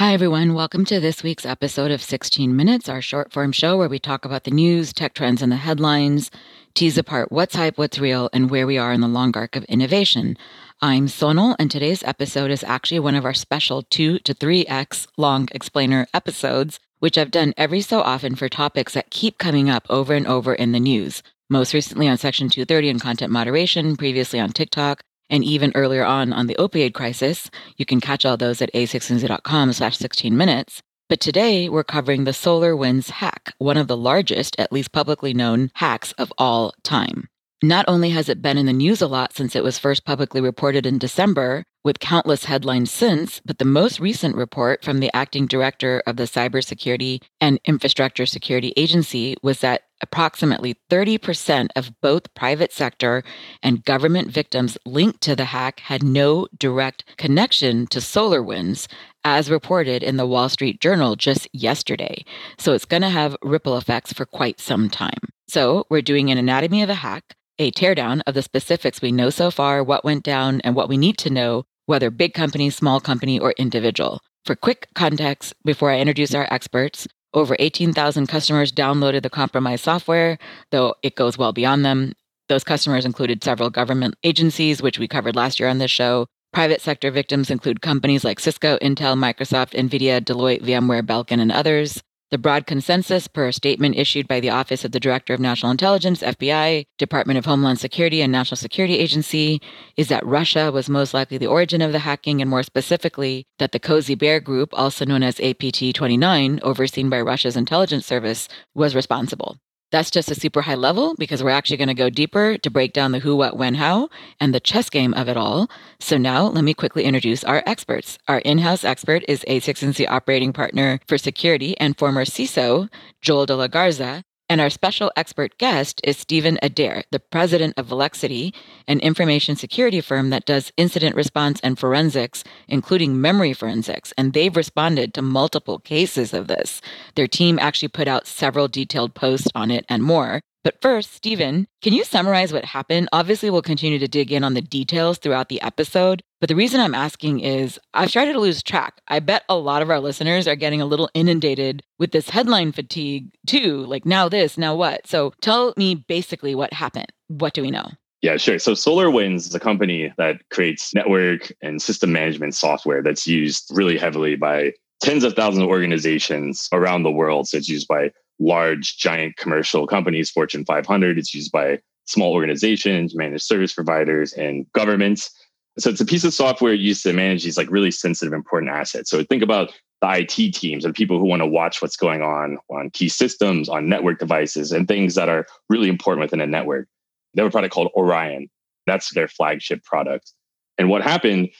Hi, 0.00 0.14
everyone. 0.14 0.54
Welcome 0.54 0.86
to 0.86 0.98
this 0.98 1.22
week's 1.22 1.44
episode 1.44 1.90
of 1.90 2.00
16 2.00 2.56
Minutes, 2.56 2.88
our 2.88 3.02
short 3.02 3.30
form 3.30 3.52
show 3.52 3.76
where 3.76 3.86
we 3.86 3.98
talk 3.98 4.24
about 4.24 4.44
the 4.44 4.50
news, 4.50 4.94
tech 4.94 5.12
trends, 5.12 5.42
and 5.42 5.52
the 5.52 5.56
headlines, 5.56 6.30
tease 6.72 6.96
apart 6.96 7.30
what's 7.30 7.54
hype, 7.54 7.76
what's 7.76 7.98
real, 7.98 8.30
and 8.32 8.48
where 8.48 8.66
we 8.66 8.78
are 8.78 8.94
in 8.94 9.02
the 9.02 9.06
long 9.06 9.36
arc 9.36 9.56
of 9.56 9.64
innovation. 9.64 10.38
I'm 10.80 11.06
Sonal, 11.06 11.54
and 11.58 11.70
today's 11.70 12.02
episode 12.02 12.50
is 12.50 12.64
actually 12.64 13.00
one 13.00 13.14
of 13.14 13.26
our 13.26 13.34
special 13.34 13.82
2 13.82 14.20
to 14.20 14.34
3x 14.34 15.06
long 15.18 15.50
explainer 15.52 16.06
episodes, 16.14 16.80
which 17.00 17.18
I've 17.18 17.30
done 17.30 17.52
every 17.58 17.82
so 17.82 18.00
often 18.00 18.36
for 18.36 18.48
topics 18.48 18.94
that 18.94 19.10
keep 19.10 19.36
coming 19.36 19.68
up 19.68 19.84
over 19.90 20.14
and 20.14 20.26
over 20.26 20.54
in 20.54 20.72
the 20.72 20.80
news. 20.80 21.22
Most 21.50 21.74
recently 21.74 22.08
on 22.08 22.16
Section 22.16 22.48
230 22.48 22.88
and 22.88 23.02
content 23.02 23.32
moderation, 23.32 23.98
previously 23.98 24.40
on 24.40 24.48
TikTok, 24.48 25.02
and 25.30 25.42
even 25.44 25.72
earlier 25.74 26.04
on 26.04 26.32
on 26.32 26.46
the 26.46 26.56
opioid 26.56 26.92
crisis. 26.92 27.50
You 27.76 27.86
can 27.86 28.00
catch 28.00 28.26
all 28.26 28.36
those 28.36 28.60
at 28.60 28.72
a16z.com 28.74 29.72
slash 29.72 29.96
16 29.96 30.36
minutes. 30.36 30.82
But 31.08 31.20
today 31.20 31.68
we're 31.68 31.82
covering 31.82 32.24
the 32.24 32.30
SolarWinds 32.30 33.10
hack, 33.10 33.54
one 33.58 33.76
of 33.76 33.88
the 33.88 33.96
largest, 33.96 34.54
at 34.60 34.72
least 34.72 34.92
publicly 34.92 35.34
known, 35.34 35.70
hacks 35.74 36.12
of 36.12 36.32
all 36.38 36.74
time. 36.84 37.28
Not 37.62 37.84
only 37.88 38.10
has 38.10 38.28
it 38.28 38.40
been 38.40 38.56
in 38.56 38.66
the 38.66 38.72
news 38.72 39.02
a 39.02 39.06
lot 39.06 39.34
since 39.34 39.56
it 39.56 39.64
was 39.64 39.78
first 39.78 40.04
publicly 40.04 40.40
reported 40.40 40.86
in 40.86 40.98
December, 40.98 41.64
with 41.84 41.98
countless 41.98 42.44
headlines 42.44 42.90
since, 42.90 43.40
but 43.44 43.58
the 43.58 43.64
most 43.64 44.00
recent 44.00 44.36
report 44.36 44.84
from 44.84 45.00
the 45.00 45.10
acting 45.14 45.46
director 45.46 46.02
of 46.06 46.16
the 46.16 46.24
Cybersecurity 46.24 47.22
and 47.40 47.58
Infrastructure 47.64 48.26
Security 48.26 48.72
Agency 48.76 49.36
was 49.42 49.60
that 49.60 49.82
approximately 50.00 50.76
30% 50.90 51.68
of 51.76 51.92
both 52.00 52.32
private 52.34 52.72
sector 52.72 53.22
and 53.62 53.84
government 53.84 54.30
victims 54.30 54.78
linked 54.84 55.20
to 55.22 55.36
the 55.36 55.46
hack 55.46 55.80
had 55.80 56.02
no 56.02 56.46
direct 56.58 57.04
connection 57.16 57.86
to 57.88 57.98
SolarWinds, 57.98 58.86
as 59.24 59.50
reported 59.50 60.02
in 60.02 60.16
the 60.16 60.26
Wall 60.26 60.48
Street 60.48 60.80
Journal 60.80 61.14
just 61.16 61.48
yesterday. 61.52 62.24
So 62.58 62.72
it's 62.72 62.86
going 62.86 63.02
to 63.02 63.10
have 63.10 63.36
ripple 63.42 63.76
effects 63.76 64.12
for 64.12 64.24
quite 64.24 64.60
some 64.60 64.88
time. 64.88 65.18
So 65.48 65.84
we're 65.90 66.00
doing 66.00 66.30
an 66.30 66.38
anatomy 66.38 66.82
of 66.82 66.88
a 66.88 66.94
hack 66.94 67.34
a 67.60 67.70
teardown 67.70 68.22
of 68.26 68.32
the 68.32 68.42
specifics 68.42 69.02
we 69.02 69.12
know 69.12 69.28
so 69.28 69.50
far, 69.50 69.84
what 69.84 70.02
went 70.02 70.24
down, 70.24 70.62
and 70.62 70.74
what 70.74 70.88
we 70.88 70.96
need 70.96 71.18
to 71.18 71.28
know, 71.28 71.64
whether 71.84 72.10
big 72.10 72.32
company, 72.32 72.70
small 72.70 73.00
company, 73.00 73.38
or 73.38 73.52
individual. 73.58 74.22
For 74.46 74.56
quick 74.56 74.88
context, 74.94 75.52
before 75.62 75.90
I 75.90 76.00
introduce 76.00 76.34
our 76.34 76.48
experts, 76.50 77.06
over 77.34 77.56
18,000 77.58 78.26
customers 78.26 78.72
downloaded 78.72 79.22
the 79.22 79.30
compromised 79.30 79.84
software, 79.84 80.38
though 80.70 80.94
it 81.02 81.16
goes 81.16 81.38
well 81.38 81.52
beyond 81.52 81.84
them. 81.84 82.14
Those 82.48 82.64
customers 82.64 83.04
included 83.04 83.44
several 83.44 83.70
government 83.70 84.16
agencies, 84.24 84.82
which 84.82 84.98
we 84.98 85.06
covered 85.06 85.36
last 85.36 85.60
year 85.60 85.68
on 85.68 85.78
this 85.78 85.90
show. 85.90 86.26
Private 86.52 86.80
sector 86.80 87.12
victims 87.12 87.48
include 87.48 87.80
companies 87.80 88.24
like 88.24 88.40
Cisco, 88.40 88.76
Intel, 88.78 89.16
Microsoft, 89.16 89.72
NVIDIA, 89.74 90.20
Deloitte, 90.20 90.62
VMware, 90.62 91.06
Belkin, 91.06 91.40
and 91.40 91.52
others. 91.52 92.02
The 92.30 92.38
broad 92.38 92.64
consensus, 92.64 93.26
per 93.26 93.48
a 93.48 93.52
statement 93.52 93.96
issued 93.96 94.28
by 94.28 94.38
the 94.38 94.50
Office 94.50 94.84
of 94.84 94.92
the 94.92 95.00
Director 95.00 95.34
of 95.34 95.40
National 95.40 95.72
Intelligence, 95.72 96.22
FBI, 96.22 96.84
Department 96.96 97.38
of 97.38 97.44
Homeland 97.44 97.80
Security, 97.80 98.22
and 98.22 98.30
National 98.30 98.56
Security 98.56 99.00
Agency, 99.00 99.60
is 99.96 100.06
that 100.08 100.24
Russia 100.24 100.70
was 100.70 100.88
most 100.88 101.12
likely 101.12 101.38
the 101.38 101.48
origin 101.48 101.82
of 101.82 101.90
the 101.90 101.98
hacking, 101.98 102.40
and 102.40 102.48
more 102.48 102.62
specifically, 102.62 103.48
that 103.58 103.72
the 103.72 103.80
Cozy 103.80 104.14
Bear 104.14 104.38
Group, 104.38 104.70
also 104.74 105.04
known 105.04 105.24
as 105.24 105.40
APT 105.40 105.92
29, 105.92 106.60
overseen 106.62 107.10
by 107.10 107.20
Russia's 107.20 107.56
intelligence 107.56 108.06
service, 108.06 108.46
was 108.76 108.94
responsible. 108.94 109.58
That's 109.90 110.10
just 110.10 110.30
a 110.30 110.34
super 110.34 110.62
high 110.62 110.76
level 110.76 111.14
because 111.18 111.42
we're 111.42 111.50
actually 111.50 111.78
going 111.78 111.88
to 111.88 111.94
go 111.94 112.10
deeper 112.10 112.56
to 112.58 112.70
break 112.70 112.92
down 112.92 113.12
the 113.12 113.18
who, 113.18 113.34
what, 113.34 113.56
when, 113.56 113.74
how, 113.74 114.08
and 114.38 114.54
the 114.54 114.60
chess 114.60 114.88
game 114.88 115.14
of 115.14 115.28
it 115.28 115.36
all. 115.36 115.68
So 115.98 116.16
now 116.16 116.46
let 116.46 116.62
me 116.62 116.74
quickly 116.74 117.04
introduce 117.04 117.42
our 117.44 117.62
experts. 117.66 118.18
Our 118.28 118.38
in-house 118.38 118.84
expert 118.84 119.24
is 119.26 119.44
A16Z 119.48 120.08
operating 120.08 120.52
partner 120.52 121.00
for 121.08 121.18
security 121.18 121.76
and 121.78 121.98
former 121.98 122.24
CISO, 122.24 122.88
Joel 123.20 123.46
de 123.46 123.56
la 123.56 123.66
Garza, 123.66 124.22
and 124.50 124.60
our 124.60 124.68
special 124.68 125.12
expert 125.14 125.56
guest 125.58 126.00
is 126.02 126.18
Steven 126.18 126.58
Adair, 126.60 127.04
the 127.12 127.20
president 127.20 127.72
of 127.78 127.86
Volexity, 127.86 128.52
an 128.88 128.98
information 128.98 129.54
security 129.54 130.00
firm 130.00 130.30
that 130.30 130.44
does 130.44 130.72
incident 130.76 131.14
response 131.14 131.60
and 131.62 131.78
forensics, 131.78 132.42
including 132.66 133.20
memory 133.20 133.52
forensics. 133.52 134.12
And 134.18 134.32
they've 134.32 134.56
responded 134.56 135.14
to 135.14 135.22
multiple 135.22 135.78
cases 135.78 136.34
of 136.34 136.48
this. 136.48 136.82
Their 137.14 137.28
team 137.28 137.60
actually 137.60 137.88
put 137.88 138.08
out 138.08 138.26
several 138.26 138.66
detailed 138.66 139.14
posts 139.14 139.46
on 139.54 139.70
it 139.70 139.86
and 139.88 140.02
more. 140.02 140.42
But 140.62 140.80
first, 140.82 141.14
Steven, 141.14 141.66
can 141.80 141.94
you 141.94 142.04
summarize 142.04 142.52
what 142.52 142.66
happened? 142.66 143.08
Obviously, 143.12 143.48
we'll 143.48 143.62
continue 143.62 143.98
to 143.98 144.08
dig 144.08 144.30
in 144.30 144.44
on 144.44 144.54
the 144.54 144.60
details 144.60 145.16
throughout 145.18 145.48
the 145.48 145.60
episode. 145.62 146.22
But 146.38 146.48
the 146.48 146.56
reason 146.56 146.80
I'm 146.80 146.94
asking 146.94 147.40
is 147.40 147.78
I've 147.94 148.10
started 148.10 148.34
to 148.34 148.40
lose 148.40 148.62
track. 148.62 149.00
I 149.08 149.20
bet 149.20 149.44
a 149.48 149.56
lot 149.56 149.80
of 149.80 149.90
our 149.90 150.00
listeners 150.00 150.46
are 150.46 150.56
getting 150.56 150.80
a 150.80 150.86
little 150.86 151.10
inundated 151.14 151.82
with 151.98 152.12
this 152.12 152.30
headline 152.30 152.72
fatigue 152.72 153.30
too. 153.46 153.86
Like, 153.86 154.04
now 154.04 154.28
this, 154.28 154.58
now 154.58 154.74
what? 154.74 155.06
So 155.06 155.32
tell 155.40 155.72
me 155.76 155.94
basically 155.94 156.54
what 156.54 156.72
happened. 156.72 157.10
What 157.28 157.54
do 157.54 157.62
we 157.62 157.70
know? 157.70 157.90
Yeah, 158.22 158.36
sure. 158.36 158.58
So 158.58 158.72
SolarWinds 158.72 159.46
is 159.46 159.54
a 159.54 159.60
company 159.60 160.12
that 160.18 160.46
creates 160.50 160.94
network 160.94 161.50
and 161.62 161.80
system 161.80 162.12
management 162.12 162.54
software 162.54 163.02
that's 163.02 163.26
used 163.26 163.70
really 163.72 163.96
heavily 163.96 164.36
by 164.36 164.72
tens 165.00 165.24
of 165.24 165.34
thousands 165.34 165.62
of 165.62 165.68
organizations 165.68 166.68
around 166.72 167.02
the 167.02 167.10
world. 167.10 167.48
So 167.48 167.56
it's 167.56 167.68
used 167.68 167.88
by 167.88 168.10
large, 168.38 168.96
giant 168.98 169.36
commercial 169.36 169.86
companies, 169.86 170.30
Fortune 170.30 170.64
500. 170.64 171.18
It's 171.18 171.34
used 171.34 171.52
by 171.52 171.80
small 172.06 172.32
organizations, 172.32 173.14
managed 173.14 173.44
service 173.44 173.72
providers, 173.72 174.32
and 174.32 174.66
governments. 174.72 175.30
So 175.78 175.90
it's 175.90 176.00
a 176.00 176.06
piece 176.06 176.24
of 176.24 176.34
software 176.34 176.74
used 176.74 177.02
to 177.04 177.12
manage 177.12 177.44
these 177.44 177.56
like 177.56 177.70
really 177.70 177.90
sensitive, 177.90 178.32
important 178.32 178.72
assets. 178.72 179.10
So 179.10 179.22
think 179.22 179.42
about 179.42 179.72
the 180.02 180.18
IT 180.18 180.54
teams 180.54 180.84
and 180.84 180.94
people 180.94 181.18
who 181.18 181.26
want 181.26 181.40
to 181.40 181.46
watch 181.46 181.80
what's 181.80 181.96
going 181.96 182.22
on 182.22 182.58
on 182.70 182.90
key 182.90 183.08
systems, 183.08 183.68
on 183.68 183.88
network 183.88 184.18
devices, 184.18 184.72
and 184.72 184.88
things 184.88 185.14
that 185.14 185.28
are 185.28 185.46
really 185.68 185.88
important 185.88 186.22
within 186.22 186.40
a 186.40 186.46
network. 186.46 186.88
They 187.34 187.42
have 187.42 187.50
a 187.50 187.52
product 187.52 187.72
called 187.72 187.90
Orion. 187.94 188.50
That's 188.86 189.14
their 189.14 189.28
flagship 189.28 189.84
product. 189.84 190.32
And 190.78 190.88
what 190.88 191.02
happened 191.02 191.50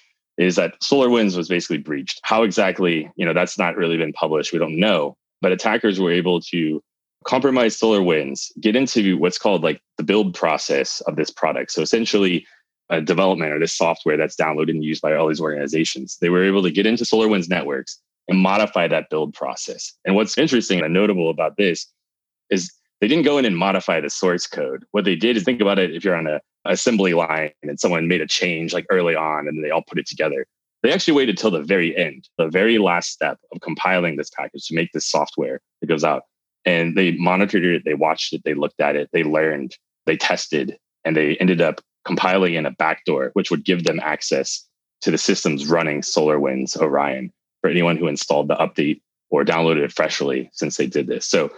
is 0.40 0.56
that 0.56 0.80
SolarWinds 0.80 1.36
was 1.36 1.48
basically 1.48 1.78
breached. 1.78 2.20
How 2.22 2.42
exactly, 2.42 3.10
you 3.16 3.26
know, 3.26 3.34
that's 3.34 3.58
not 3.58 3.76
really 3.76 3.96
been 3.96 4.12
published. 4.12 4.52
We 4.52 4.58
don't 4.58 4.78
know 4.78 5.16
but 5.40 5.52
attackers 5.52 6.00
were 6.00 6.12
able 6.12 6.40
to 6.40 6.82
compromise 7.24 7.78
SolarWinds, 7.78 8.50
get 8.60 8.76
into 8.76 9.16
what's 9.18 9.38
called 9.38 9.62
like 9.62 9.80
the 9.98 10.04
build 10.04 10.34
process 10.34 11.00
of 11.02 11.16
this 11.16 11.30
product. 11.30 11.72
So 11.72 11.82
essentially, 11.82 12.46
development 13.04 13.52
or 13.52 13.60
this 13.60 13.76
software 13.76 14.16
that's 14.16 14.34
downloaded 14.34 14.70
and 14.70 14.84
used 14.84 15.00
by 15.00 15.14
all 15.14 15.28
these 15.28 15.40
organizations. 15.40 16.18
They 16.20 16.28
were 16.28 16.44
able 16.44 16.62
to 16.64 16.72
get 16.72 16.86
into 16.86 17.04
SolarWinds 17.04 17.48
networks 17.48 18.00
and 18.26 18.38
modify 18.38 18.88
that 18.88 19.10
build 19.10 19.32
process. 19.32 19.92
And 20.04 20.16
what's 20.16 20.36
interesting 20.36 20.80
and 20.80 20.92
notable 20.92 21.30
about 21.30 21.56
this 21.56 21.86
is 22.50 22.72
they 23.00 23.06
didn't 23.06 23.24
go 23.24 23.38
in 23.38 23.44
and 23.44 23.56
modify 23.56 24.00
the 24.00 24.10
source 24.10 24.46
code. 24.46 24.84
What 24.90 25.04
they 25.04 25.14
did 25.14 25.36
is 25.36 25.44
think 25.44 25.60
about 25.60 25.78
it 25.78 25.94
if 25.94 26.04
you're 26.04 26.16
on 26.16 26.26
a 26.26 26.40
assembly 26.64 27.14
line 27.14 27.52
and 27.62 27.80
someone 27.80 28.08
made 28.08 28.20
a 28.20 28.26
change 28.26 28.72
like 28.72 28.86
early 28.90 29.14
on 29.14 29.48
and 29.48 29.64
they 29.64 29.70
all 29.70 29.82
put 29.82 29.98
it 29.98 30.06
together. 30.06 30.46
They 30.82 30.92
actually 30.92 31.14
waited 31.14 31.36
till 31.36 31.50
the 31.50 31.62
very 31.62 31.96
end, 31.96 32.28
the 32.38 32.48
very 32.48 32.78
last 32.78 33.10
step 33.10 33.38
of 33.52 33.60
compiling 33.60 34.16
this 34.16 34.30
package 34.30 34.66
to 34.66 34.74
make 34.74 34.92
this 34.92 35.06
software 35.06 35.60
that 35.80 35.86
goes 35.86 36.04
out. 36.04 36.22
And 36.64 36.96
they 36.96 37.12
monitored 37.12 37.64
it, 37.64 37.84
they 37.84 37.94
watched 37.94 38.32
it, 38.32 38.42
they 38.44 38.54
looked 38.54 38.80
at 38.80 38.96
it, 38.96 39.08
they 39.12 39.24
learned, 39.24 39.76
they 40.06 40.16
tested, 40.16 40.78
and 41.04 41.16
they 41.16 41.36
ended 41.36 41.60
up 41.60 41.80
compiling 42.04 42.54
in 42.54 42.66
a 42.66 42.70
backdoor, 42.70 43.30
which 43.34 43.50
would 43.50 43.64
give 43.64 43.84
them 43.84 44.00
access 44.02 44.66
to 45.02 45.10
the 45.10 45.18
systems 45.18 45.66
running 45.68 46.02
SolarWinds 46.02 46.76
Orion 46.80 47.32
for 47.60 47.70
anyone 47.70 47.96
who 47.96 48.06
installed 48.06 48.48
the 48.48 48.56
update 48.56 49.00
or 49.30 49.44
downloaded 49.44 49.82
it 49.82 49.92
freshly 49.92 50.50
since 50.52 50.76
they 50.76 50.86
did 50.86 51.06
this. 51.06 51.26
So 51.26 51.50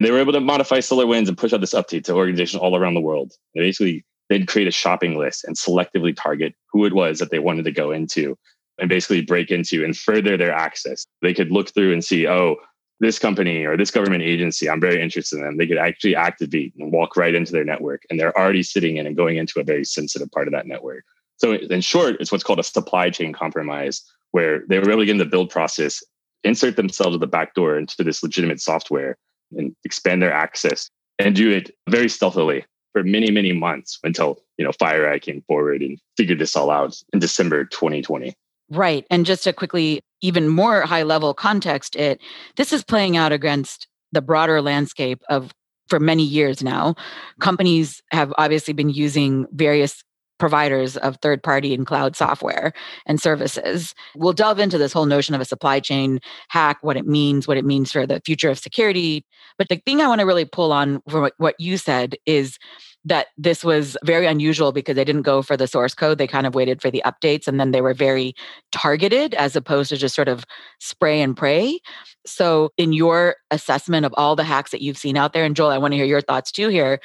they 0.00 0.10
were 0.10 0.18
able 0.18 0.32
to 0.32 0.40
modify 0.40 0.78
SolarWinds 0.78 1.28
and 1.28 1.36
push 1.36 1.52
out 1.52 1.60
this 1.60 1.74
update 1.74 2.04
to 2.04 2.14
organizations 2.14 2.60
all 2.60 2.76
around 2.76 2.94
the 2.94 3.00
world. 3.00 3.32
They 3.54 3.60
basically, 3.60 4.04
they'd 4.30 4.48
create 4.48 4.68
a 4.68 4.72
shopping 4.72 5.18
list 5.18 5.44
and 5.44 5.56
selectively 5.56 6.16
target 6.16 6.54
who 6.72 6.86
it 6.86 6.94
was 6.94 7.18
that 7.18 7.30
they 7.30 7.40
wanted 7.40 7.64
to 7.64 7.72
go 7.72 7.90
into 7.90 8.38
and 8.78 8.88
basically 8.88 9.20
break 9.20 9.50
into 9.50 9.84
and 9.84 9.96
further 9.96 10.38
their 10.38 10.52
access. 10.52 11.04
They 11.20 11.34
could 11.34 11.50
look 11.50 11.74
through 11.74 11.92
and 11.92 12.02
see, 12.02 12.26
oh, 12.26 12.56
this 13.00 13.18
company 13.18 13.64
or 13.64 13.76
this 13.76 13.90
government 13.90 14.22
agency, 14.22 14.70
I'm 14.70 14.80
very 14.80 15.02
interested 15.02 15.36
in 15.36 15.44
them. 15.44 15.56
They 15.56 15.66
could 15.66 15.78
actually 15.78 16.14
activate 16.14 16.72
and 16.78 16.92
walk 16.92 17.16
right 17.16 17.34
into 17.34 17.52
their 17.52 17.64
network. 17.64 18.02
And 18.08 18.18
they're 18.18 18.36
already 18.38 18.62
sitting 18.62 18.96
in 18.96 19.06
and 19.06 19.16
going 19.16 19.36
into 19.36 19.58
a 19.58 19.64
very 19.64 19.84
sensitive 19.84 20.30
part 20.30 20.46
of 20.46 20.52
that 20.52 20.66
network. 20.66 21.04
So, 21.38 21.54
in 21.54 21.80
short, 21.80 22.16
it's 22.20 22.30
what's 22.30 22.44
called 22.44 22.58
a 22.58 22.62
supply 22.62 23.08
chain 23.10 23.32
compromise, 23.32 24.02
where 24.32 24.62
they 24.68 24.78
were 24.78 24.90
able 24.90 25.00
to 25.00 25.06
get 25.06 25.12
in 25.12 25.18
the 25.18 25.24
build 25.24 25.48
process, 25.48 26.02
insert 26.44 26.76
themselves 26.76 27.14
at 27.14 27.20
the 27.20 27.26
back 27.26 27.54
door 27.54 27.78
into 27.78 28.04
this 28.04 28.22
legitimate 28.22 28.60
software 28.60 29.16
and 29.56 29.74
expand 29.84 30.22
their 30.22 30.32
access 30.32 30.90
and 31.18 31.34
do 31.34 31.50
it 31.50 31.70
very 31.88 32.08
stealthily 32.08 32.64
for 32.92 33.02
many, 33.02 33.30
many 33.30 33.52
months 33.52 33.98
until, 34.02 34.38
you 34.58 34.64
know, 34.64 34.72
FireEye 34.72 35.22
came 35.22 35.42
forward 35.42 35.82
and 35.82 35.98
figured 36.16 36.38
this 36.38 36.56
all 36.56 36.70
out 36.70 36.96
in 37.12 37.18
December 37.18 37.64
2020. 37.64 38.34
Right. 38.70 39.04
And 39.10 39.26
just 39.26 39.44
to 39.44 39.52
quickly, 39.52 40.00
even 40.20 40.48
more 40.48 40.82
high 40.82 41.02
level 41.02 41.34
context 41.34 41.96
it, 41.96 42.20
this 42.56 42.72
is 42.72 42.84
playing 42.84 43.16
out 43.16 43.32
against 43.32 43.88
the 44.12 44.22
broader 44.22 44.60
landscape 44.60 45.22
of 45.28 45.52
for 45.88 45.98
many 45.98 46.22
years 46.22 46.62
now. 46.62 46.94
Companies 47.40 48.00
have 48.12 48.32
obviously 48.38 48.72
been 48.72 48.90
using 48.90 49.46
various 49.52 50.04
providers 50.40 50.96
of 50.96 51.16
third 51.18 51.42
party 51.42 51.72
and 51.72 51.86
cloud 51.86 52.16
software 52.16 52.72
and 53.06 53.20
services. 53.20 53.94
We'll 54.16 54.32
delve 54.32 54.58
into 54.58 54.78
this 54.78 54.92
whole 54.92 55.06
notion 55.06 55.34
of 55.34 55.40
a 55.40 55.44
supply 55.44 55.78
chain 55.78 56.18
hack, 56.48 56.78
what 56.82 56.96
it 56.96 57.06
means, 57.06 57.46
what 57.46 57.58
it 57.58 57.64
means 57.64 57.92
for 57.92 58.06
the 58.06 58.20
future 58.24 58.50
of 58.50 58.58
security. 58.58 59.24
But 59.58 59.68
the 59.68 59.76
thing 59.76 60.00
I 60.00 60.08
want 60.08 60.20
to 60.20 60.26
really 60.26 60.44
pull 60.44 60.72
on 60.72 61.02
from 61.08 61.30
what 61.36 61.54
you 61.60 61.76
said 61.76 62.16
is 62.26 62.58
that 63.04 63.28
this 63.38 63.64
was 63.64 63.96
very 64.04 64.26
unusual 64.26 64.72
because 64.72 64.96
they 64.96 65.04
didn't 65.04 65.22
go 65.22 65.40
for 65.40 65.56
the 65.56 65.66
source 65.66 65.94
code. 65.94 66.18
They 66.18 66.26
kind 66.26 66.46
of 66.46 66.54
waited 66.54 66.82
for 66.82 66.90
the 66.90 67.02
updates 67.06 67.48
and 67.48 67.58
then 67.58 67.70
they 67.70 67.80
were 67.80 67.94
very 67.94 68.34
targeted 68.72 69.32
as 69.34 69.56
opposed 69.56 69.88
to 69.90 69.96
just 69.96 70.14
sort 70.14 70.28
of 70.28 70.44
spray 70.80 71.22
and 71.22 71.36
pray. 71.36 71.80
So, 72.26 72.70
in 72.76 72.92
your 72.92 73.36
assessment 73.50 74.04
of 74.04 74.14
all 74.18 74.36
the 74.36 74.44
hacks 74.44 74.70
that 74.72 74.82
you've 74.82 74.98
seen 74.98 75.16
out 75.16 75.32
there, 75.32 75.44
and 75.44 75.56
Joel, 75.56 75.70
I 75.70 75.78
want 75.78 75.92
to 75.92 75.96
hear 75.96 76.04
your 76.04 76.20
thoughts 76.20 76.52
too 76.52 76.68
here. 76.68 77.00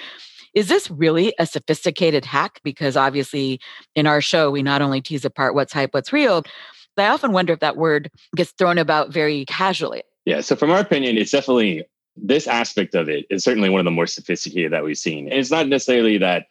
Is 0.56 0.70
this 0.70 0.90
really 0.90 1.34
a 1.38 1.46
sophisticated 1.46 2.26
hack? 2.26 2.62
Because 2.64 2.96
obviously, 2.98 3.60
in 3.94 4.08
our 4.08 4.22
show, 4.22 4.50
we 4.50 4.64
not 4.64 4.82
only 4.82 5.02
tease 5.02 5.26
apart 5.26 5.54
what's 5.54 5.74
hype, 5.74 5.94
what's 5.94 6.14
real. 6.14 6.44
but 6.96 7.06
I 7.06 7.10
often 7.10 7.34
wonder 7.34 7.54
if 7.54 7.60
that 7.60 7.78
word 7.78 8.10
gets 8.36 8.52
thrown 8.52 8.78
about 8.78 9.12
very 9.12 9.46
casually. 9.46 10.02
Yeah. 10.26 10.42
So, 10.42 10.56
from 10.56 10.72
our 10.72 10.80
opinion, 10.80 11.18
it's 11.18 11.32
definitely 11.32 11.86
this 12.16 12.48
aspect 12.48 12.96
of 12.96 13.10
it 13.10 13.26
is 13.30 13.44
certainly 13.44 13.70
one 13.70 13.80
of 13.80 13.86
the 13.86 13.92
more 13.92 14.08
sophisticated 14.08 14.72
that 14.72 14.84
we've 14.84 14.98
seen. 14.98 15.28
And 15.30 15.38
it's 15.38 15.52
not 15.52 15.68
necessarily 15.68 16.18
that 16.20 16.48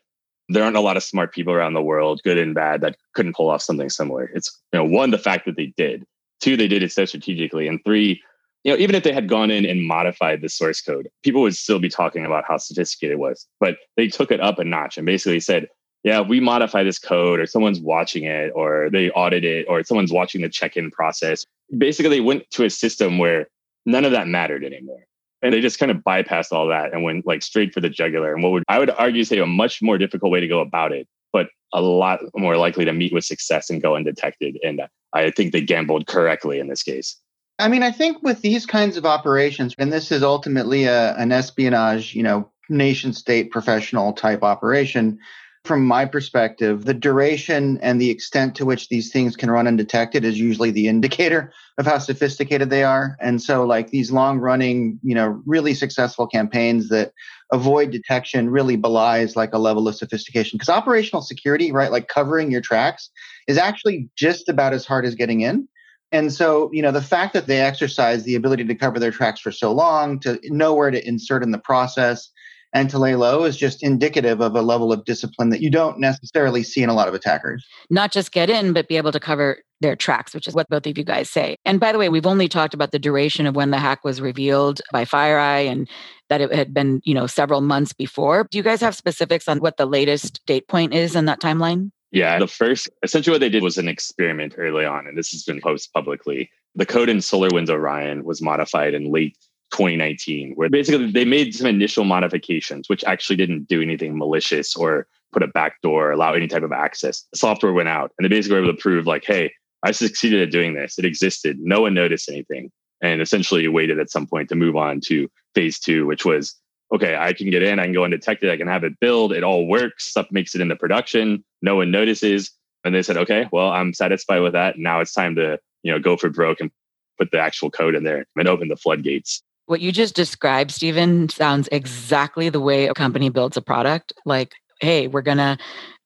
there 0.49 0.63
aren't 0.63 0.77
a 0.77 0.81
lot 0.81 0.97
of 0.97 1.03
smart 1.03 1.33
people 1.33 1.55
around 1.55 1.73
the 1.73 1.83
world, 1.83 2.21
good 2.23 2.37
and 2.39 2.55
bad, 2.55 2.83
that 2.83 2.97
couldn't 3.15 3.35
pull 3.35 3.49
off 3.49 3.63
something 3.63 3.89
similar. 3.89 4.31
It's 4.35 4.61
you 4.73 4.79
know, 4.79 4.85
one, 4.85 5.11
the 5.11 5.19
fact 5.19 5.47
that 5.47 5.57
they 5.57 5.73
did. 5.77 6.05
Two, 6.41 6.57
they 6.57 6.69
did 6.69 6.83
it 6.83 6.93
so 6.93 7.07
strategically. 7.07 7.67
And 7.67 7.83
three, 7.85 8.21
you 8.65 8.73
know, 8.73 8.79
even 8.79 8.95
if 8.95 9.05
they 9.05 9.13
had 9.13 9.29
gone 9.29 9.51
in 9.51 9.65
and 9.65 9.87
modified 9.87 10.41
the 10.41 10.49
source 10.49 10.81
code, 10.81 11.09
people 11.23 11.43
would 11.43 11.55
still 11.55 11.79
be 11.79 11.89
talking 11.89 12.25
about 12.25 12.45
how 12.47 12.57
sophisticated 12.57 13.15
it 13.15 13.19
was. 13.19 13.47
But 13.61 13.77
they 13.97 14.09
took 14.09 14.31
it 14.31 14.41
up 14.41 14.59
a 14.59 14.65
notch 14.65 14.97
and 14.97 15.07
basically 15.07 15.41
said, 15.41 15.69
yeah, 16.03 16.21
we 16.21 16.41
modify 16.41 16.83
this 16.83 16.99
code 16.99 17.41
or 17.41 17.47
someone's 17.47 17.81
watching 17.81 18.25
it 18.25 18.51
or 18.55 18.89
they 18.91 19.11
audit 19.11 19.45
it 19.45 19.67
or 19.69 19.83
someone's 19.85 20.13
watching 20.13 20.43
the 20.43 20.49
check-in 20.49 20.91
process. 20.91 21.45
Basically, 21.77 22.11
they 22.11 22.21
went 22.21 22.51
to 22.51 22.65
a 22.65 22.71
system 22.71 23.19
where 23.19 23.47
none 23.87 24.05
of 24.05 24.13
that 24.13 24.29
mattered 24.29 24.65
anymore 24.65 25.05
and 25.45 25.53
they 25.53 25.61
just 25.61 25.79
kind 25.79 25.93
of 25.93 25.99
bypassed 25.99 26.53
all 26.53 26.67
that 26.69 26.95
and 26.95 27.05
went 27.05 27.27
like 27.27 27.43
straight 27.43 27.75
for 27.75 27.81
the 27.81 27.91
jugular. 27.91 28.33
And 28.33 28.43
what 28.43 28.51
would 28.53 28.65
I 28.67 28.79
would 28.79 28.91
argue 28.91 29.25
say 29.25 29.39
a 29.39 29.47
much 29.47 29.83
more 29.83 29.99
difficult 29.99 30.33
way 30.33 30.41
to 30.41 30.49
go 30.49 30.61
about 30.61 30.91
it, 30.91 31.07
but 31.35 31.49
a 31.75 31.83
lot 31.83 32.21
more 32.35 32.57
likely 32.57 32.87
to 32.87 32.95
meet 32.95 33.13
with 33.13 33.27
success 33.27 33.69
and 33.69 33.83
go 33.83 33.95
undetected. 33.95 34.59
And 34.65 34.81
I 35.13 35.31
think 35.31 35.53
they 35.53 35.61
gambled 35.61 36.07
correctly 36.07 36.59
in 36.59 36.69
this 36.69 36.83
case. 36.83 37.21
I 37.59 37.69
mean, 37.69 37.83
I 37.83 37.93
think 37.93 38.23
with 38.23 38.43
these 38.43 38.67
kinds 38.67 38.97
of 38.97 39.07
operations, 39.07 39.75
and 39.79 39.93
this 39.93 40.11
is 40.11 40.23
ultimately 40.23 40.85
a, 40.85 41.15
an 41.17 41.31
espionage, 41.31 42.15
you 42.15 42.23
know, 42.23 42.51
nation 42.69 43.13
state 43.13 43.51
professional 43.51 44.13
type 44.13 44.43
operation, 44.43 45.19
from 45.65 45.87
my 45.87 46.05
perspective, 46.05 46.85
the 46.85 46.93
duration 46.93 47.79
and 47.81 47.99
the 47.99 48.11
extent 48.11 48.55
to 48.55 48.67
which 48.67 48.89
these 48.89 49.11
things 49.11 49.35
can 49.35 49.51
run 49.51 49.67
undetected 49.67 50.23
is 50.25 50.39
usually 50.39 50.71
the 50.71 50.89
indicator 50.89 51.53
of 51.79 51.87
how 51.87 51.99
sophisticated 51.99 52.71
they 52.71 52.85
are. 52.85 53.17
And 53.21 53.41
so, 53.41 53.65
like 53.65 53.91
these 53.91 54.13
long 54.13 54.39
running, 54.39 54.99
you 55.03 55.15
know, 55.15 55.41
really 55.47 55.75
successful 55.75 56.27
campaigns 56.27 56.89
that 56.91 57.13
avoid 57.53 57.93
detection 57.93 58.51
really 58.51 58.77
belies 58.77 59.37
like 59.37 59.55
a 59.55 59.59
level 59.59 59.89
of 59.89 59.95
sophistication. 59.95 60.59
Because 60.59 60.69
operational 60.69 61.23
security, 61.23 61.73
right, 61.73 61.93
like 61.93 62.09
covering 62.09 62.51
your 62.51 62.61
tracks, 62.61 63.11
is 63.49 63.59
actually 63.59 64.09
just 64.17 64.49
about 64.49 64.75
as 64.75 64.85
hard 64.85 65.07
as 65.07 65.15
getting 65.15 65.41
in. 65.41 65.69
And 66.15 66.33
so, 66.33 66.71
you 66.73 66.81
know, 66.81 66.93
the 66.93 67.03
fact 67.03 67.33
that 67.33 67.49
they 67.49 67.61
exercise 67.61 68.23
the 68.23 68.37
ability 68.37 68.65
to 68.67 68.75
cover 68.77 69.01
their 69.01 69.11
tracks 69.11 69.41
for 69.41 69.51
so 69.51 69.73
long, 69.73 70.21
to 70.21 70.39
know 70.45 70.73
where 70.73 70.93
to 70.93 71.05
insert 71.05 71.43
in 71.43 71.51
the 71.51 71.59
process, 71.59 72.31
and 72.73 72.89
to 72.91 73.01
lay 73.01 73.17
low 73.17 73.43
is 73.43 73.57
just 73.57 73.83
indicative 73.83 74.41
of 74.41 74.55
a 74.55 74.63
level 74.63 74.93
of 74.93 75.05
discipline 75.05 75.51
that 75.51 75.61
you 75.61 75.73
don't 75.73 75.99
necessarily 75.99 76.63
see 76.63 76.85
in 76.85 76.89
a 76.89 76.95
lot 76.95 77.09
of 77.09 77.15
attackers. 77.15 77.67
Not 77.91 78.13
just 78.13 78.31
get 78.31 78.49
in, 78.49 78.73
but 78.73 78.87
be 78.87 78.97
able 78.97 79.11
to 79.11 79.19
cover 79.19 79.59
their 79.81 79.97
tracks, 79.97 80.35
which 80.35 80.47
is 80.47 80.55
what 80.55 80.69
both 80.69 80.87
of 80.87 80.97
you 80.97 81.03
guys 81.03 81.29
say. 81.29 81.57
And 81.65 81.81
by 81.81 81.91
the 81.91 81.99
way, 81.99 82.09
we've 82.09 82.27
only 82.27 82.47
talked 82.49 82.75
about 82.75 82.93
the 82.93 82.99
duration 83.01 83.47
of 83.47 83.57
when 83.57 83.73
the 83.73 83.79
hack 83.79 84.05
was 84.05 84.21
revealed 84.21 84.81
by 84.93 85.05
FireEye 85.05 85.67
and 85.67 85.89
that 86.29 86.41
it 86.41 86.55
had 86.55 86.73
been, 86.73 87.01
you 87.03 87.15
know, 87.15 87.27
several 87.27 87.61
months 87.61 87.93
before. 87.93 88.47
Do 88.53 88.57
you 88.57 88.65
guys 88.65 88.81
have 88.83 88.95
specifics 88.95 89.49
on 89.49 89.59
what 89.59 89.79
the 89.79 89.87
latest 89.87 90.47
date 90.47 90.69
point 90.69 90.95
is 90.95 91.17
in 91.17 91.25
that 91.25 91.41
timeline? 91.41 91.91
Yeah, 92.15 92.39
the 92.39 92.47
first 92.47 92.89
essentially 93.03 93.35
what 93.35 93.41
they 93.41 93.49
did 93.49 93.65
was 93.65 93.77
an 93.77 93.89
experiment 93.89 94.55
early 94.57 94.85
on, 94.85 95.09
and 95.09 95.19
this 95.19 95.31
has 95.31 95.43
been 95.43 95.61
posted 95.61 95.93
publicly. 95.93 96.49
The 96.77 96.87
code 96.87 97.09
in 97.09 97.17
SolarWinds 97.17 97.69
Orion 97.69 98.25
was 98.25 98.41
modified 98.41 98.95
in 98.95 99.11
late 99.11 99.37
2019, 99.73 100.53
where 100.55 100.71
basically 100.71 101.11
they 101.11 101.25
made 101.25 101.57
some 101.57 101.67
initial 101.67 102.05
modifications, 102.05 102.89
which 102.89 103.03
actually 103.03 103.35
didn't 103.35 103.67
do 103.67 103.83
anything 103.83 104.17
malicious 104.17 104.77
or 104.77 105.09
put 105.33 105.43
a 105.43 105.49
backdoor, 105.49 106.13
allow 106.13 106.35
any 106.35 106.47
type 106.47 106.63
of 106.63 106.71
access. 106.71 107.25
The 107.33 107.39
software 107.39 107.73
went 107.73 107.89
out 107.89 108.13
and 108.17 108.25
they 108.25 108.29
basically 108.29 108.59
were 108.59 108.65
able 108.65 108.77
to 108.77 108.81
prove, 108.81 109.09
like, 109.09 109.25
hey, 109.25 109.53
I 109.83 109.91
succeeded 109.91 110.41
at 110.41 110.53
doing 110.53 110.75
this. 110.75 110.97
It 111.01 111.05
existed. 111.05 111.59
No 111.59 111.81
one 111.81 111.95
noticed 111.95 112.29
anything. 112.29 112.71
And 113.03 113.21
essentially 113.21 113.67
waited 113.67 113.99
at 113.99 114.11
some 114.11 114.29
point 114.29 114.49
to 114.51 114.55
move 114.55 114.77
on 114.77 115.01
to 115.07 115.29
phase 115.57 115.81
two, 115.81 116.07
which 116.07 116.25
was 116.25 116.55
okay, 116.95 117.17
I 117.17 117.33
can 117.33 117.51
get 117.51 117.63
in, 117.63 117.81
I 117.81 117.85
can 117.85 117.93
go 117.93 118.05
undetected, 118.05 118.51
I 118.51 118.57
can 118.57 118.69
have 118.69 118.85
it 118.85 118.99
build, 119.01 119.33
it 119.33 119.43
all 119.43 119.67
works, 119.67 120.07
stuff 120.07 120.29
makes 120.31 120.55
it 120.55 120.61
into 120.61 120.77
production, 120.77 121.45
no 121.61 121.77
one 121.77 121.91
notices. 121.91 122.53
And 122.85 122.95
they 122.95 123.03
said, 123.03 123.17
okay, 123.17 123.49
well, 123.51 123.71
I'm 123.71 123.93
satisfied 123.93 124.41
with 124.41 124.53
that. 124.53 124.79
Now 124.79 125.01
it's 125.01 125.13
time 125.13 125.35
to, 125.35 125.59
you 125.83 125.91
know, 125.91 125.99
go 125.99 126.17
for 126.17 126.31
broke 126.31 126.61
and 126.61 126.71
put 127.19 127.31
the 127.33 127.41
actual 127.41 127.71
code 127.71 127.95
in 127.95 128.05
there 128.05 128.25
and 128.37 128.49
open 128.49 128.69
the 128.69 128.77
floodgates. 128.77 129.43
What 129.67 129.81
you 129.81 129.91
just 129.91 130.15
described, 130.15 130.71
Steven, 130.71 131.29
sounds 131.31 131.69
exactly 131.73 132.49
the 132.49 132.61
way 132.61 132.87
a 132.87 132.95
company 132.95 133.29
builds 133.29 133.57
a 133.57 133.63
product. 133.63 134.13
Like, 134.25 134.53
hey, 134.81 135.07
we're 135.07 135.23
going 135.23 135.39
to 135.39 135.59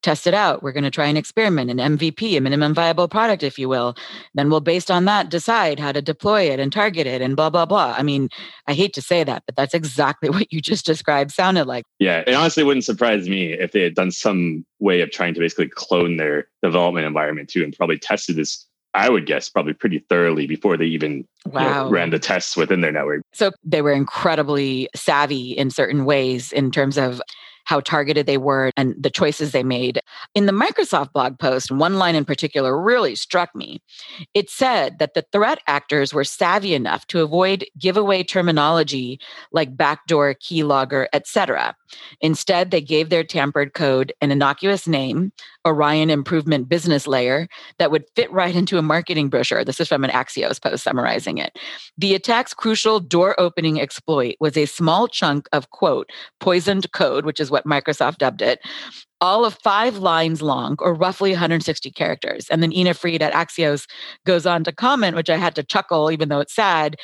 test 0.02 0.26
it 0.26 0.34
out. 0.34 0.62
We're 0.62 0.72
going 0.72 0.84
to 0.84 0.90
try 0.90 1.06
an 1.06 1.16
experiment, 1.16 1.70
an 1.70 1.98
MVP, 1.98 2.36
a 2.36 2.40
minimum 2.40 2.72
viable 2.72 3.08
product, 3.08 3.42
if 3.42 3.58
you 3.58 3.68
will. 3.68 3.96
Then 4.34 4.48
we'll, 4.48 4.60
based 4.60 4.90
on 4.90 5.06
that, 5.06 5.28
decide 5.28 5.80
how 5.80 5.92
to 5.92 6.00
deploy 6.00 6.42
it 6.42 6.60
and 6.60 6.72
target 6.72 7.06
it 7.06 7.20
and 7.20 7.34
blah, 7.34 7.50
blah, 7.50 7.66
blah. 7.66 7.94
I 7.98 8.02
mean, 8.02 8.28
I 8.66 8.74
hate 8.74 8.94
to 8.94 9.02
say 9.02 9.24
that, 9.24 9.42
but 9.46 9.56
that's 9.56 9.74
exactly 9.74 10.30
what 10.30 10.52
you 10.52 10.60
just 10.60 10.86
described 10.86 11.32
sounded 11.32 11.66
like. 11.66 11.84
Yeah. 11.98 12.22
It 12.26 12.34
honestly 12.34 12.62
wouldn't 12.62 12.84
surprise 12.84 13.28
me 13.28 13.52
if 13.52 13.72
they 13.72 13.82
had 13.82 13.94
done 13.94 14.10
some 14.10 14.64
way 14.78 15.00
of 15.00 15.10
trying 15.10 15.34
to 15.34 15.40
basically 15.40 15.68
clone 15.68 16.16
their 16.16 16.46
development 16.62 17.06
environment 17.06 17.48
too 17.48 17.64
and 17.64 17.76
probably 17.76 17.98
tested 17.98 18.36
this 18.36 18.66
I 18.94 19.10
would 19.10 19.26
guess 19.26 19.50
probably 19.50 19.74
pretty 19.74 19.98
thoroughly 20.08 20.46
before 20.46 20.78
they 20.78 20.86
even 20.86 21.28
wow. 21.46 21.62
you 21.62 21.68
know, 21.68 21.90
ran 21.90 22.08
the 22.10 22.18
tests 22.18 22.56
within 22.56 22.80
their 22.80 22.90
network. 22.90 23.22
So 23.32 23.52
they 23.62 23.82
were 23.82 23.92
incredibly 23.92 24.88
savvy 24.94 25.52
in 25.52 25.70
certain 25.70 26.06
ways 26.06 26.52
in 26.52 26.70
terms 26.70 26.96
of 26.96 27.20
how 27.68 27.80
targeted 27.80 28.24
they 28.24 28.38
were 28.38 28.72
and 28.78 28.94
the 28.98 29.10
choices 29.10 29.52
they 29.52 29.62
made. 29.62 30.00
In 30.34 30.46
the 30.46 30.52
Microsoft 30.52 31.12
blog 31.12 31.38
post, 31.38 31.70
one 31.70 31.98
line 31.98 32.14
in 32.14 32.24
particular 32.24 32.80
really 32.80 33.14
struck 33.14 33.54
me. 33.54 33.82
It 34.32 34.48
said 34.48 34.98
that 35.00 35.12
the 35.12 35.26
threat 35.32 35.60
actors 35.66 36.14
were 36.14 36.24
savvy 36.24 36.72
enough 36.72 37.06
to 37.08 37.20
avoid 37.20 37.66
giveaway 37.78 38.22
terminology 38.22 39.20
like 39.52 39.76
backdoor, 39.76 40.34
keylogger, 40.34 41.08
etc. 41.12 41.76
Instead, 42.22 42.70
they 42.70 42.80
gave 42.80 43.10
their 43.10 43.22
tampered 43.22 43.74
code 43.74 44.14
an 44.22 44.30
innocuous 44.30 44.88
name, 44.88 45.30
Orion 45.66 46.10
Improvement 46.10 46.68
Business 46.68 47.06
Layer, 47.06 47.48
that 47.78 47.90
would 47.90 48.04
fit 48.16 48.30
right 48.32 48.54
into 48.54 48.78
a 48.78 48.82
marketing 48.82 49.28
brochure. 49.28 49.64
This 49.64 49.80
is 49.80 49.88
from 49.88 50.04
an 50.04 50.10
Axios 50.10 50.62
post 50.62 50.84
summarizing 50.84 51.38
it. 51.38 51.58
The 51.96 52.14
attack's 52.14 52.54
crucial 52.54 53.00
door 53.00 53.38
opening 53.40 53.80
exploit 53.80 54.36
was 54.40 54.56
a 54.56 54.66
small 54.66 55.08
chunk 55.08 55.48
of, 55.52 55.70
quote, 55.70 56.10
poisoned 56.40 56.90
code, 56.92 57.24
which 57.24 57.40
is 57.40 57.50
what 57.50 57.64
Microsoft 57.64 58.18
dubbed 58.18 58.42
it, 58.42 58.60
all 59.20 59.44
of 59.44 59.58
five 59.62 59.98
lines 59.98 60.42
long, 60.42 60.76
or 60.78 60.94
roughly 60.94 61.30
160 61.32 61.90
characters. 61.90 62.46
And 62.50 62.62
then 62.62 62.72
Ina 62.72 62.94
Fried 62.94 63.22
at 63.22 63.32
Axios 63.32 63.86
goes 64.24 64.46
on 64.46 64.64
to 64.64 64.72
comment, 64.72 65.16
which 65.16 65.30
I 65.30 65.36
had 65.36 65.54
to 65.56 65.62
chuckle, 65.64 66.10
even 66.10 66.28
though 66.28 66.40
it's 66.40 66.54
sad, 66.54 66.96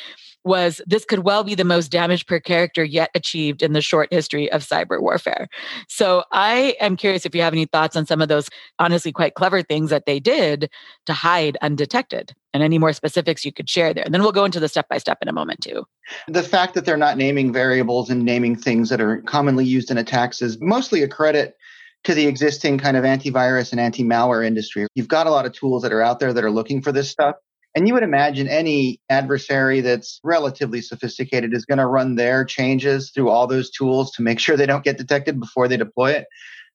was 0.44 0.80
this 0.86 1.04
could 1.04 1.20
well 1.20 1.44
be 1.44 1.54
the 1.54 1.64
most 1.64 1.90
damage 1.90 2.26
per 2.26 2.38
character 2.38 2.84
yet 2.84 3.10
achieved 3.14 3.62
in 3.62 3.72
the 3.72 3.80
short 3.80 4.12
history 4.12 4.50
of 4.52 4.62
cyber 4.62 5.00
warfare. 5.00 5.48
So 5.88 6.24
I 6.32 6.76
am 6.80 6.96
curious 6.96 7.24
if 7.24 7.34
you 7.34 7.42
have 7.42 7.52
any 7.52 7.66
thoughts 7.66 7.96
on 7.96 8.06
some 8.06 8.20
of 8.20 8.28
those 8.28 8.48
honestly 8.78 9.12
quite 9.12 9.34
clever 9.34 9.62
things 9.62 9.90
that 9.90 10.06
they 10.06 10.20
did 10.20 10.70
to 11.06 11.12
hide 11.12 11.56
undetected 11.62 12.32
and 12.52 12.62
any 12.62 12.78
more 12.78 12.92
specifics 12.92 13.44
you 13.44 13.52
could 13.52 13.68
share 13.68 13.92
there. 13.92 14.04
And 14.04 14.14
then 14.14 14.22
we'll 14.22 14.32
go 14.32 14.44
into 14.44 14.60
the 14.60 14.68
step 14.68 14.88
by 14.88 14.98
step 14.98 15.18
in 15.22 15.28
a 15.28 15.32
moment 15.32 15.60
too. 15.60 15.84
The 16.28 16.42
fact 16.42 16.74
that 16.74 16.84
they're 16.84 16.96
not 16.96 17.16
naming 17.16 17.52
variables 17.52 18.10
and 18.10 18.24
naming 18.24 18.56
things 18.56 18.90
that 18.90 19.00
are 19.00 19.22
commonly 19.22 19.64
used 19.64 19.90
in 19.90 19.98
attacks 19.98 20.42
is 20.42 20.60
mostly 20.60 21.02
a 21.02 21.08
credit 21.08 21.56
to 22.04 22.14
the 22.14 22.26
existing 22.26 22.78
kind 22.78 22.96
of 22.96 23.04
antivirus 23.04 23.72
and 23.72 23.80
anti 23.80 24.04
malware 24.04 24.46
industry. 24.46 24.86
You've 24.94 25.08
got 25.08 25.26
a 25.26 25.30
lot 25.30 25.46
of 25.46 25.52
tools 25.52 25.82
that 25.82 25.92
are 25.92 26.02
out 26.02 26.20
there 26.20 26.32
that 26.32 26.44
are 26.44 26.50
looking 26.50 26.82
for 26.82 26.92
this 26.92 27.10
stuff. 27.10 27.36
And 27.74 27.88
you 27.88 27.94
would 27.94 28.02
imagine 28.02 28.48
any 28.48 29.00
adversary 29.10 29.80
that's 29.80 30.20
relatively 30.22 30.80
sophisticated 30.80 31.52
is 31.54 31.64
going 31.64 31.78
to 31.78 31.86
run 31.86 32.14
their 32.14 32.44
changes 32.44 33.10
through 33.10 33.30
all 33.30 33.46
those 33.46 33.70
tools 33.70 34.12
to 34.12 34.22
make 34.22 34.38
sure 34.38 34.56
they 34.56 34.66
don't 34.66 34.84
get 34.84 34.98
detected 34.98 35.40
before 35.40 35.66
they 35.66 35.76
deploy 35.76 36.12
it. 36.12 36.26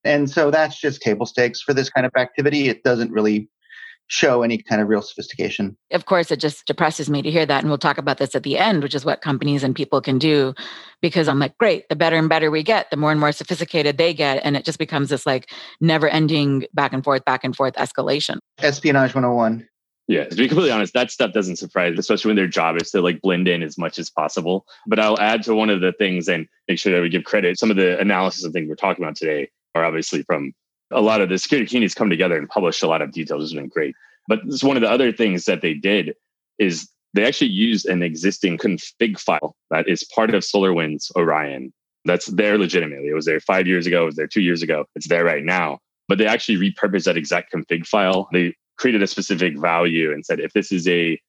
And 0.04 0.30
so 0.30 0.52
that's 0.52 0.80
just 0.80 1.02
table 1.02 1.26
stakes 1.26 1.62
for 1.62 1.74
this 1.74 1.90
kind 1.90 2.06
of 2.06 2.12
activity. 2.18 2.68
It 2.68 2.84
doesn't 2.84 3.12
really 3.12 3.50
show 4.10 4.42
any 4.42 4.58
kind 4.58 4.82
of 4.82 4.88
real 4.88 5.02
sophistication. 5.04 5.78
Of 5.92 6.06
course, 6.06 6.32
it 6.32 6.40
just 6.40 6.66
depresses 6.66 7.10
me 7.10 7.22
to 7.22 7.32
hear 7.32 7.46
that. 7.46 7.60
And 7.60 7.70
we'll 7.70 7.78
talk 7.78 8.00
about 8.00 8.18
this 8.18 8.36
at 8.36 8.44
the 8.44 8.58
end, 8.58 8.82
which 8.82 8.96
is 8.96 9.06
what 9.06 9.22
companies 9.22 9.64
and 9.64 9.76
people 9.76 10.02
can 10.02 10.18
do. 10.18 10.54
Because 11.02 11.28
I'm 11.28 11.40
like, 11.40 11.58
great, 11.58 11.88
the 11.90 11.96
better 11.96 12.18
and 12.18 12.28
better 12.28 12.50
we 12.50 12.64
get, 12.64 12.90
the 12.90 12.98
more 12.98 13.12
and 13.12 13.20
more 13.20 13.32
sophisticated 13.32 13.98
they 13.98 14.14
get. 14.14 14.42
And 14.44 14.58
it 14.58 14.66
just 14.66 14.80
becomes 14.80 15.10
this 15.10 15.26
like 15.26 15.50
never 15.80 16.10
ending 16.10 16.66
back 16.74 16.92
and 16.92 17.04
forth, 17.04 17.24
back 17.24 17.44
and 17.44 17.56
forth 17.56 17.76
escalation. 17.76 18.40
Espionage 18.58 19.14
101. 19.14 19.69
Yeah, 20.10 20.24
to 20.24 20.36
be 20.36 20.48
completely 20.48 20.72
honest, 20.72 20.96
that 20.96 21.12
stuff 21.12 21.34
doesn't 21.34 21.58
surprise, 21.58 21.94
especially 21.96 22.30
when 22.30 22.36
their 22.36 22.48
job 22.48 22.82
is 22.82 22.90
to 22.92 23.02
like 23.02 23.22
blend 23.22 23.48
in 23.48 23.62
as 23.62 23.78
much 23.78 24.00
as 24.00 24.10
possible. 24.10 24.66
But 24.88 24.98
I'll 24.98 25.20
add 25.20 25.44
to 25.44 25.54
one 25.54 25.70
of 25.70 25.82
the 25.82 25.94
things 25.94 26.28
and 26.28 26.48
make 26.68 26.80
sure 26.80 26.92
that 26.92 27.02
we 27.04 27.10
give 27.10 27.26
credit. 27.26 27.60
Some 27.60 27.70
of 27.70 27.78
the 27.78 28.00
analysis 28.00 28.44
and 28.44 28.52
things 28.52 28.68
we're 28.68 28.74
talking 28.74 29.04
about 29.04 29.16
today 29.16 29.52
are 29.76 29.86
obviously 29.86 30.24
from 30.24 30.52
a 30.90 31.00
lot 31.00 31.22
of 31.22 31.30
the 31.30 31.38
security 31.38 31.68
communities 31.68 31.94
come 31.94 32.10
together 32.10 32.40
and 32.40 32.50
publish 32.50 32.82
a 32.82 32.88
lot 32.88 33.04
of 33.04 33.12
details, 33.12 33.44
has 33.44 33.54
been 33.54 33.68
great. 33.68 33.94
But 34.28 34.40
this 34.46 34.56
is 34.56 34.64
one 34.64 34.78
of 34.78 34.82
the 34.82 34.90
other 34.90 35.12
things 35.12 35.46
that 35.46 35.62
they 35.62 35.76
did 35.76 36.16
is 36.58 36.90
they 37.14 37.24
actually 37.24 37.52
used 37.52 37.86
an 37.86 38.02
existing 38.02 38.58
config 38.58 39.20
file 39.20 39.56
that 39.70 39.88
is 39.88 40.04
part 40.04 40.34
of 40.34 40.42
SolarWinds 40.42 41.16
Orion. 41.16 41.72
That's 42.06 42.26
there 42.26 42.58
legitimately. 42.58 43.10
It 43.10 43.14
was 43.14 43.26
there 43.26 43.40
five 43.40 43.68
years 43.68 43.86
ago. 43.86 44.04
It 44.04 44.06
was 44.08 44.16
there 44.16 44.26
two 44.26 44.42
years 44.42 44.64
ago. 44.64 44.86
It's 44.96 45.08
there 45.08 45.24
right 45.24 45.44
now. 45.44 45.78
But 46.08 46.18
they 46.18 46.26
actually 46.26 46.58
repurposed 46.58 47.04
that 47.04 47.16
exact 47.16 47.54
config 47.54 47.86
file. 47.86 48.28
They 48.34 48.56
created 48.80 49.04
a 49.04 49.08
specific 49.08 49.58
value 49.58 50.12
and 50.12 50.26
said, 50.26 50.40
if 50.40 50.54
this 50.54 50.72
is 50.72 50.88
a 50.88 51.20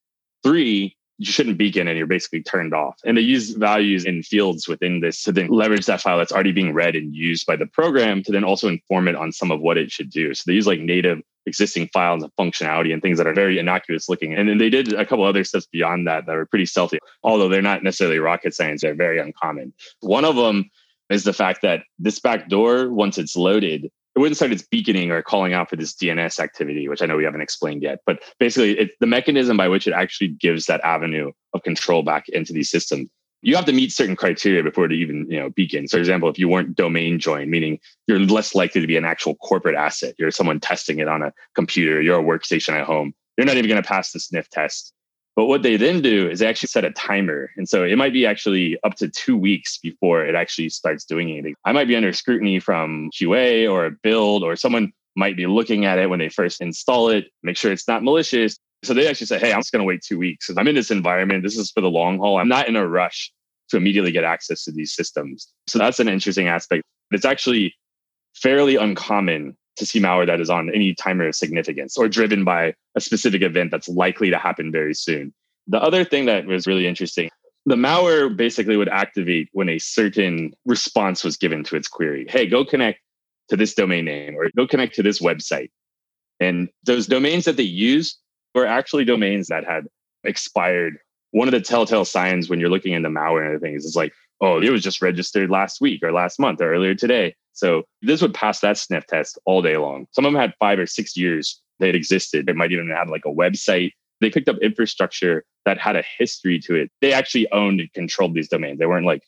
three, 0.42 0.97
you 1.19 1.30
shouldn't 1.30 1.59
beacon 1.59 1.87
and 1.87 1.99
you're 1.99 2.07
basically 2.07 2.42
turned 2.42 2.73
off. 2.73 2.99
And 3.04 3.16
they 3.16 3.23
use 3.23 3.50
values 3.50 4.07
in 4.07 4.23
fields 4.23 4.66
within 4.66 5.00
this 5.00 5.23
to 5.25 5.33
then 5.33 5.49
leverage 5.49 5.85
that 5.87 6.00
file 6.00 6.16
that's 6.16 6.33
already 6.33 6.52
being 6.52 6.73
read 6.73 6.97
and 6.97 7.14
used 7.14 7.45
by 7.47 7.57
the 7.57 7.66
program 7.66 8.23
to 8.23 8.33
then 8.33 8.45
also 8.45 8.69
inform 8.69 9.07
it 9.07 9.14
on 9.14 9.30
some 9.30 9.50
of 9.50 9.61
what 9.61 9.76
it 9.76 9.92
should 9.92 10.09
do. 10.09 10.33
So 10.33 10.45
they 10.47 10.54
use 10.54 10.66
like 10.66 10.80
native 10.80 11.21
existing 11.45 11.88
files 11.88 12.23
and 12.23 12.33
functionality 12.37 12.92
and 12.92 13.02
things 13.02 13.19
that 13.19 13.26
are 13.26 13.35
very 13.35 13.59
innocuous 13.59 14.09
looking. 14.09 14.35
And 14.35 14.49
then 14.49 14.57
they 14.57 14.71
did 14.71 14.95
a 14.95 15.04
couple 15.04 15.25
other 15.25 15.45
steps 15.45 15.66
beyond 15.66 16.07
that 16.07 16.25
that 16.25 16.37
are 16.37 16.47
pretty 16.47 16.66
stealthy, 16.66 16.99
although 17.23 17.49
they're 17.49 17.61
not 17.61 17.83
necessarily 17.83 18.19
rocket 18.19 18.54
science, 18.54 18.80
they're 18.80 18.95
very 18.95 19.19
uncommon. 19.19 19.75
One 20.00 20.25
of 20.25 20.37
them 20.37 20.71
is 21.11 21.25
the 21.25 21.33
fact 21.33 21.61
that 21.62 21.83
this 21.99 22.19
backdoor, 22.21 22.90
once 22.90 23.19
it's 23.19 23.37
loaded, 23.37 23.90
it 24.17 24.19
wouldn't 24.19 24.37
start 24.37 24.52
its 24.52 24.62
beaconing 24.62 25.11
or 25.11 25.23
calling 25.23 25.52
out 25.52 25.71
for 25.71 25.76
this 25.76 25.95
DNS 25.95 26.40
activity, 26.40 26.88
which 26.88 27.00
I 27.00 27.07
know 27.07 27.17
we 27.17 27.25
haven't 27.25 27.43
explained 27.43 27.83
yet. 27.83 28.00
But 28.07 28.23
basically, 28.38 28.79
it's 28.79 28.95
the 29.00 29.07
mechanism 29.07 29.57
by 29.57 29.69
which 29.69 29.87
it 29.87 29.93
actually 29.93 30.29
gives 30.29 30.67
that 30.67 30.81
avenue 30.83 31.31
of 31.55 31.62
control 31.62 32.02
back 32.02 32.29
into 32.29 32.52
these 32.52 32.71
systems. 32.71 33.09
You 33.43 33.57
have 33.57 33.64
to 33.67 33.73
meet 33.73 33.93
certain 33.93 34.17
criteria 34.17 34.62
before 34.62 34.88
to 34.88 34.95
even, 34.95 35.26
you 35.31 35.38
know, 35.38 35.50
beacon. 35.50 35.88
So, 35.88 35.97
for 35.97 36.00
example, 36.00 36.29
if 36.29 36.38
you 36.38 36.49
weren't 36.49 36.76
domain 36.76 37.19
joined, 37.19 37.50
meaning 37.50 37.79
you're 38.07 38.19
less 38.19 38.55
likely 38.55 38.81
to 38.81 38.87
be 38.87 38.97
an 38.97 39.05
actual 39.05 39.37
corporate 39.37 39.76
asset, 39.76 40.14
you're 40.19 40.31
someone 40.31 40.61
testing 40.61 40.99
it 40.99 41.09
on 41.09 41.23
a 41.23 41.33
computer, 41.55 42.02
you're 42.02 42.21
a 42.21 42.23
workstation 42.23 42.75
at 42.75 42.87
home, 42.87 43.14
you're 43.38 43.47
not 43.47 43.57
even 43.57 43.71
going 43.71 43.83
to 43.83 43.88
pass 43.88 44.12
the 44.12 44.21
sniff 44.21 44.50
test. 44.50 44.93
But 45.37 45.46
what 45.46 45.62
they 45.62 45.76
then 45.76 46.02
do 46.02 46.28
is 46.28 46.40
they 46.40 46.46
actually 46.46 46.68
set 46.68 46.84
a 46.84 46.90
timer. 46.90 47.50
And 47.56 47.68
so 47.68 47.84
it 47.84 47.96
might 47.96 48.12
be 48.12 48.26
actually 48.26 48.78
up 48.84 48.96
to 48.96 49.08
two 49.08 49.37
weeks 49.37 49.78
before 49.78 50.25
it 50.25 50.34
actually 50.34 50.68
starts 50.70 51.04
doing 51.04 51.30
anything. 51.30 51.54
I 51.64 51.72
might 51.72 51.88
be 51.88 51.96
under 51.96 52.12
scrutiny 52.12 52.60
from 52.60 53.10
QA 53.14 53.70
or 53.70 53.87
a 53.87 53.90
build, 53.90 54.42
or 54.42 54.56
someone 54.56 54.92
might 55.16 55.37
be 55.37 55.46
looking 55.46 55.84
at 55.84 55.99
it 55.99 56.10
when 56.10 56.18
they 56.18 56.28
first 56.28 56.60
install 56.60 57.08
it, 57.08 57.26
make 57.42 57.56
sure 57.56 57.72
it's 57.72 57.88
not 57.88 58.02
malicious. 58.02 58.56
So 58.82 58.94
they 58.94 59.08
actually 59.08 59.26
say, 59.26 59.38
hey, 59.38 59.52
I'm 59.52 59.60
just 59.60 59.72
going 59.72 59.80
to 59.80 59.87
wait 59.87 60.02
two 60.02 60.18
weeks. 60.18 60.50
I'm 60.56 60.66
in 60.66 60.75
this 60.75 60.90
environment. 60.90 61.42
This 61.42 61.56
is 61.56 61.70
for 61.70 61.80
the 61.80 61.90
long 61.90 62.18
haul. 62.18 62.38
I'm 62.38 62.49
not 62.49 62.68
in 62.68 62.76
a 62.76 62.87
rush 62.87 63.32
to 63.70 63.76
immediately 63.76 64.12
get 64.12 64.25
access 64.25 64.64
to 64.64 64.72
these 64.72 64.94
systems. 64.94 65.49
So 65.68 65.78
that's 65.78 66.00
an 66.00 66.08
interesting 66.08 66.49
aspect. 66.49 66.82
It's 67.10 67.25
actually 67.25 67.75
fairly 68.34 68.76
uncommon 68.76 69.56
to 69.80 69.87
see 69.87 70.00
malware 70.00 70.26
that 70.26 70.40
is 70.40 70.49
on 70.49 70.70
any 70.72 70.94
timer 70.94 71.28
of 71.28 71.34
significance 71.34 71.96
or 71.99 72.08
driven 72.08 72.44
by 72.44 72.75
a 72.94 73.00
specific 73.00 73.42
event 73.42 73.70
that's 73.70 73.88
likely 73.88 74.30
to 74.30 74.38
happen 74.38 74.70
very 74.70 74.94
soon. 74.94 75.34
The 75.66 75.82
other 75.82 76.04
thing 76.04 76.26
that 76.26 76.46
was 76.46 76.66
really 76.66 76.87
interesting, 76.87 77.28
the 77.66 77.75
malware 77.75 78.34
basically 78.34 78.76
would 78.76 78.88
activate 78.88 79.49
when 79.52 79.68
a 79.68 79.78
certain 79.78 80.52
response 80.64 81.25
was 81.25 81.37
given 81.37 81.64
to 81.64 81.76
its 81.76 81.88
query. 81.88 82.26
Hey, 82.28 82.46
go 82.46 82.64
connect 82.64 83.00
to 83.49 83.56
this 83.56 83.75
domain 83.75 84.04
name 84.04 84.37
or 84.37 84.49
go 84.56 84.66
connect 84.66 84.94
to 84.94 85.02
this 85.02 85.20
website. 85.20 85.70
And 86.38 86.68
those 86.84 87.06
domains 87.06 87.44
that 87.44 87.56
they 87.56 87.62
used 87.62 88.18
were 88.54 88.66
actually 88.66 89.04
domains 89.04 89.49
that 89.49 89.64
had 89.64 89.87
expired. 90.25 90.99
One 91.32 91.49
of 91.49 91.52
the 91.52 91.60
telltale 91.60 92.04
signs 92.04 92.49
when 92.49 92.60
you're 92.60 92.70
looking 92.70 92.92
into 92.92 93.08
malware 93.08 93.46
and 93.46 93.56
other 93.56 93.60
things 93.60 93.84
is 93.84 93.96
like, 93.96 94.12
oh, 94.40 94.61
it 94.61 94.70
was 94.70 94.82
just 94.82 95.02
registered 95.02 95.50
last 95.50 95.80
week 95.80 96.02
or 96.02 96.12
last 96.12 96.38
month 96.38 96.61
or 96.61 96.73
earlier 96.73 96.94
today. 96.94 97.35
So 97.52 97.85
this 98.02 98.23
would 98.23 98.35
pass 98.35 98.61
that 98.61 98.78
sniff 98.78 99.06
test 99.06 99.38
all 99.44 99.61
day 99.61 99.76
long. 99.76 100.06
Some 100.12 100.25
of 100.25 100.32
them 100.32 100.40
had 100.40 100.54
five 100.59 100.78
or 100.78 100.87
six 100.87 101.16
years 101.16 101.61
they 101.80 101.90
existed. 101.90 102.47
They 102.47 102.52
might 102.52 102.73
even 102.73 102.88
have 102.90 103.09
like 103.09 103.25
a 103.26 103.30
website. 103.30 103.92
They 104.20 104.30
picked 104.30 104.49
up 104.49 104.56
infrastructure 104.62 105.44
that 105.64 105.78
had 105.78 105.97
a 105.97 106.04
history 106.18 106.59
to 106.61 106.75
it. 106.75 106.90
They 107.00 107.12
actually 107.12 107.50
owned 107.52 107.80
and 107.80 107.92
controlled 107.92 108.35
these 108.35 108.49
domains. 108.49 108.78
They 108.78 108.87
weren't 108.87 109.06
like 109.06 109.23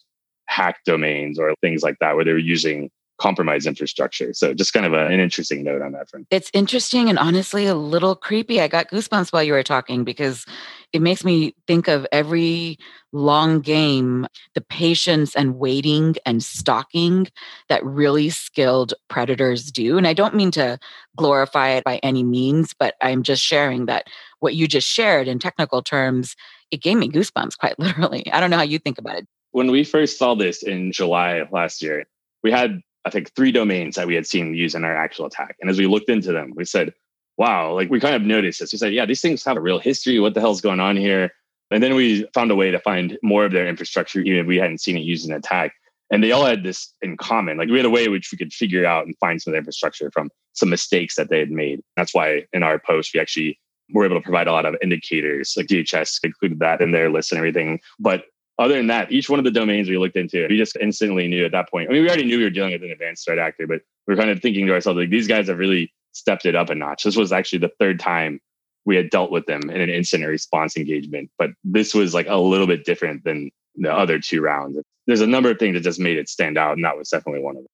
hacked 0.47 0.85
domains 0.85 1.39
or 1.39 1.55
things 1.63 1.83
like 1.83 1.97
that 2.01 2.15
where 2.15 2.25
they 2.25 2.33
were 2.33 2.39
using 2.39 2.91
compromised 3.23 3.69
infrastructure. 3.69 4.35
So 4.35 4.53
just 4.53 4.73
kind 4.73 4.85
of 4.85 4.93
a, 4.93 5.07
an 5.07 5.21
interesting 5.21 5.63
note 5.63 5.81
on 5.81 5.93
that 5.93 6.11
front. 6.11 6.27
It's 6.31 6.51
interesting 6.53 7.09
and 7.09 7.21
honestly 7.21 7.67
a 7.67 7.77
little 7.77 8.17
creepy. 8.17 8.61
I 8.61 8.67
got 8.67 8.91
goosebumps 8.91 9.33
while 9.33 9.45
you 9.45 9.53
were 9.53 9.63
talking 9.63 10.03
because 10.03 10.45
it 10.93 11.01
makes 11.01 11.25
me 11.25 11.55
think 11.69 11.87
of 11.87 12.05
every 12.11 12.79
long 13.13 13.61
game, 13.61 14.27
the 14.55 14.61
patience 14.61 15.37
and 15.37 15.57
waiting 15.57 16.17
and 16.27 16.43
stalking 16.43 17.29
that 17.69 17.85
really 17.85 18.29
skilled 18.29 18.93
predators 19.09 19.71
do. 19.71 19.97
And 19.97 20.07
I 20.09 20.15
don't 20.15 20.35
mean 20.35 20.51
to 20.53 20.79
glorify 21.17 21.71
it 21.71 21.85
by 21.85 21.99
any 21.99 22.25
means, 22.25 22.75
but 22.77 22.97
I'm 23.01 23.23
just 23.23 23.43
sharing 23.43 23.87
that 23.87 24.09
what 24.41 24.57
you 24.57 24.67
just 24.67 24.89
shared 24.89 25.29
in 25.29 25.39
technical 25.39 25.81
terms, 25.81 26.35
it 26.73 26.83
gave 26.83 26.97
me 26.97 27.09
goosebumps 27.09 27.57
quite 27.57 27.79
literally. 27.79 28.31
I 28.33 28.41
don't 28.41 28.51
know 28.51 28.57
how 28.57 28.63
you 28.63 28.81
think 28.81 28.99
about 28.99 29.19
it. 29.19 29.29
When 29.53 29.71
we 29.71 29.85
first 29.85 30.19
saw 30.19 30.35
this 30.35 30.65
in 30.65 30.91
July 30.91 31.35
of 31.35 31.53
last 31.53 31.83
year, 31.83 32.07
we 32.43 32.51
had, 32.51 32.81
I 33.05 33.11
think, 33.11 33.35
three 33.35 33.53
domains 33.53 33.97
that 33.97 34.07
we 34.07 34.15
had 34.15 34.27
seen 34.27 34.55
used 34.55 34.75
in 34.75 34.85
our 34.85 34.97
actual 34.97 35.27
attack. 35.27 35.57
And 35.61 35.71
as 35.71 35.79
we 35.79 35.87
looked 35.87 36.09
into 36.09 36.33
them, 36.33 36.53
we 36.57 36.65
said, 36.65 36.93
wow, 37.37 37.73
like 37.73 37.91
we 37.91 38.01
kind 38.01 38.15
of 38.15 38.23
noticed 38.23 38.61
this. 38.61 38.73
We 38.73 38.79
said, 38.79 38.93
yeah, 38.93 39.07
these 39.07 39.21
things 39.21 39.45
have 39.45 39.57
a 39.57 39.61
real 39.61 39.79
history. 39.79 40.19
What 40.21 40.35
the 40.35 40.41
hell's 40.41 40.61
going 40.61 40.81
on 40.81 40.97
here? 40.97 41.31
And 41.71 41.83
then 41.83 41.95
we 41.95 42.27
found 42.35 42.51
a 42.51 42.55
way 42.55 42.71
to 42.71 42.79
find 42.79 43.19
more 43.23 43.45
of 43.45 43.53
their 43.53 43.67
infrastructure, 43.67 44.21
even 44.21 44.41
if 44.41 44.47
we 44.47 44.59
hadn't 44.59 44.83
seen 44.83 44.97
it 44.97 45.01
used 45.01 45.29
in 45.29 45.35
attack. 45.35 45.73
And 46.11 46.23
they 46.23 46.31
all 46.31 46.45
had 46.45 46.63
this 46.63 46.93
in 47.01 47.17
common. 47.17 47.57
Like 47.57 47.71
we 47.71 47.79
had 47.79 47.87
a 47.87 47.91
way 47.91 48.09
which 48.09 48.31
we 48.31 48.37
could 48.37 48.53
figure 48.53 48.85
out 48.85 49.07
and 49.07 49.17
find 49.19 49.41
some 49.41 49.51
of 49.51 49.55
the 49.55 49.59
infrastructure 49.59 50.11
from 50.11 50.31
some 50.53 50.69
mistakes 50.69 51.17
that 51.17 51.31
they 51.31 51.39
had 51.39 51.51
made. 51.51 51.81
That's 51.97 52.13
why 52.13 52.45
in 52.53 52.63
our 52.63 52.79
post, 52.79 53.13
we 53.15 53.21
actually 53.21 53.59
were 53.95 54.05
able 54.05 54.17
to 54.17 54.23
provide 54.23 54.47
a 54.47 54.53
lot 54.53 54.67
of 54.67 54.77
indicators, 54.83 55.55
like 55.57 55.67
DHS 55.67 56.21
included 56.23 56.59
that 56.59 56.83
in 56.83 56.93
their 56.93 57.11
list 57.11 57.33
and 57.33 57.39
everything. 57.39 57.81
But 57.99 58.25
other 58.59 58.75
than 58.77 58.89
that, 58.89 59.11
each 59.11 59.31
one 59.31 59.39
of 59.39 59.45
the 59.45 59.51
domains 59.51 59.89
we 59.89 59.99
looked 59.99 60.17
into, 60.17 60.47
we 60.49 60.59
just 60.59 60.77
instantly 60.77 61.27
knew 61.29 61.45
at 61.45 61.53
that 61.53 61.71
point. 61.71 61.89
I 61.89 61.93
mean, 61.93 62.03
we 62.03 62.09
already 62.09 62.25
knew 62.25 62.39
we 62.39 62.45
were 62.45 62.51
dealing 62.51 62.73
with 62.73 62.83
an 62.83 62.91
advanced 62.91 63.25
threat 63.25 63.39
actor, 63.39 63.67
but 63.67 63.81
we 64.07 64.15
are 64.15 64.17
kind 64.17 64.31
of 64.31 64.41
thinking 64.41 64.67
to 64.67 64.73
ourselves, 64.73 64.99
like, 64.99 65.11
these 65.11 65.29
guys 65.29 65.49
have 65.49 65.59
really 65.59 65.93
stepped 66.13 66.45
it 66.45 66.55
up 66.55 66.71
a 66.71 66.75
notch. 66.75 67.05
This 67.05 67.17
was 67.17 67.33
actually 67.33 67.61
the 67.61 67.73
third 67.81 67.99
time 67.99 68.41
we 68.85 68.97
had 68.97 69.11
dealt 69.11 69.31
with 69.31 69.47
them 69.47 69.71
in 69.71 69.81
an 69.81 69.89
incident 69.89 70.29
response 70.29 70.77
engagement, 70.77 71.31
but 71.39 71.51
this 71.65 71.95
was 71.95 72.15
like 72.15 72.27
a 72.29 72.37
little 72.37 72.67
bit 72.67 72.85
different 72.85 73.25
than 73.25 73.51
the 73.77 73.93
other 73.93 74.19
two 74.19 74.41
rounds. 74.41 74.77
There's 75.07 75.21
a 75.21 75.27
number 75.27 75.51
of 75.51 75.59
things 75.59 75.75
that 75.75 75.83
just 75.83 76.01
made 76.01 76.19
it 76.19 76.29
stand 76.29 76.59
out, 76.59 76.77
and 76.77 76.85
that 76.85 76.97
was 76.97 77.09
definitely 77.09 77.43
one 77.43 77.57
of 77.57 77.63
them. 77.63 77.69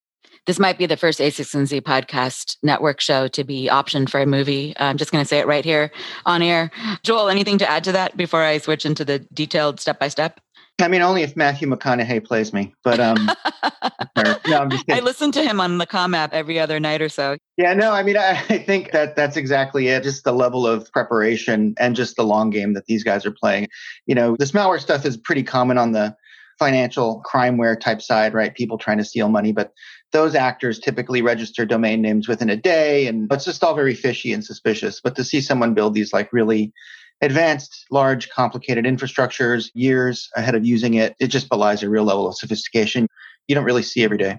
This 0.47 0.58
might 0.58 0.78
be 0.78 0.87
the 0.87 0.97
first 0.97 1.18
A16Z 1.18 1.82
podcast 1.82 2.56
network 2.62 3.00
show 3.00 3.28
to 3.28 3.44
be 3.44 3.68
optioned 3.70 4.08
for 4.08 4.20
a 4.20 4.26
movie. 4.26 4.73
I'm 4.78 4.97
just 4.97 5.12
going 5.12 5.23
to 5.23 5.28
say 5.28 5.38
it 5.38 5.47
right 5.47 5.64
here 5.64 5.90
on 6.25 6.40
air. 6.40 6.70
Joel, 7.02 7.28
anything 7.28 7.58
to 7.58 7.68
add 7.68 7.85
to 7.85 7.92
that 7.92 8.16
before 8.16 8.42
I 8.42 8.56
switch 8.58 8.87
into 8.87 9.04
the 9.04 9.18
detailed 9.35 9.80
step 9.80 9.99
by 9.99 10.08
step? 10.08 10.40
I 10.80 10.87
mean, 10.87 11.02
only 11.02 11.23
if 11.23 11.37
Matthew 11.37 11.68
McConaughey 11.68 12.25
plays 12.25 12.52
me. 12.52 12.73
But 12.85 13.00
um, 13.00 13.16
no, 14.47 14.68
i 14.90 15.00
listen 15.00 15.32
to 15.32 15.42
him 15.42 15.61
on 15.61 15.78
the 15.78 15.87
Calm 15.87 16.14
app 16.14 16.32
every 16.32 16.58
other 16.58 16.78
night 16.78 17.02
or 17.02 17.08
so. 17.08 17.37
Yeah, 17.56 17.75
no, 17.75 17.92
I 17.92 18.02
mean, 18.02 18.16
I, 18.16 18.30
I 18.49 18.58
think 18.58 18.92
that 18.92 19.16
that's 19.16 19.37
exactly 19.37 19.88
it. 19.88 20.02
Just 20.02 20.25
the 20.25 20.32
level 20.32 20.66
of 20.66 20.90
preparation 20.92 21.75
and 21.78 21.97
just 21.97 22.16
the 22.16 22.25
long 22.25 22.50
game 22.50 22.75
that 22.75 22.87
these 22.87 23.02
guys 23.02 23.26
are 23.26 23.32
playing. 23.32 23.68
You 24.06 24.14
know, 24.14 24.37
this 24.38 24.52
malware 24.52 24.80
stuff 24.80 25.04
is 25.04 25.16
pretty 25.16 25.42
common 25.42 25.78
on 25.78 25.92
the 25.92 26.16
financial 26.58 27.23
crimeware 27.25 27.78
type 27.78 28.02
side, 28.02 28.35
right? 28.35 28.54
People 28.54 28.78
trying 28.78 28.99
to 28.99 29.04
steal 29.04 29.28
money, 29.28 29.52
but 29.52 29.73
those 30.12 30.35
actors 30.35 30.78
typically 30.78 31.23
register 31.23 31.64
domain 31.64 32.02
names 32.02 32.26
within 32.28 32.50
a 32.50 32.56
day, 32.56 33.06
and 33.06 33.30
it's 33.32 33.44
just 33.44 33.62
all 33.62 33.75
very 33.75 33.94
fishy 33.94 34.32
and 34.32 34.44
suspicious. 34.44 35.00
But 35.00 35.16
to 35.16 35.25
see 35.25 35.40
someone 35.40 35.75
build 35.75 35.94
these 35.94 36.12
like 36.12 36.32
really 36.32 36.73
advanced, 37.20 37.87
large, 37.90 38.28
complicated 38.30 38.84
infrastructures 38.84 39.70
years 39.75 40.28
ahead 40.37 40.54
of 40.54 40.64
using 40.64 40.94
it, 40.94 41.14
it 41.20 41.28
just 41.28 41.48
belies 41.48 41.82
a 41.82 41.88
real 41.88 42.04
level 42.04 42.28
of 42.28 42.37
sophistication 42.37 43.08
you 43.48 43.54
don't 43.54 43.64
really 43.64 43.82
see 43.82 44.04
every 44.04 44.18
day. 44.18 44.38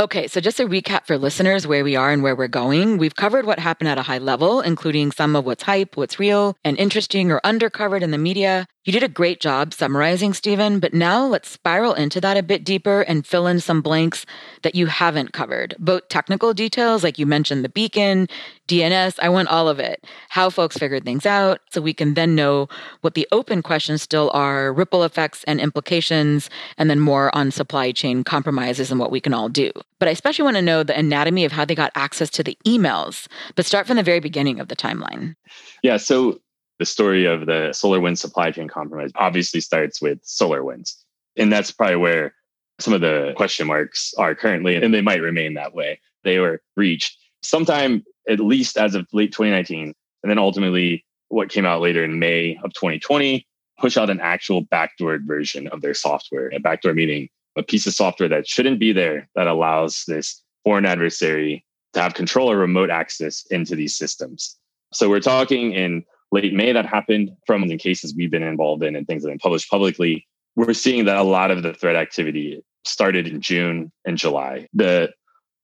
Okay, 0.00 0.26
so 0.26 0.40
just 0.40 0.58
a 0.58 0.64
recap 0.64 1.06
for 1.06 1.16
listeners 1.16 1.66
where 1.66 1.84
we 1.84 1.96
are 1.96 2.10
and 2.10 2.22
where 2.22 2.34
we're 2.34 2.48
going. 2.48 2.98
We've 2.98 3.14
covered 3.14 3.46
what 3.46 3.58
happened 3.58 3.88
at 3.88 3.98
a 3.98 4.02
high 4.02 4.18
level, 4.18 4.60
including 4.60 5.12
some 5.12 5.36
of 5.36 5.44
what's 5.44 5.62
hype, 5.62 5.96
what's 5.96 6.18
real, 6.18 6.56
and 6.64 6.78
interesting 6.78 7.30
or 7.30 7.40
undercovered 7.44 8.02
in 8.02 8.10
the 8.10 8.18
media. 8.18 8.66
You 8.84 8.92
did 8.92 9.04
a 9.04 9.08
great 9.08 9.38
job 9.38 9.72
summarizing, 9.72 10.34
Steven, 10.34 10.80
but 10.80 10.92
now 10.92 11.24
let's 11.24 11.48
spiral 11.48 11.94
into 11.94 12.20
that 12.20 12.36
a 12.36 12.42
bit 12.42 12.64
deeper 12.64 13.02
and 13.02 13.24
fill 13.24 13.46
in 13.46 13.60
some 13.60 13.80
blanks 13.80 14.26
that 14.62 14.74
you 14.74 14.86
haven't 14.86 15.32
covered. 15.32 15.76
Both 15.78 16.08
technical 16.08 16.52
details, 16.52 17.04
like 17.04 17.16
you 17.16 17.24
mentioned 17.24 17.64
the 17.64 17.68
beacon, 17.68 18.26
DNS, 18.66 19.20
I 19.22 19.28
want 19.28 19.50
all 19.50 19.68
of 19.68 19.78
it. 19.78 20.04
How 20.30 20.50
folks 20.50 20.76
figured 20.76 21.04
things 21.04 21.24
out, 21.26 21.60
so 21.70 21.80
we 21.80 21.94
can 21.94 22.14
then 22.14 22.34
know 22.34 22.68
what 23.02 23.14
the 23.14 23.28
open 23.30 23.62
questions 23.62 24.02
still 24.02 24.32
are, 24.34 24.72
ripple 24.72 25.04
effects 25.04 25.44
and 25.44 25.60
implications, 25.60 26.50
and 26.76 26.90
then 26.90 26.98
more 26.98 27.32
on 27.36 27.52
supply 27.52 27.92
chain 27.92 28.24
compromises 28.24 28.90
and 28.90 28.98
what 28.98 29.12
we 29.12 29.20
can 29.20 29.32
all 29.32 29.48
do. 29.48 29.70
But 30.00 30.08
I 30.08 30.10
especially 30.10 30.42
want 30.42 30.56
to 30.56 30.62
know 30.62 30.82
the 30.82 30.98
anatomy 30.98 31.44
of 31.44 31.52
how 31.52 31.64
they 31.64 31.76
got 31.76 31.92
access 31.94 32.30
to 32.30 32.42
the 32.42 32.58
emails, 32.66 33.28
but 33.54 33.64
start 33.64 33.86
from 33.86 33.96
the 33.96 34.02
very 34.02 34.18
beginning 34.18 34.58
of 34.58 34.66
the 34.66 34.74
timeline. 34.74 35.36
Yeah, 35.84 35.98
so 35.98 36.40
the 36.82 36.86
story 36.86 37.26
of 37.26 37.46
the 37.46 37.70
SolarWinds 37.70 38.18
supply 38.18 38.50
chain 38.50 38.66
compromise 38.66 39.12
obviously 39.14 39.60
starts 39.60 40.02
with 40.02 40.20
SolarWinds. 40.24 40.96
And 41.36 41.52
that's 41.52 41.70
probably 41.70 41.94
where 41.94 42.34
some 42.80 42.92
of 42.92 43.00
the 43.00 43.34
question 43.36 43.68
marks 43.68 44.12
are 44.18 44.34
currently, 44.34 44.74
and 44.74 44.92
they 44.92 45.00
might 45.00 45.22
remain 45.22 45.54
that 45.54 45.74
way. 45.74 46.00
They 46.24 46.40
were 46.40 46.60
reached 46.76 47.16
sometime 47.40 48.02
at 48.28 48.40
least 48.40 48.76
as 48.76 48.96
of 48.96 49.06
late 49.12 49.30
2019. 49.30 49.94
And 50.24 50.30
then 50.30 50.38
ultimately, 50.38 51.04
what 51.28 51.50
came 51.50 51.64
out 51.64 51.80
later 51.80 52.02
in 52.02 52.18
May 52.18 52.58
of 52.64 52.72
2020 52.74 53.46
push 53.78 53.96
out 53.96 54.10
an 54.10 54.20
actual 54.20 54.64
backdoored 54.64 55.24
version 55.24 55.68
of 55.68 55.82
their 55.82 55.94
software. 55.94 56.50
A 56.52 56.58
backdoor 56.58 56.94
meaning 56.94 57.28
a 57.56 57.62
piece 57.62 57.86
of 57.86 57.94
software 57.94 58.28
that 58.28 58.48
shouldn't 58.48 58.80
be 58.80 58.92
there 58.92 59.28
that 59.36 59.46
allows 59.46 60.02
this 60.08 60.42
foreign 60.64 60.84
adversary 60.84 61.64
to 61.92 62.02
have 62.02 62.14
control 62.14 62.50
or 62.50 62.56
remote 62.56 62.90
access 62.90 63.46
into 63.52 63.76
these 63.76 63.96
systems. 63.96 64.58
So 64.92 65.08
we're 65.08 65.20
talking 65.20 65.72
in 65.72 66.04
late 66.32 66.52
May 66.54 66.72
that 66.72 66.86
happened 66.86 67.30
from 67.46 67.68
the 67.68 67.76
cases 67.76 68.14
we've 68.16 68.30
been 68.30 68.42
involved 68.42 68.82
in 68.82 68.96
and 68.96 69.06
things 69.06 69.22
that 69.22 69.28
have 69.28 69.34
been 69.34 69.42
published 69.42 69.70
publicly. 69.70 70.26
We're 70.56 70.72
seeing 70.72 71.04
that 71.04 71.16
a 71.16 71.22
lot 71.22 71.50
of 71.50 71.62
the 71.62 71.74
threat 71.74 71.94
activity 71.94 72.62
started 72.84 73.28
in 73.28 73.40
June 73.40 73.92
and 74.04 74.16
July. 74.18 74.66
The 74.74 75.12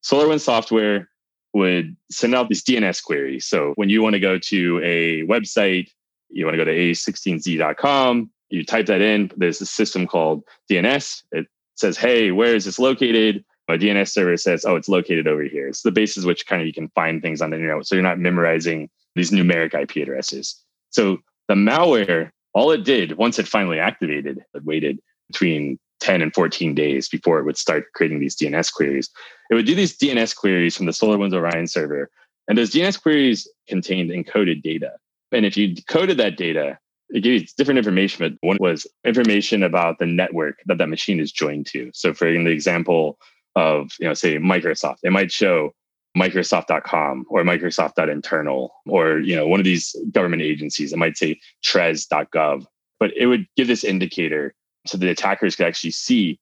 SolarWinds 0.04 0.40
software 0.40 1.08
would 1.54 1.96
send 2.10 2.34
out 2.34 2.48
these 2.48 2.62
DNS 2.62 3.02
queries. 3.02 3.46
So 3.46 3.72
when 3.76 3.88
you 3.88 4.02
want 4.02 4.14
to 4.14 4.20
go 4.20 4.38
to 4.38 4.80
a 4.84 5.22
website, 5.26 5.88
you 6.30 6.44
want 6.44 6.54
to 6.54 6.58
go 6.58 6.64
to 6.64 6.76
a16z.com, 6.76 8.30
you 8.50 8.64
type 8.64 8.86
that 8.86 9.00
in. 9.00 9.30
There's 9.36 9.60
a 9.60 9.66
system 9.66 10.06
called 10.06 10.44
DNS. 10.70 11.22
It 11.32 11.46
says, 11.74 11.96
hey, 11.96 12.30
where 12.30 12.54
is 12.54 12.66
this 12.66 12.78
located? 12.78 13.44
A 13.68 13.72
DNS 13.72 14.08
server 14.08 14.36
says, 14.38 14.64
oh, 14.64 14.76
it's 14.76 14.88
located 14.88 15.26
over 15.26 15.42
here. 15.42 15.68
It's 15.68 15.82
the 15.82 15.92
basis 15.92 16.24
which 16.24 16.46
kind 16.46 16.62
of 16.62 16.66
you 16.66 16.72
can 16.72 16.88
find 16.88 17.20
things 17.20 17.42
on 17.42 17.50
the 17.50 17.56
internet. 17.56 17.86
So 17.86 17.94
you're 17.94 18.02
not 18.02 18.18
memorizing 18.18 18.88
these 19.18 19.30
numeric 19.30 19.74
IP 19.74 19.96
addresses. 20.02 20.62
So 20.90 21.18
the 21.48 21.54
malware, 21.54 22.30
all 22.54 22.70
it 22.70 22.84
did 22.84 23.16
once 23.16 23.38
it 23.38 23.46
finally 23.46 23.78
activated, 23.78 24.44
it 24.54 24.64
waited 24.64 25.00
between 25.28 25.78
10 26.00 26.22
and 26.22 26.32
14 26.32 26.74
days 26.74 27.08
before 27.08 27.38
it 27.38 27.44
would 27.44 27.58
start 27.58 27.92
creating 27.94 28.20
these 28.20 28.36
DNS 28.36 28.72
queries. 28.72 29.10
It 29.50 29.54
would 29.54 29.66
do 29.66 29.74
these 29.74 29.96
DNS 29.96 30.34
queries 30.36 30.76
from 30.76 30.86
the 30.86 30.92
SolarWinds 30.92 31.34
Orion 31.34 31.66
server. 31.66 32.10
And 32.46 32.56
those 32.56 32.70
DNS 32.70 33.00
queries 33.02 33.48
contained 33.68 34.10
encoded 34.10 34.62
data. 34.62 34.92
And 35.32 35.44
if 35.44 35.56
you 35.56 35.74
decoded 35.74 36.16
that 36.18 36.36
data, 36.36 36.78
it 37.10 37.20
gave 37.20 37.42
you 37.42 37.46
different 37.56 37.78
information, 37.78 38.24
but 38.40 38.46
one 38.46 38.58
was 38.60 38.86
information 39.04 39.62
about 39.62 39.98
the 39.98 40.06
network 40.06 40.58
that 40.66 40.78
that 40.78 40.88
machine 40.88 41.20
is 41.20 41.32
joined 41.32 41.66
to. 41.66 41.90
So 41.94 42.14
for 42.14 42.28
in 42.28 42.44
the 42.44 42.50
example 42.50 43.18
of, 43.56 43.90
you 43.98 44.06
know, 44.06 44.14
say 44.14 44.38
Microsoft, 44.38 44.98
it 45.02 45.10
might 45.10 45.32
show 45.32 45.72
Microsoft.com 46.16 47.26
or 47.28 47.42
Microsoft.internal 47.42 48.72
or 48.86 49.18
you 49.18 49.36
know 49.36 49.46
one 49.46 49.60
of 49.60 49.64
these 49.64 49.94
government 50.10 50.42
agencies. 50.42 50.92
It 50.92 50.98
might 50.98 51.16
say 51.16 51.40
treas.gov, 51.62 52.64
but 52.98 53.12
it 53.16 53.26
would 53.26 53.46
give 53.56 53.68
this 53.68 53.84
indicator 53.84 54.54
so 54.86 54.96
the 54.96 55.10
attackers 55.10 55.56
could 55.56 55.66
actually 55.66 55.90
see 55.90 56.38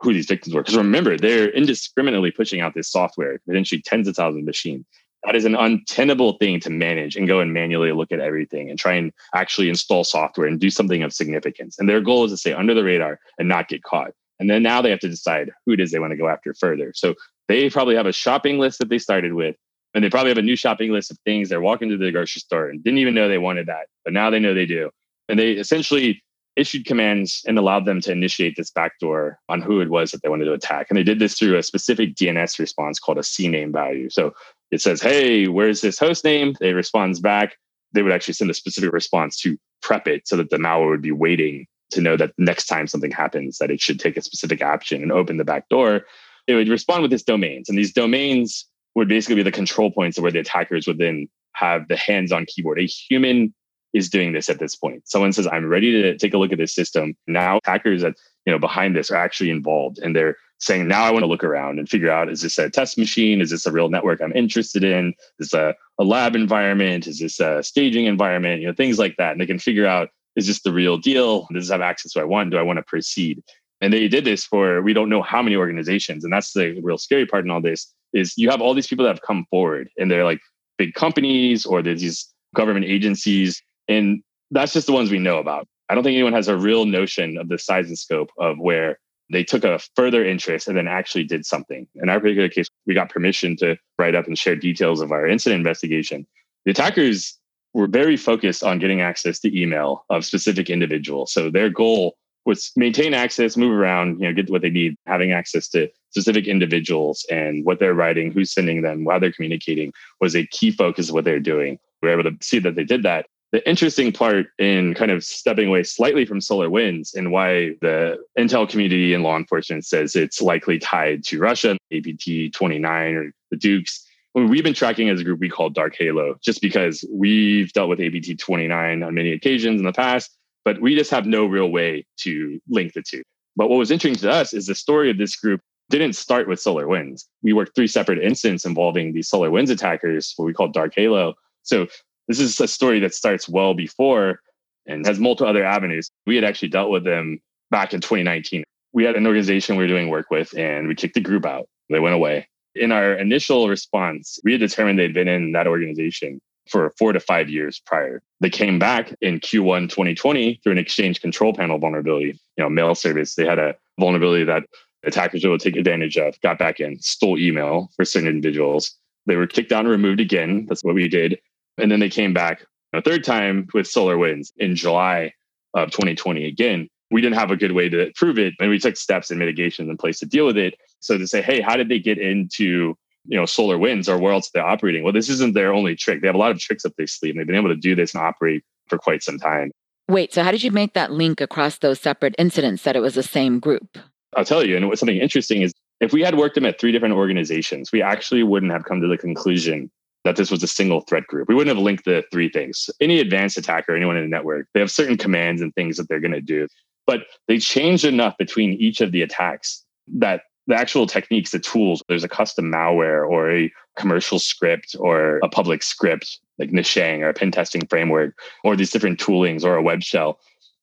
who 0.00 0.12
these 0.12 0.26
victims 0.26 0.54
were. 0.54 0.62
Because 0.62 0.76
remember, 0.76 1.16
they're 1.16 1.50
indiscriminately 1.50 2.30
pushing 2.30 2.60
out 2.60 2.74
this 2.74 2.90
software, 2.90 3.40
potentially 3.46 3.82
tens 3.82 4.08
of 4.08 4.16
thousands 4.16 4.42
of 4.42 4.46
machines. 4.46 4.84
That 5.24 5.36
is 5.36 5.46
an 5.46 5.54
untenable 5.54 6.34
thing 6.34 6.60
to 6.60 6.70
manage 6.70 7.16
and 7.16 7.26
go 7.26 7.40
and 7.40 7.54
manually 7.54 7.92
look 7.92 8.12
at 8.12 8.20
everything 8.20 8.68
and 8.68 8.78
try 8.78 8.92
and 8.92 9.10
actually 9.34 9.70
install 9.70 10.04
software 10.04 10.46
and 10.46 10.60
do 10.60 10.68
something 10.68 11.02
of 11.02 11.14
significance. 11.14 11.78
And 11.78 11.88
their 11.88 12.02
goal 12.02 12.24
is 12.24 12.32
to 12.32 12.36
stay 12.36 12.52
under 12.52 12.74
the 12.74 12.84
radar 12.84 13.18
and 13.38 13.48
not 13.48 13.68
get 13.68 13.82
caught. 13.82 14.12
And 14.38 14.50
then 14.50 14.62
now 14.62 14.82
they 14.82 14.90
have 14.90 15.00
to 15.00 15.08
decide 15.08 15.50
who 15.64 15.72
it 15.72 15.80
is 15.80 15.90
they 15.90 15.98
want 15.98 16.10
to 16.10 16.18
go 16.18 16.28
after 16.28 16.52
further. 16.52 16.92
So 16.94 17.14
they 17.48 17.70
probably 17.70 17.96
have 17.96 18.06
a 18.06 18.12
shopping 18.12 18.58
list 18.58 18.78
that 18.78 18.88
they 18.88 18.98
started 18.98 19.34
with, 19.34 19.56
and 19.94 20.02
they 20.02 20.10
probably 20.10 20.30
have 20.30 20.38
a 20.38 20.42
new 20.42 20.56
shopping 20.56 20.92
list 20.92 21.10
of 21.10 21.18
things. 21.24 21.48
They're 21.48 21.60
walking 21.60 21.88
to 21.90 21.96
the 21.96 22.10
grocery 22.10 22.40
store 22.40 22.68
and 22.68 22.82
didn't 22.82 22.98
even 22.98 23.14
know 23.14 23.28
they 23.28 23.38
wanted 23.38 23.66
that, 23.66 23.86
but 24.04 24.12
now 24.12 24.30
they 24.30 24.40
know 24.40 24.54
they 24.54 24.66
do. 24.66 24.90
And 25.28 25.38
they 25.38 25.52
essentially 25.52 26.22
issued 26.56 26.86
commands 26.86 27.42
and 27.46 27.58
allowed 27.58 27.84
them 27.84 28.00
to 28.00 28.12
initiate 28.12 28.56
this 28.56 28.70
backdoor 28.70 29.38
on 29.48 29.60
who 29.60 29.80
it 29.80 29.90
was 29.90 30.10
that 30.10 30.22
they 30.22 30.28
wanted 30.28 30.44
to 30.44 30.52
attack. 30.52 30.86
And 30.88 30.96
they 30.96 31.02
did 31.02 31.18
this 31.18 31.36
through 31.36 31.58
a 31.58 31.62
specific 31.62 32.14
DNS 32.14 32.58
response 32.58 32.98
called 32.98 33.18
a 33.18 33.22
CNAME 33.22 33.72
value. 33.72 34.08
So 34.08 34.34
it 34.70 34.80
says, 34.80 35.02
Hey, 35.02 35.48
where's 35.48 35.80
this 35.80 35.98
host 35.98 36.24
name? 36.24 36.54
They 36.60 36.72
responds 36.72 37.20
back. 37.20 37.56
They 37.92 38.02
would 38.02 38.12
actually 38.12 38.34
send 38.34 38.50
a 38.50 38.54
specific 38.54 38.92
response 38.92 39.36
to 39.38 39.58
prep 39.82 40.06
it 40.06 40.26
so 40.26 40.36
that 40.36 40.50
the 40.50 40.56
malware 40.56 40.90
would 40.90 41.02
be 41.02 41.12
waiting 41.12 41.66
to 41.90 42.00
know 42.00 42.16
that 42.16 42.32
next 42.38 42.66
time 42.66 42.86
something 42.86 43.10
happens, 43.10 43.58
that 43.58 43.70
it 43.70 43.80
should 43.80 44.00
take 44.00 44.16
a 44.16 44.22
specific 44.22 44.62
action 44.62 45.02
and 45.02 45.12
open 45.12 45.36
the 45.36 45.44
back 45.44 45.68
door 45.68 46.04
it 46.46 46.54
would 46.54 46.68
respond 46.68 47.02
with 47.02 47.12
its 47.12 47.22
domains. 47.22 47.68
And 47.68 47.78
these 47.78 47.92
domains 47.92 48.66
would 48.94 49.08
basically 49.08 49.36
be 49.36 49.42
the 49.42 49.52
control 49.52 49.90
points 49.90 50.18
of 50.18 50.22
where 50.22 50.32
the 50.32 50.40
attackers 50.40 50.86
would 50.86 50.98
then 50.98 51.28
have 51.54 51.88
the 51.88 51.96
hands 51.96 52.32
on 52.32 52.46
keyboard. 52.46 52.78
A 52.78 52.86
human 52.86 53.54
is 53.92 54.08
doing 54.08 54.32
this 54.32 54.48
at 54.48 54.58
this 54.58 54.74
point. 54.74 55.08
Someone 55.08 55.32
says, 55.32 55.46
I'm 55.46 55.66
ready 55.66 55.92
to 56.02 56.18
take 56.18 56.34
a 56.34 56.38
look 56.38 56.52
at 56.52 56.58
this 56.58 56.74
system. 56.74 57.14
Now 57.26 57.60
hackers 57.64 58.02
that, 58.02 58.14
you 58.44 58.52
know, 58.52 58.58
behind 58.58 58.96
this 58.96 59.10
are 59.10 59.16
actually 59.16 59.50
involved 59.50 59.98
and 59.98 60.14
they're 60.14 60.36
saying, 60.58 60.88
now 60.88 61.04
I 61.04 61.10
want 61.10 61.22
to 61.22 61.28
look 61.28 61.44
around 61.44 61.78
and 61.78 61.88
figure 61.88 62.10
out, 62.10 62.28
is 62.28 62.42
this 62.42 62.58
a 62.58 62.70
test 62.70 62.98
machine? 62.98 63.40
Is 63.40 63.50
this 63.50 63.66
a 63.66 63.72
real 63.72 63.88
network 63.88 64.20
I'm 64.20 64.32
interested 64.32 64.82
in? 64.82 65.14
Is 65.38 65.50
this 65.50 65.54
a, 65.54 65.74
a 65.98 66.04
lab 66.04 66.34
environment? 66.34 67.06
Is 67.06 67.20
this 67.20 67.38
a 67.40 67.62
staging 67.62 68.06
environment? 68.06 68.60
You 68.60 68.68
know, 68.68 68.74
things 68.74 68.98
like 68.98 69.16
that. 69.18 69.32
And 69.32 69.40
they 69.40 69.46
can 69.46 69.58
figure 69.58 69.86
out, 69.86 70.08
is 70.36 70.46
this 70.46 70.62
the 70.62 70.72
real 70.72 70.98
deal? 70.98 71.46
Does 71.52 71.64
this 71.64 71.72
have 71.72 71.80
access 71.80 72.12
to 72.12 72.18
what 72.18 72.24
I 72.24 72.28
want? 72.28 72.50
Do 72.50 72.58
I 72.58 72.62
want 72.62 72.78
to 72.78 72.82
proceed? 72.82 73.42
And 73.84 73.92
they 73.92 74.08
did 74.08 74.24
this 74.24 74.46
for 74.46 74.80
we 74.80 74.94
don't 74.94 75.10
know 75.10 75.20
how 75.20 75.42
many 75.42 75.56
organizations. 75.56 76.24
And 76.24 76.32
that's 76.32 76.54
the 76.54 76.80
real 76.80 76.96
scary 76.96 77.26
part 77.26 77.44
in 77.44 77.50
all 77.50 77.60
this 77.60 77.92
is 78.14 78.32
you 78.38 78.48
have 78.48 78.62
all 78.62 78.72
these 78.72 78.86
people 78.86 79.04
that 79.04 79.10
have 79.10 79.20
come 79.20 79.44
forward 79.50 79.90
and 79.98 80.10
they're 80.10 80.24
like 80.24 80.40
big 80.78 80.94
companies 80.94 81.66
or 81.66 81.82
there's 81.82 82.00
these 82.00 82.32
government 82.54 82.86
agencies. 82.86 83.60
And 83.86 84.22
that's 84.50 84.72
just 84.72 84.86
the 84.86 84.94
ones 84.94 85.10
we 85.10 85.18
know 85.18 85.36
about. 85.36 85.68
I 85.90 85.94
don't 85.94 86.02
think 86.02 86.14
anyone 86.14 86.32
has 86.32 86.48
a 86.48 86.56
real 86.56 86.86
notion 86.86 87.36
of 87.36 87.50
the 87.50 87.58
size 87.58 87.88
and 87.88 87.98
scope 87.98 88.30
of 88.38 88.56
where 88.58 88.98
they 89.30 89.44
took 89.44 89.64
a 89.64 89.78
further 89.94 90.24
interest 90.24 90.66
and 90.66 90.78
then 90.78 90.88
actually 90.88 91.24
did 91.24 91.44
something. 91.44 91.86
In 91.96 92.08
our 92.08 92.20
particular 92.20 92.48
case, 92.48 92.68
we 92.86 92.94
got 92.94 93.10
permission 93.10 93.54
to 93.58 93.76
write 93.98 94.14
up 94.14 94.26
and 94.26 94.38
share 94.38 94.56
details 94.56 95.02
of 95.02 95.12
our 95.12 95.26
incident 95.26 95.60
investigation. 95.60 96.26
The 96.64 96.70
attackers 96.70 97.38
were 97.74 97.86
very 97.86 98.16
focused 98.16 98.64
on 98.64 98.78
getting 98.78 99.02
access 99.02 99.40
to 99.40 99.60
email 99.60 100.06
of 100.08 100.24
specific 100.24 100.70
individuals. 100.70 101.34
So 101.34 101.50
their 101.50 101.68
goal 101.68 102.16
was 102.44 102.72
maintain 102.76 103.14
access, 103.14 103.56
move 103.56 103.76
around, 103.76 104.20
you 104.20 104.26
know, 104.26 104.32
get 104.32 104.50
what 104.50 104.62
they 104.62 104.70
need, 104.70 104.96
having 105.06 105.32
access 105.32 105.68
to 105.68 105.88
specific 106.10 106.46
individuals 106.46 107.26
and 107.30 107.64
what 107.64 107.78
they're 107.78 107.94
writing, 107.94 108.30
who's 108.30 108.52
sending 108.52 108.82
them, 108.82 109.06
how 109.06 109.18
they're 109.18 109.32
communicating 109.32 109.92
was 110.20 110.36
a 110.36 110.46
key 110.46 110.70
focus 110.70 111.08
of 111.08 111.14
what 111.14 111.24
they're 111.24 111.40
doing. 111.40 111.78
We 112.02 112.08
were 112.08 112.20
able 112.20 112.30
to 112.30 112.36
see 112.40 112.58
that 112.60 112.74
they 112.74 112.84
did 112.84 113.02
that. 113.02 113.26
The 113.52 113.68
interesting 113.68 114.12
part 114.12 114.46
in 114.58 114.94
kind 114.94 115.12
of 115.12 115.22
stepping 115.22 115.68
away 115.68 115.84
slightly 115.84 116.24
from 116.24 116.40
SolarWinds 116.40 117.14
and 117.14 117.30
why 117.30 117.76
the 117.80 118.18
intel 118.38 118.68
community 118.68 119.14
and 119.14 119.22
law 119.22 119.36
enforcement 119.36 119.86
says 119.86 120.16
it's 120.16 120.42
likely 120.42 120.78
tied 120.78 121.24
to 121.26 121.38
Russia, 121.38 121.76
APT 121.92 122.52
29 122.52 123.14
or 123.14 123.32
the 123.50 123.56
Dukes. 123.56 124.04
we've 124.34 124.64
been 124.64 124.74
tracking 124.74 125.08
as 125.08 125.20
a 125.20 125.24
group 125.24 125.38
we 125.38 125.48
call 125.48 125.70
Dark 125.70 125.94
Halo, 125.96 126.36
just 126.42 126.60
because 126.60 127.04
we've 127.12 127.72
dealt 127.72 127.88
with 127.88 128.00
APT 128.00 128.38
29 128.38 129.02
on 129.04 129.14
many 129.14 129.32
occasions 129.32 129.78
in 129.80 129.86
the 129.86 129.92
past 129.92 130.36
but 130.64 130.80
we 130.80 130.96
just 130.96 131.10
have 131.10 131.26
no 131.26 131.46
real 131.46 131.70
way 131.70 132.06
to 132.18 132.60
link 132.68 132.92
the 132.94 133.02
two. 133.02 133.22
But 133.56 133.68
what 133.68 133.76
was 133.76 133.90
interesting 133.90 134.20
to 134.28 134.32
us 134.32 134.52
is 134.52 134.66
the 134.66 134.74
story 134.74 135.10
of 135.10 135.18
this 135.18 135.36
group 135.36 135.60
didn't 135.90 136.14
start 136.14 136.48
with 136.48 136.58
SolarWinds. 136.58 137.24
We 137.42 137.52
worked 137.52 137.74
three 137.74 137.86
separate 137.86 138.18
incidents 138.18 138.64
involving 138.64 139.12
these 139.12 139.30
SolarWinds 139.30 139.70
attackers, 139.70 140.32
what 140.36 140.46
we 140.46 140.54
call 140.54 140.68
Dark 140.68 140.94
Halo. 140.96 141.34
So 141.62 141.86
this 142.26 142.40
is 142.40 142.58
a 142.60 142.66
story 142.66 143.00
that 143.00 143.14
starts 143.14 143.48
well 143.48 143.74
before 143.74 144.40
and 144.86 145.06
has 145.06 145.18
multiple 145.18 145.48
other 145.48 145.64
avenues. 145.64 146.10
We 146.26 146.34
had 146.34 146.44
actually 146.44 146.68
dealt 146.68 146.90
with 146.90 147.04
them 147.04 147.40
back 147.70 147.92
in 147.92 148.00
2019. 148.00 148.64
We 148.92 149.04
had 149.04 149.16
an 149.16 149.26
organization 149.26 149.76
we 149.76 149.84
were 149.84 149.88
doing 149.88 150.08
work 150.08 150.30
with 150.30 150.56
and 150.56 150.88
we 150.88 150.94
kicked 150.94 151.14
the 151.14 151.20
group 151.20 151.44
out. 151.44 151.68
They 151.90 152.00
went 152.00 152.14
away. 152.14 152.48
In 152.74 152.90
our 152.90 153.14
initial 153.14 153.68
response, 153.68 154.38
we 154.42 154.52
had 154.52 154.60
determined 154.60 154.98
they'd 154.98 155.14
been 155.14 155.28
in 155.28 155.52
that 155.52 155.66
organization 155.66 156.40
for 156.68 156.92
four 156.98 157.12
to 157.12 157.20
five 157.20 157.48
years 157.48 157.80
prior. 157.84 158.22
They 158.40 158.50
came 158.50 158.78
back 158.78 159.14
in 159.20 159.40
Q1 159.40 159.88
2020 159.88 160.60
through 160.62 160.72
an 160.72 160.78
exchange 160.78 161.20
control 161.20 161.52
panel 161.52 161.78
vulnerability, 161.78 162.38
you 162.56 162.64
know, 162.64 162.70
mail 162.70 162.94
service. 162.94 163.34
They 163.34 163.46
had 163.46 163.58
a 163.58 163.74
vulnerability 163.98 164.44
that 164.44 164.64
attackers 165.04 165.44
were 165.44 165.50
able 165.50 165.58
to 165.58 165.70
take 165.70 165.78
advantage 165.78 166.16
of, 166.16 166.40
got 166.40 166.58
back 166.58 166.80
in, 166.80 166.98
stole 167.00 167.38
email 167.38 167.90
for 167.96 168.04
certain 168.04 168.28
individuals. 168.28 168.96
They 169.26 169.36
were 169.36 169.46
kicked 169.46 169.72
and 169.72 169.88
removed 169.88 170.20
again. 170.20 170.66
That's 170.68 170.84
what 170.84 170.94
we 170.94 171.08
did. 171.08 171.38
And 171.78 171.90
then 171.90 172.00
they 172.00 172.10
came 172.10 172.32
back 172.32 172.64
a 172.92 173.02
third 173.02 173.24
time 173.24 173.68
with 173.74 173.86
SolarWinds 173.86 174.52
in 174.56 174.76
July 174.76 175.32
of 175.74 175.90
2020 175.90 176.46
again. 176.46 176.88
We 177.10 177.20
didn't 177.20 177.38
have 177.38 177.50
a 177.50 177.56
good 177.56 177.72
way 177.72 177.88
to 177.88 178.12
prove 178.14 178.38
it, 178.38 178.54
and 178.58 178.70
we 178.70 178.78
took 178.78 178.96
steps 178.96 179.30
and 179.30 179.38
mitigations 179.38 179.88
in 179.88 179.96
place 179.96 180.18
to 180.20 180.26
deal 180.26 180.46
with 180.46 180.56
it. 180.56 180.74
So 181.00 181.18
to 181.18 181.26
say, 181.26 181.42
hey, 181.42 181.60
how 181.60 181.76
did 181.76 181.88
they 181.88 181.98
get 181.98 182.18
into 182.18 182.96
you 183.26 183.36
know 183.36 183.44
SolarWinds 183.44 184.08
or 184.08 184.18
where 184.18 184.32
else 184.32 184.50
they're 184.50 184.64
operating? 184.64 185.02
Well, 185.02 185.12
this 185.12 185.28
isn't 185.28 185.54
their 185.54 185.72
only 185.72 185.96
trick. 185.96 186.20
They 186.20 186.28
have 186.28 186.34
a 186.34 186.38
lot 186.38 186.50
of 186.50 186.58
tricks 186.58 186.84
up 186.84 186.92
their 186.96 187.06
sleeve, 187.06 187.32
and 187.32 187.40
they've 187.40 187.46
been 187.46 187.56
able 187.56 187.68
to 187.68 187.76
do 187.76 187.94
this 187.94 188.14
and 188.14 188.22
operate 188.22 188.62
for 188.88 188.98
quite 188.98 189.22
some 189.22 189.38
time. 189.38 189.70
Wait, 190.08 190.34
so 190.34 190.42
how 190.42 190.50
did 190.50 190.62
you 190.62 190.70
make 190.70 190.92
that 190.94 191.12
link 191.12 191.40
across 191.40 191.78
those 191.78 191.98
separate 191.98 192.34
incidents 192.38 192.82
that 192.82 192.96
it 192.96 193.00
was 193.00 193.14
the 193.14 193.22
same 193.22 193.58
group? 193.58 193.98
I'll 194.36 194.44
tell 194.44 194.64
you. 194.64 194.76
And 194.76 194.88
what's 194.88 195.00
something 195.00 195.16
interesting 195.16 195.62
is 195.62 195.72
if 196.00 196.12
we 196.12 196.22
had 196.22 196.36
worked 196.36 196.56
them 196.56 196.66
at 196.66 196.78
three 196.78 196.92
different 196.92 197.14
organizations, 197.14 197.90
we 197.92 198.02
actually 198.02 198.42
wouldn't 198.42 198.72
have 198.72 198.84
come 198.84 199.00
to 199.00 199.08
the 199.08 199.16
conclusion 199.16 199.90
that 200.24 200.36
this 200.36 200.50
was 200.50 200.62
a 200.62 200.66
single 200.66 201.02
threat 201.02 201.26
group. 201.26 201.48
We 201.48 201.54
wouldn't 201.54 201.74
have 201.74 201.82
linked 201.82 202.04
the 202.04 202.24
three 202.32 202.48
things. 202.48 202.90
Any 203.00 203.20
advanced 203.20 203.56
attacker, 203.56 203.94
anyone 203.94 204.16
in 204.16 204.22
the 204.22 204.28
network, 204.28 204.66
they 204.74 204.80
have 204.80 204.90
certain 204.90 205.16
commands 205.16 205.62
and 205.62 205.74
things 205.74 205.96
that 205.96 206.08
they're 206.08 206.20
going 206.20 206.32
to 206.32 206.40
do. 206.40 206.66
But 207.06 207.20
they 207.48 207.58
changed 207.58 208.04
enough 208.04 208.36
between 208.38 208.72
each 208.74 209.00
of 209.00 209.12
the 209.12 209.22
attacks 209.22 209.84
that 210.16 210.42
the 210.66 210.74
actual 210.74 211.06
techniques, 211.06 211.50
the 211.50 211.58
tools, 211.58 212.02
there's 212.08 212.24
a 212.24 212.28
custom 212.28 212.70
malware 212.70 213.28
or 213.28 213.50
a 213.50 213.72
commercial 213.96 214.38
script 214.38 214.96
or 214.98 215.38
a 215.42 215.48
public 215.48 215.82
script 215.82 216.38
like 216.58 216.70
Nishang 216.70 217.20
or 217.20 217.28
a 217.28 217.34
pen 217.34 217.50
testing 217.50 217.86
framework 217.86 218.38
or 218.62 218.76
these 218.76 218.90
different 218.90 219.20
toolings 219.20 219.64
or 219.64 219.76
a 219.76 219.82
web 219.82 220.02
shell. 220.02 220.38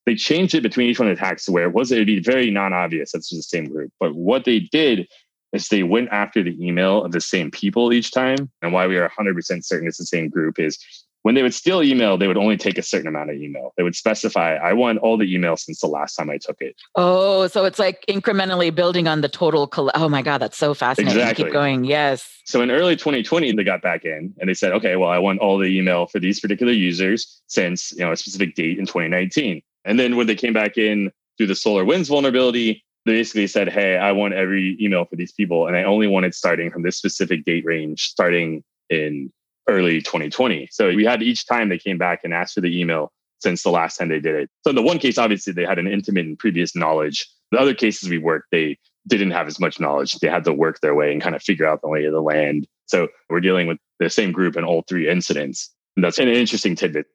They 0.05 0.15
changed 0.15 0.55
it 0.55 0.63
between 0.63 0.89
each 0.89 0.99
one 0.99 1.09
of 1.09 1.17
the 1.17 1.23
attacks 1.23 1.47
where 1.47 1.65
it 1.65 1.73
was 1.73 1.91
it'd 1.91 2.07
be 2.07 2.19
very 2.19 2.49
non-obvious 2.51 3.11
that's 3.11 3.29
the 3.29 3.41
same 3.41 3.65
group. 3.65 3.91
But 3.99 4.15
what 4.15 4.45
they 4.45 4.59
did 4.59 5.07
is 5.53 5.67
they 5.67 5.83
went 5.83 6.09
after 6.11 6.43
the 6.43 6.57
email 6.65 7.03
of 7.03 7.11
the 7.11 7.21
same 7.21 7.51
people 7.51 7.91
each 7.91 8.11
time. 8.11 8.49
And 8.61 8.73
why 8.73 8.87
we 8.87 8.97
are 8.97 9.09
100% 9.09 9.65
certain 9.65 9.87
it's 9.87 9.97
the 9.97 10.05
same 10.05 10.29
group 10.29 10.59
is 10.59 10.77
when 11.23 11.35
they 11.35 11.43
would 11.43 11.53
steal 11.53 11.83
email, 11.83 12.17
they 12.17 12.27
would 12.27 12.37
only 12.37 12.57
take 12.57 12.77
a 12.77 12.81
certain 12.81 13.07
amount 13.07 13.29
of 13.29 13.35
email. 13.35 13.73
They 13.77 13.83
would 13.83 13.95
specify, 13.95 14.55
I 14.55 14.73
want 14.73 14.99
all 14.99 15.17
the 15.17 15.33
email 15.33 15.55
since 15.55 15.79
the 15.79 15.87
last 15.87 16.15
time 16.15 16.29
I 16.29 16.37
took 16.37 16.57
it. 16.61 16.75
Oh, 16.95 17.47
so 17.47 17.65
it's 17.65 17.79
like 17.79 18.03
incrementally 18.07 18.73
building 18.73 19.07
on 19.07 19.21
the 19.21 19.29
total. 19.29 19.67
Coll- 19.67 19.91
oh 19.95 20.09
my 20.09 20.21
God, 20.21 20.39
that's 20.39 20.57
so 20.57 20.73
fascinating. 20.73 21.19
Exactly. 21.19 21.45
Keep 21.45 21.53
going. 21.53 21.83
Yes. 21.83 22.27
So 22.45 22.61
in 22.61 22.71
early 22.71 22.95
2020, 22.95 23.51
they 23.51 23.63
got 23.63 23.81
back 23.81 24.03
in 24.03 24.33
and 24.39 24.49
they 24.49 24.53
said, 24.53 24.71
okay, 24.73 24.95
well, 24.95 25.09
I 25.09 25.19
want 25.19 25.39
all 25.39 25.57
the 25.57 25.77
email 25.77 26.07
for 26.07 26.19
these 26.19 26.39
particular 26.39 26.73
users 26.73 27.41
since 27.47 27.91
you 27.91 27.99
know 27.99 28.11
a 28.11 28.17
specific 28.17 28.55
date 28.55 28.79
in 28.79 28.85
2019. 28.85 29.61
And 29.85 29.99
then 29.99 30.15
when 30.15 30.27
they 30.27 30.35
came 30.35 30.53
back 30.53 30.77
in 30.77 31.11
through 31.37 31.47
the 31.47 31.53
SolarWinds 31.53 32.07
vulnerability, 32.07 32.83
they 33.05 33.13
basically 33.13 33.47
said, 33.47 33.69
hey, 33.69 33.97
I 33.97 34.11
want 34.11 34.33
every 34.33 34.77
email 34.79 35.05
for 35.05 35.15
these 35.15 35.31
people. 35.31 35.67
And 35.67 35.75
I 35.75 35.83
only 35.83 36.07
want 36.07 36.25
it 36.25 36.35
starting 36.35 36.69
from 36.69 36.83
this 36.83 36.97
specific 36.97 37.45
date 37.45 37.65
range, 37.65 38.03
starting 38.03 38.63
in 38.89 39.31
early 39.67 40.01
2020. 40.01 40.69
So 40.71 40.93
we 40.93 41.05
had 41.05 41.21
each 41.21 41.45
time 41.47 41.69
they 41.69 41.77
came 41.77 41.97
back 41.97 42.21
and 42.23 42.33
asked 42.33 42.55
for 42.55 42.61
the 42.61 42.79
email 42.79 43.11
since 43.39 43.63
the 43.63 43.71
last 43.71 43.97
time 43.97 44.09
they 44.09 44.19
did 44.19 44.35
it. 44.35 44.49
So 44.63 44.69
in 44.69 44.75
the 44.75 44.81
one 44.81 44.99
case, 44.99 45.17
obviously 45.17 45.53
they 45.53 45.65
had 45.65 45.79
an 45.79 45.87
intimate 45.87 46.25
and 46.25 46.37
previous 46.37 46.75
knowledge. 46.75 47.27
The 47.51 47.59
other 47.59 47.73
cases 47.73 48.09
we 48.09 48.17
worked, 48.17 48.47
they 48.51 48.77
didn't 49.07 49.31
have 49.31 49.47
as 49.47 49.59
much 49.59 49.79
knowledge. 49.79 50.13
They 50.15 50.27
had 50.27 50.43
to 50.45 50.53
work 50.53 50.79
their 50.81 50.95
way 50.95 51.11
and 51.11 51.21
kind 51.21 51.35
of 51.35 51.41
figure 51.41 51.67
out 51.67 51.81
the 51.81 51.89
lay 51.89 52.05
of 52.05 52.13
the 52.13 52.21
land. 52.21 52.67
So 52.85 53.07
we're 53.29 53.39
dealing 53.39 53.67
with 53.67 53.77
the 53.99 54.09
same 54.09 54.31
group 54.31 54.55
in 54.55 54.63
all 54.63 54.83
three 54.87 55.09
incidents. 55.09 55.71
And 55.95 56.03
that's 56.03 56.19
an 56.19 56.27
interesting 56.27 56.75
tidbit. 56.75 57.07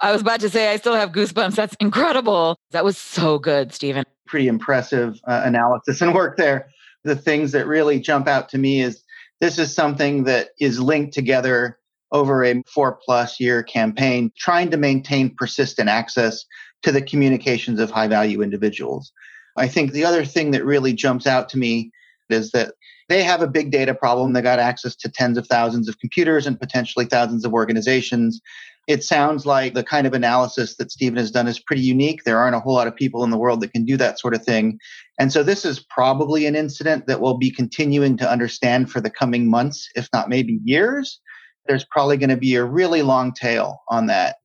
I 0.00 0.10
was 0.10 0.22
about 0.22 0.40
to 0.40 0.50
say, 0.50 0.72
I 0.72 0.76
still 0.76 0.94
have 0.94 1.12
goosebumps. 1.12 1.54
That's 1.54 1.76
incredible. 1.78 2.58
That 2.72 2.84
was 2.84 2.98
so 2.98 3.38
good, 3.38 3.72
Steven. 3.72 4.04
Pretty 4.26 4.48
impressive 4.48 5.20
uh, 5.26 5.42
analysis 5.44 6.00
and 6.00 6.14
work 6.14 6.36
there. 6.36 6.70
The 7.04 7.14
things 7.14 7.52
that 7.52 7.66
really 7.66 8.00
jump 8.00 8.26
out 8.26 8.48
to 8.50 8.58
me 8.58 8.80
is 8.80 9.04
this 9.40 9.58
is 9.58 9.74
something 9.74 10.24
that 10.24 10.50
is 10.58 10.80
linked 10.80 11.12
together 11.12 11.78
over 12.14 12.44
a 12.44 12.62
four 12.72 12.98
plus 13.04 13.38
year 13.40 13.62
campaign, 13.62 14.30
trying 14.38 14.70
to 14.70 14.78
maintain 14.78 15.34
persistent 15.36 15.90
access 15.90 16.46
to 16.84 16.92
the 16.92 17.02
communications 17.02 17.80
of 17.80 17.90
high 17.90 18.06
value 18.06 18.40
individuals. 18.40 19.12
I 19.56 19.68
think 19.68 19.92
the 19.92 20.04
other 20.04 20.24
thing 20.24 20.52
that 20.52 20.64
really 20.64 20.94
jumps 20.94 21.26
out 21.26 21.48
to 21.50 21.58
me 21.58 21.90
is 22.30 22.52
that 22.52 22.74
they 23.08 23.22
have 23.22 23.42
a 23.42 23.48
big 23.48 23.70
data 23.70 23.94
problem. 23.94 24.32
They 24.32 24.42
got 24.42 24.58
access 24.58 24.96
to 24.96 25.10
tens 25.10 25.36
of 25.36 25.46
thousands 25.46 25.88
of 25.88 25.98
computers 25.98 26.46
and 26.46 26.58
potentially 26.58 27.04
thousands 27.04 27.44
of 27.44 27.52
organizations. 27.52 28.40
It 28.86 29.02
sounds 29.02 29.44
like 29.44 29.74
the 29.74 29.82
kind 29.82 30.06
of 30.06 30.14
analysis 30.14 30.76
that 30.76 30.92
Steven 30.92 31.18
has 31.18 31.30
done 31.30 31.48
is 31.48 31.58
pretty 31.58 31.82
unique. 31.82 32.24
There 32.24 32.38
aren't 32.38 32.56
a 32.56 32.60
whole 32.60 32.74
lot 32.74 32.86
of 32.86 32.96
people 32.96 33.24
in 33.24 33.30
the 33.30 33.38
world 33.38 33.60
that 33.60 33.72
can 33.72 33.84
do 33.84 33.96
that 33.96 34.18
sort 34.20 34.34
of 34.34 34.44
thing. 34.44 34.78
And 35.18 35.32
so 35.32 35.42
this 35.42 35.64
is 35.64 35.84
probably 35.90 36.46
an 36.46 36.54
incident 36.54 37.06
that 37.06 37.20
we'll 37.20 37.38
be 37.38 37.50
continuing 37.50 38.16
to 38.18 38.30
understand 38.30 38.90
for 38.90 39.00
the 39.00 39.10
coming 39.10 39.48
months, 39.48 39.88
if 39.94 40.08
not 40.12 40.28
maybe 40.28 40.60
years 40.64 41.20
there's 41.66 41.84
probably 41.84 42.16
going 42.16 42.30
to 42.30 42.36
be 42.36 42.54
a 42.54 42.64
really 42.64 43.02
long 43.02 43.32
tail 43.32 43.82
on 43.88 44.06
that. 44.06 44.36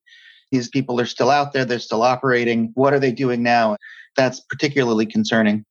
These 0.51 0.69
people 0.69 0.99
are 0.99 1.05
still 1.05 1.29
out 1.29 1.53
there, 1.53 1.65
they're 1.65 1.79
still 1.79 2.01
operating. 2.01 2.71
What 2.73 2.93
are 2.93 2.99
they 2.99 3.11
doing 3.11 3.43
now? 3.43 3.77
That's 4.15 4.39
particularly 4.39 5.05
concerning. 5.05 5.63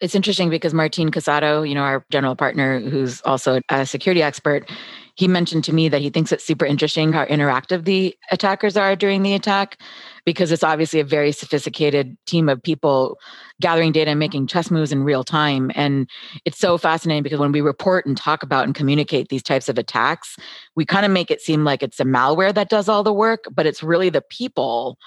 It's 0.00 0.14
interesting 0.14 0.50
because 0.50 0.74
Martin 0.74 1.10
Casado, 1.10 1.66
you 1.66 1.74
know, 1.74 1.82
our 1.82 2.04
general 2.10 2.34
partner, 2.34 2.80
who's 2.80 3.22
also 3.22 3.60
a 3.70 3.86
security 3.86 4.22
expert, 4.22 4.68
he 5.16 5.28
mentioned 5.28 5.64
to 5.64 5.72
me 5.72 5.88
that 5.88 6.00
he 6.00 6.10
thinks 6.10 6.32
it's 6.32 6.44
super 6.44 6.66
interesting 6.66 7.12
how 7.12 7.24
interactive 7.26 7.84
the 7.84 8.16
attackers 8.30 8.76
are 8.76 8.96
during 8.96 9.22
the 9.22 9.34
attack 9.34 9.78
because 10.24 10.50
it's 10.50 10.64
obviously 10.64 11.00
a 11.00 11.04
very 11.04 11.32
sophisticated 11.32 12.16
team 12.26 12.48
of 12.48 12.62
people 12.62 13.18
gathering 13.60 13.92
data 13.92 14.10
and 14.10 14.18
making 14.18 14.46
chess 14.46 14.70
moves 14.70 14.92
in 14.92 15.04
real 15.04 15.24
time 15.24 15.70
and 15.74 16.08
it's 16.44 16.58
so 16.58 16.76
fascinating 16.76 17.22
because 17.22 17.38
when 17.38 17.52
we 17.52 17.60
report 17.60 18.06
and 18.06 18.16
talk 18.16 18.42
about 18.42 18.64
and 18.64 18.74
communicate 18.74 19.28
these 19.28 19.42
types 19.42 19.68
of 19.68 19.78
attacks 19.78 20.36
we 20.74 20.84
kind 20.84 21.06
of 21.06 21.12
make 21.12 21.30
it 21.30 21.40
seem 21.40 21.64
like 21.64 21.82
it's 21.82 22.00
a 22.00 22.04
malware 22.04 22.54
that 22.54 22.68
does 22.68 22.88
all 22.88 23.02
the 23.02 23.12
work 23.12 23.44
but 23.52 23.66
it's 23.66 23.82
really 23.82 24.10
the 24.10 24.22
people 24.22 24.98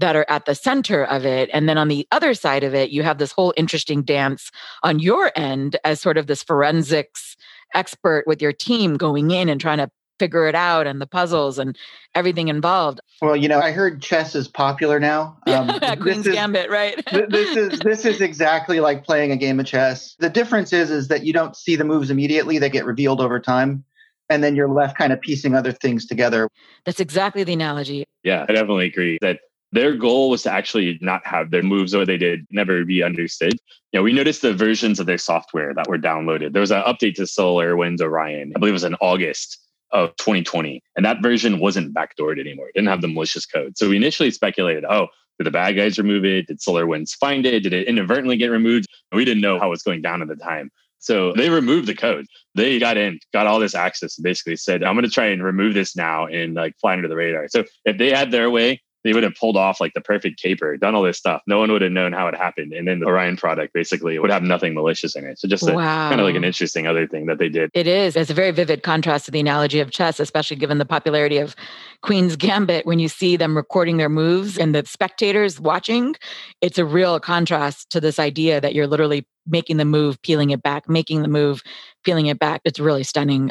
that 0.00 0.16
are 0.16 0.26
at 0.28 0.44
the 0.44 0.56
center 0.56 1.04
of 1.04 1.24
it. 1.24 1.48
And 1.52 1.68
then 1.68 1.78
on 1.78 1.86
the 1.86 2.06
other 2.10 2.34
side 2.34 2.64
of 2.64 2.74
it, 2.74 2.90
you 2.90 3.04
have 3.04 3.18
this 3.18 3.30
whole 3.30 3.54
interesting 3.56 4.02
dance 4.02 4.50
on 4.82 4.98
your 4.98 5.30
end 5.36 5.76
as 5.84 6.00
sort 6.00 6.18
of 6.18 6.26
this 6.26 6.42
forensics 6.42 7.36
expert 7.74 8.24
with 8.26 8.40
your 8.40 8.52
team 8.52 8.96
going 8.96 9.30
in 9.30 9.48
and 9.48 9.60
trying 9.60 9.78
to 9.78 9.90
figure 10.18 10.46
it 10.46 10.54
out 10.54 10.86
and 10.86 11.00
the 11.00 11.06
puzzles 11.06 11.58
and 11.58 11.76
everything 12.14 12.48
involved. 12.48 13.00
Well, 13.20 13.36
you 13.36 13.48
know, 13.48 13.60
I 13.60 13.72
heard 13.72 14.00
chess 14.00 14.34
is 14.34 14.48
popular 14.48 15.00
now. 15.00 15.38
Um, 15.54 15.78
Queen's 16.00 16.26
is, 16.26 16.34
Gambit, 16.34 16.68
right? 16.68 17.00
this 17.12 17.56
is 17.56 17.78
this 17.78 18.04
is 18.04 18.20
exactly 18.20 18.80
like 18.80 19.04
playing 19.04 19.30
a 19.30 19.36
game 19.36 19.60
of 19.60 19.66
chess. 19.66 20.16
The 20.18 20.28
difference 20.28 20.72
is 20.72 20.90
is 20.90 21.08
that 21.08 21.24
you 21.24 21.32
don't 21.32 21.54
see 21.54 21.76
the 21.76 21.84
moves 21.84 22.10
immediately; 22.10 22.58
they 22.58 22.70
get 22.70 22.84
revealed 22.84 23.20
over 23.20 23.38
time, 23.38 23.84
and 24.28 24.42
then 24.42 24.56
you're 24.56 24.68
left 24.68 24.98
kind 24.98 25.12
of 25.12 25.20
piecing 25.20 25.54
other 25.54 25.70
things 25.70 26.06
together. 26.06 26.48
That's 26.84 26.98
exactly 26.98 27.44
the 27.44 27.52
analogy. 27.52 28.04
Yeah, 28.24 28.44
I 28.48 28.52
definitely 28.52 28.86
agree 28.86 29.18
that 29.20 29.40
their 29.74 29.96
goal 29.96 30.30
was 30.30 30.42
to 30.44 30.52
actually 30.52 30.98
not 31.00 31.26
have 31.26 31.50
their 31.50 31.62
moves 31.62 31.94
or 31.94 32.06
they 32.06 32.16
did 32.16 32.46
never 32.50 32.84
be 32.84 33.02
understood. 33.02 33.54
You 33.92 33.98
know, 33.98 34.02
we 34.04 34.12
noticed 34.12 34.40
the 34.40 34.54
versions 34.54 35.00
of 35.00 35.06
their 35.06 35.18
software 35.18 35.74
that 35.74 35.88
were 35.88 35.98
downloaded. 35.98 36.52
There 36.52 36.60
was 36.60 36.70
an 36.70 36.82
update 36.82 37.16
to 37.16 37.22
SolarWinds 37.22 38.00
Orion, 38.00 38.52
I 38.54 38.58
believe 38.60 38.70
it 38.70 38.72
was 38.72 38.84
in 38.84 38.94
August 39.00 39.58
of 39.90 40.14
2020, 40.16 40.80
and 40.96 41.04
that 41.04 41.22
version 41.22 41.58
wasn't 41.58 41.92
backdoored 41.92 42.38
anymore. 42.38 42.68
It 42.68 42.74
didn't 42.76 42.88
have 42.88 43.00
the 43.00 43.08
malicious 43.08 43.46
code. 43.46 43.76
So 43.76 43.88
we 43.88 43.96
initially 43.96 44.30
speculated, 44.30 44.84
oh, 44.84 45.08
did 45.38 45.46
the 45.46 45.50
bad 45.50 45.72
guys 45.72 45.98
remove 45.98 46.24
it? 46.24 46.46
Did 46.46 46.60
SolarWinds 46.60 47.16
find 47.16 47.44
it? 47.44 47.64
Did 47.64 47.72
it 47.72 47.88
inadvertently 47.88 48.36
get 48.36 48.52
removed? 48.52 48.86
We 49.10 49.24
didn't 49.24 49.42
know 49.42 49.58
how 49.58 49.66
it 49.66 49.70
was 49.70 49.82
going 49.82 50.02
down 50.02 50.22
at 50.22 50.28
the 50.28 50.36
time. 50.36 50.70
So 51.00 51.32
they 51.34 51.50
removed 51.50 51.88
the 51.88 51.94
code. 51.94 52.26
They 52.54 52.78
got 52.78 52.96
in, 52.96 53.18
got 53.32 53.46
all 53.46 53.58
this 53.58 53.74
access, 53.74 54.16
and 54.16 54.22
basically 54.22 54.56
said, 54.56 54.82
"I'm 54.82 54.94
going 54.94 55.04
to 55.04 55.10
try 55.10 55.26
and 55.26 55.42
remove 55.42 55.74
this 55.74 55.94
now 55.94 56.26
and 56.26 56.54
like 56.54 56.78
fly 56.80 56.94
under 56.94 57.08
the 57.08 57.16
radar." 57.16 57.46
So 57.48 57.64
if 57.84 57.98
they 57.98 58.08
had 58.08 58.30
their 58.30 58.48
way, 58.48 58.80
they 59.04 59.12
would 59.12 59.22
have 59.22 59.34
pulled 59.34 59.56
off 59.56 59.80
like 59.80 59.92
the 59.92 60.00
perfect 60.00 60.40
caper, 60.42 60.76
done 60.76 60.94
all 60.94 61.02
this 61.02 61.18
stuff. 61.18 61.42
No 61.46 61.58
one 61.58 61.70
would 61.70 61.82
have 61.82 61.92
known 61.92 62.12
how 62.12 62.26
it 62.26 62.34
happened. 62.34 62.72
And 62.72 62.88
then 62.88 63.00
the 63.00 63.06
Orion 63.06 63.36
product 63.36 63.74
basically 63.74 64.18
would 64.18 64.30
have 64.30 64.42
nothing 64.42 64.74
malicious 64.74 65.14
in 65.14 65.24
it. 65.24 65.38
So 65.38 65.46
just 65.46 65.68
a, 65.68 65.74
wow. 65.74 66.08
kind 66.08 66.20
of 66.20 66.26
like 66.26 66.34
an 66.34 66.44
interesting 66.44 66.86
other 66.86 67.06
thing 67.06 67.26
that 67.26 67.38
they 67.38 67.50
did. 67.50 67.70
It 67.74 67.86
is. 67.86 68.16
It's 68.16 68.30
a 68.30 68.34
very 68.34 68.50
vivid 68.50 68.82
contrast 68.82 69.26
to 69.26 69.30
the 69.30 69.40
analogy 69.40 69.78
of 69.80 69.90
chess, 69.90 70.18
especially 70.18 70.56
given 70.56 70.78
the 70.78 70.86
popularity 70.86 71.38
of 71.38 71.54
Queen's 72.02 72.34
Gambit. 72.34 72.86
When 72.86 72.98
you 72.98 73.08
see 73.08 73.36
them 73.36 73.56
recording 73.56 73.98
their 73.98 74.08
moves 74.08 74.58
and 74.58 74.74
the 74.74 74.84
spectators 74.86 75.60
watching, 75.60 76.16
it's 76.62 76.78
a 76.78 76.84
real 76.84 77.20
contrast 77.20 77.90
to 77.90 78.00
this 78.00 78.18
idea 78.18 78.60
that 78.60 78.74
you're 78.74 78.86
literally 78.86 79.26
making 79.46 79.76
the 79.76 79.84
move, 79.84 80.20
peeling 80.22 80.50
it 80.50 80.62
back, 80.62 80.88
making 80.88 81.22
the 81.22 81.28
move, 81.28 81.62
peeling 82.04 82.26
it 82.26 82.38
back. 82.38 82.60
It's 82.64 82.78
really 82.78 83.02
stunning. 83.02 83.50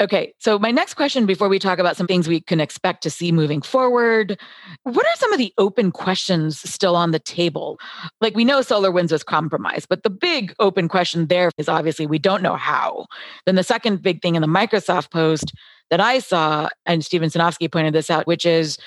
Okay, 0.00 0.34
so 0.38 0.58
my 0.58 0.70
next 0.70 0.94
question 0.94 1.26
before 1.26 1.48
we 1.48 1.58
talk 1.58 1.78
about 1.78 1.96
some 1.96 2.06
things 2.06 2.28
we 2.28 2.40
can 2.40 2.60
expect 2.60 3.02
to 3.02 3.10
see 3.10 3.32
moving 3.32 3.62
forward, 3.62 4.38
what 4.82 5.06
are 5.06 5.16
some 5.16 5.32
of 5.32 5.38
the 5.38 5.52
open 5.58 5.90
questions 5.92 6.58
still 6.60 6.96
on 6.96 7.10
the 7.10 7.18
table? 7.18 7.78
Like 8.20 8.34
we 8.34 8.44
know 8.44 8.60
SolarWinds 8.60 9.12
was 9.12 9.22
compromised, 9.22 9.88
but 9.88 10.02
the 10.02 10.10
big 10.10 10.54
open 10.58 10.88
question 10.88 11.26
there 11.26 11.50
is 11.58 11.68
obviously 11.68 12.06
we 12.06 12.18
don't 12.18 12.42
know 12.42 12.56
how. 12.56 13.06
Then 13.46 13.54
the 13.54 13.64
second 13.64 14.02
big 14.02 14.22
thing 14.22 14.34
in 14.34 14.42
the 14.42 14.48
Microsoft 14.48 15.10
post 15.10 15.52
that 15.90 16.00
I 16.00 16.20
saw, 16.20 16.68
and 16.86 17.04
Steven 17.04 17.28
Sinofsky 17.28 17.70
pointed 17.70 17.92
this 17.92 18.10
out, 18.10 18.26
which 18.26 18.46
is 18.46 18.78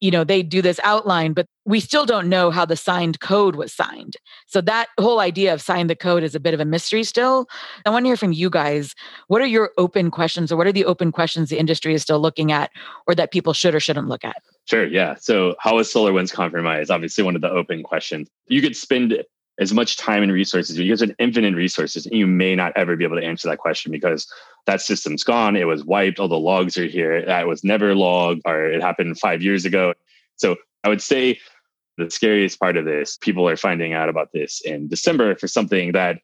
you 0.00 0.10
know, 0.10 0.24
they 0.24 0.42
do 0.42 0.60
this 0.60 0.80
outline, 0.82 1.32
but 1.32 1.46
we 1.64 1.80
still 1.80 2.04
don't 2.04 2.28
know 2.28 2.50
how 2.50 2.64
the 2.64 2.76
signed 2.76 3.20
code 3.20 3.56
was 3.56 3.72
signed. 3.72 4.14
So 4.46 4.60
that 4.60 4.88
whole 5.00 5.20
idea 5.20 5.54
of 5.54 5.62
sign 5.62 5.86
the 5.86 5.96
code 5.96 6.22
is 6.22 6.34
a 6.34 6.40
bit 6.40 6.52
of 6.52 6.60
a 6.60 6.64
mystery 6.64 7.04
still. 7.04 7.46
I 7.86 7.90
want 7.90 8.04
to 8.04 8.08
hear 8.08 8.16
from 8.16 8.32
you 8.32 8.50
guys. 8.50 8.94
What 9.28 9.40
are 9.40 9.46
your 9.46 9.70
open 9.78 10.10
questions 10.10 10.52
or 10.52 10.56
what 10.56 10.66
are 10.66 10.72
the 10.72 10.84
open 10.84 11.10
questions 11.10 11.48
the 11.48 11.58
industry 11.58 11.94
is 11.94 12.02
still 12.02 12.20
looking 12.20 12.52
at 12.52 12.70
or 13.06 13.14
that 13.14 13.32
people 13.32 13.52
should 13.52 13.74
or 13.74 13.80
shouldn't 13.80 14.08
look 14.08 14.24
at? 14.24 14.36
Sure. 14.66 14.86
Yeah. 14.86 15.14
So 15.16 15.54
how 15.58 15.78
is 15.78 15.88
SolarWinds 15.88 16.32
compromised? 16.32 16.90
Obviously, 16.90 17.24
one 17.24 17.34
of 17.36 17.42
the 17.42 17.50
open 17.50 17.82
questions. 17.82 18.28
You 18.46 18.60
could 18.60 18.76
spend 18.76 19.24
as 19.60 19.72
much 19.72 19.96
time 19.96 20.22
and 20.22 20.32
resources. 20.32 20.78
You 20.78 20.90
have 20.90 21.02
an 21.02 21.14
infinite 21.18 21.54
resources, 21.54 22.06
and 22.06 22.14
you 22.14 22.26
may 22.26 22.54
not 22.54 22.72
ever 22.76 22.96
be 22.96 23.04
able 23.04 23.20
to 23.20 23.26
answer 23.26 23.48
that 23.48 23.58
question 23.58 23.92
because 23.92 24.26
that 24.66 24.80
system's 24.80 25.22
gone. 25.22 25.56
It 25.56 25.66
was 25.66 25.84
wiped. 25.84 26.18
All 26.18 26.28
the 26.28 26.38
logs 26.38 26.76
are 26.76 26.86
here. 26.86 27.24
That 27.24 27.46
was 27.46 27.62
never 27.62 27.94
logged, 27.94 28.42
or 28.44 28.66
it 28.66 28.82
happened 28.82 29.18
five 29.18 29.42
years 29.42 29.64
ago. 29.64 29.94
So 30.36 30.56
I 30.82 30.88
would 30.88 31.02
say 31.02 31.38
the 31.96 32.10
scariest 32.10 32.58
part 32.58 32.76
of 32.76 32.84
this, 32.84 33.16
people 33.20 33.48
are 33.48 33.56
finding 33.56 33.92
out 33.92 34.08
about 34.08 34.32
this 34.32 34.60
in 34.64 34.88
December 34.88 35.36
for 35.36 35.46
something 35.46 35.92
that 35.92 36.18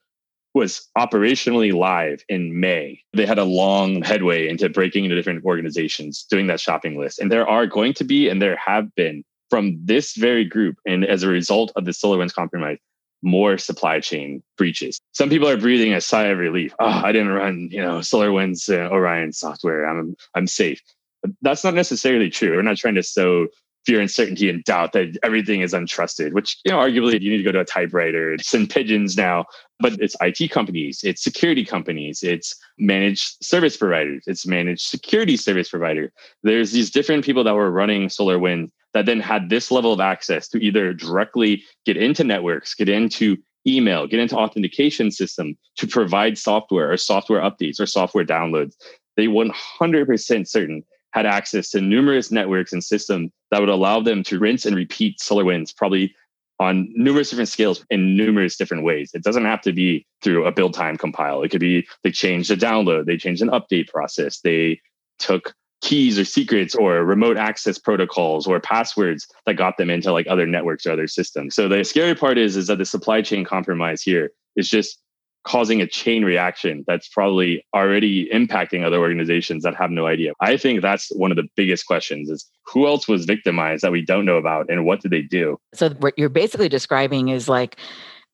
was 0.53 0.89
operationally 0.99 1.73
live 1.73 2.25
in 2.29 2.59
May. 2.59 3.01
They 3.13 3.27
had 3.27 3.39
a 3.39 3.45
long 3.45 4.03
headway 4.03 4.49
into 4.49 4.69
breaking 4.69 5.05
into 5.05 5.15
different 5.15 5.45
organizations, 5.45 6.27
doing 6.29 6.49
that 6.49 6.59
shopping 6.59 6.99
list. 6.99 7.21
And 7.21 7.31
there 7.31 7.49
are 7.49 7.69
going 7.69 7.95
to 7.95 8.05
be, 8.05 8.29
and 8.29 8.43
there 8.43 8.57
have 8.57 8.93
been 8.97 9.23
from 9.49 9.79
this 9.85 10.17
very 10.17 10.45
group, 10.45 10.77
and 10.87 11.05
as 11.05 11.23
a 11.23 11.29
result 11.29 11.71
of 11.77 11.85
the 11.85 11.93
SolarWinds 11.93 12.35
compromise, 12.35 12.79
more 13.23 13.59
supply 13.59 14.01
chain 14.01 14.43
breaches. 14.57 15.01
Some 15.13 15.29
people 15.29 15.49
are 15.49 15.57
breathing 15.57 15.93
a 15.93 16.01
sigh 16.01 16.27
of 16.27 16.39
relief. 16.39 16.75
Oh, 16.79 16.87
I 16.87 17.13
didn't 17.13 17.33
run, 17.33 17.69
you 17.71 17.83
know, 17.83 17.99
SolarWinds 17.99 18.69
uh, 18.69 18.91
Orion 18.93 19.33
software. 19.33 19.87
I'm 19.87 20.17
I'm 20.35 20.47
safe. 20.47 20.81
But 21.23 21.33
that's 21.43 21.65
not 21.65 21.75
necessarily 21.75 22.31
true. 22.31 22.57
We're 22.57 22.63
not 22.63 22.79
trying 22.79 22.95
to 22.95 23.03
sow 23.03 23.49
fear, 23.87 23.97
and 23.97 24.03
uncertainty, 24.03 24.51
and 24.51 24.63
doubt 24.65 24.93
that 24.93 25.19
everything 25.23 25.61
is 25.61 25.73
untrusted. 25.73 26.33
Which 26.33 26.59
you 26.65 26.73
know, 26.73 26.79
arguably, 26.79 27.21
you 27.21 27.31
need 27.31 27.39
to 27.39 27.43
go 27.43 27.53
to 27.53 27.61
a 27.61 27.65
typewriter, 27.65 28.33
and 28.33 28.41
send 28.41 28.71
pigeons 28.71 29.17
now. 29.17 29.47
But 29.79 29.95
it's 29.95 30.17
IT 30.21 30.51
companies, 30.51 31.01
it's 31.03 31.23
security 31.23 31.65
companies, 31.65 32.23
it's 32.23 32.55
managed 32.79 33.43
service 33.43 33.77
providers, 33.77 34.25
it's 34.27 34.47
managed 34.47 34.83
security 34.83 35.37
service 35.37 35.71
provider. 35.71 36.13
There's 36.43 36.73
these 36.73 36.91
different 36.91 37.25
people 37.25 37.45
that 37.45 37.55
were 37.55 37.71
running 37.71 38.09
SolarWinds 38.09 38.71
that 38.95 39.07
then 39.07 39.21
had 39.21 39.51
this 39.51 39.71
level 39.71 39.93
of 39.93 40.01
access 40.01 40.49
to 40.49 40.59
either 40.59 40.93
directly 40.93 41.63
get 41.85 41.97
into 41.97 42.25
networks, 42.25 42.75
get 42.75 42.89
into 42.89 43.37
email, 43.67 44.07
get 44.07 44.21
into 44.21 44.37
authentication 44.37 45.11
system 45.11 45.57
to 45.77 45.87
provide 45.87 46.39
software 46.39 46.91
or 46.91 46.97
software 46.97 47.41
updates 47.41 47.81
or 47.81 47.87
software 47.87 48.25
downloads. 48.25 48.75
They 49.17 49.27
100% 49.27 50.49
certain 50.49 50.83
had 51.13 51.27
access 51.27 51.71
to 51.71 51.81
numerous 51.81 52.31
networks 52.31 52.73
and 52.73 52.83
systems 52.83 53.31
that 53.51 53.61
would 53.61 53.69
allow 53.69 54.01
them 54.01 54.23
to 54.25 54.39
rinse 54.39 54.65
and 54.65 54.77
repeat 54.77 55.19
SolarWinds 55.19 55.77
probably 55.77 56.15
on 56.61 56.93
numerous 56.95 57.31
different 57.31 57.49
scales 57.49 57.85
in 57.91 58.17
numerous 58.17 58.57
different 58.57 58.85
ways. 58.85 59.11
It 59.15 59.23
doesn't 59.25 59.47
have 59.47 59.63
to 59.63 59.73
be 59.73 60.07
through 60.23 60.45
a 60.45 60.53
build 60.53 60.75
time 60.75 60.97
compile. 60.97 61.43
It 61.43 61.49
could 61.49 61.61
be 61.61 61.87
they 62.05 62.11
changed 62.11 62.51
the 62.51 62.55
download, 62.55 63.07
they 63.07 63.17
changed 63.17 63.43
an 63.43 63.49
update 63.49 63.89
process, 63.89 64.41
they 64.41 64.81
took 65.19 65.55
keys 65.81 66.19
or 66.19 66.25
secrets 66.25 66.75
or 66.75 67.05
remote 67.05 67.37
access 67.37 67.79
protocols 67.79 68.47
or 68.47 68.61
passwords 68.61 69.27
that 69.47 69.55
got 69.55 69.77
them 69.79 69.91
into 69.91 70.13
like 70.13 70.27
other 70.29 70.47
networks 70.47 70.87
or 70.87 70.93
other 70.93 71.07
systems. 71.07 71.55
So 71.55 71.69
the 71.69 71.85
scary 71.85 72.15
part 72.15 72.39
is 72.39 72.57
is 72.57 72.67
that 72.67 72.79
the 72.79 72.85
supply 72.85 73.23
chain 73.23 73.45
compromise 73.45 74.03
here 74.03 74.31
is 74.57 74.69
just 74.69 74.99
causing 75.45 75.81
a 75.81 75.87
chain 75.87 76.23
reaction 76.23 76.85
that's 76.87 77.09
probably 77.09 77.65
already 77.75 78.29
impacting 78.29 78.85
other 78.85 78.99
organizations 78.99 79.63
that 79.63 79.75
have 79.75 79.91
no 79.91 80.07
idea. 80.07 80.33
I 80.41 80.59
think 80.59 80.83
that's 80.83 81.09
one 81.13 81.31
of 81.31 81.37
the 81.39 81.49
biggest 81.57 81.87
questions 81.87 82.29
is 82.29 82.47
who 82.67 82.87
else 82.87 83.09
was 83.09 83.25
victimized 83.25 83.83
that 83.83 83.93
we 83.93 84.05
don't 84.05 84.27
know 84.27 84.37
about 84.37 84.69
and 84.69 84.85
what 84.85 85.01
did 85.01 85.13
they 85.13 85.23
do? 85.23 85.59
So 85.73 85.91
what 85.91 86.13
you're 86.19 86.29
basically 86.29 86.69
describing 86.69 87.29
is 87.29 87.49
like 87.49 87.79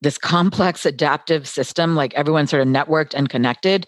this 0.01 0.17
complex 0.17 0.85
adaptive 0.85 1.47
system 1.47 1.95
like 1.95 2.13
everyone's 2.13 2.49
sort 2.49 2.61
of 2.61 2.67
networked 2.67 3.13
and 3.13 3.29
connected 3.29 3.87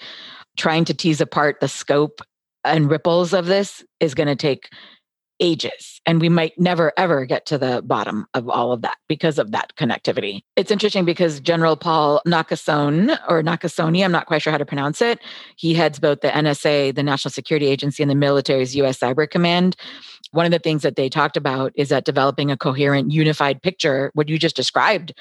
trying 0.58 0.86
to 0.86 0.93
tease 0.93 1.22
apart 1.22 1.60
the 1.60 1.67
scope 1.67 2.22
and 2.63 2.89
ripples 2.89 3.34
of 3.34 3.45
this 3.45 3.84
is 4.00 4.13
going 4.13 4.28
to 4.28 4.36
take 4.36 4.69
ages 5.39 6.02
and 6.06 6.19
we 6.19 6.30
might 6.30 6.60
never 6.60 6.91
ever 6.98 7.26
get 7.26 7.45
to 7.45 7.58
the 7.58 7.82
bottom 7.84 8.26
of 8.34 8.50
all 8.50 8.72
of 8.72 8.82
that 8.82 8.98
because 9.08 9.39
of 9.39 9.52
that 9.52 9.74
connectivity. 9.78 10.41
It's 10.56 10.72
interesting 10.72 11.06
because 11.06 11.39
general 11.39 11.78
paul 11.78 12.22
nakasone 12.28 13.17
or 13.30 13.41
nakasone 13.41 14.04
i'm 14.04 14.12
not 14.12 14.26
quite 14.26 14.41
sure 14.41 14.52
how 14.52 14.58
to 14.58 14.65
pronounce 14.65 15.02
it 15.02 15.19
he 15.56 15.74
heads 15.74 16.00
both 16.00 16.22
the 16.22 16.28
nsa 16.28 16.93
the 16.93 17.04
national 17.04 17.32
security 17.32 17.67
agency 17.67 18.04
and 18.04 18.10
the 18.10 18.15
military's 18.15 18.76
us 18.76 19.00
cyber 19.00 19.30
command. 19.30 19.76
One 20.32 20.45
of 20.45 20.52
the 20.52 20.60
things 20.60 20.84
that 20.84 20.95
they 20.95 21.10
talked 21.10 21.38
about 21.38 21.72
is 21.76 21.89
that 21.89 22.06
developing 22.06 22.52
a 22.52 22.58
coherent 22.58 23.12
unified 23.12 23.62
picture 23.62 24.12
what 24.15 24.28
you 24.28 24.38
just 24.38 24.56
described 24.56 25.13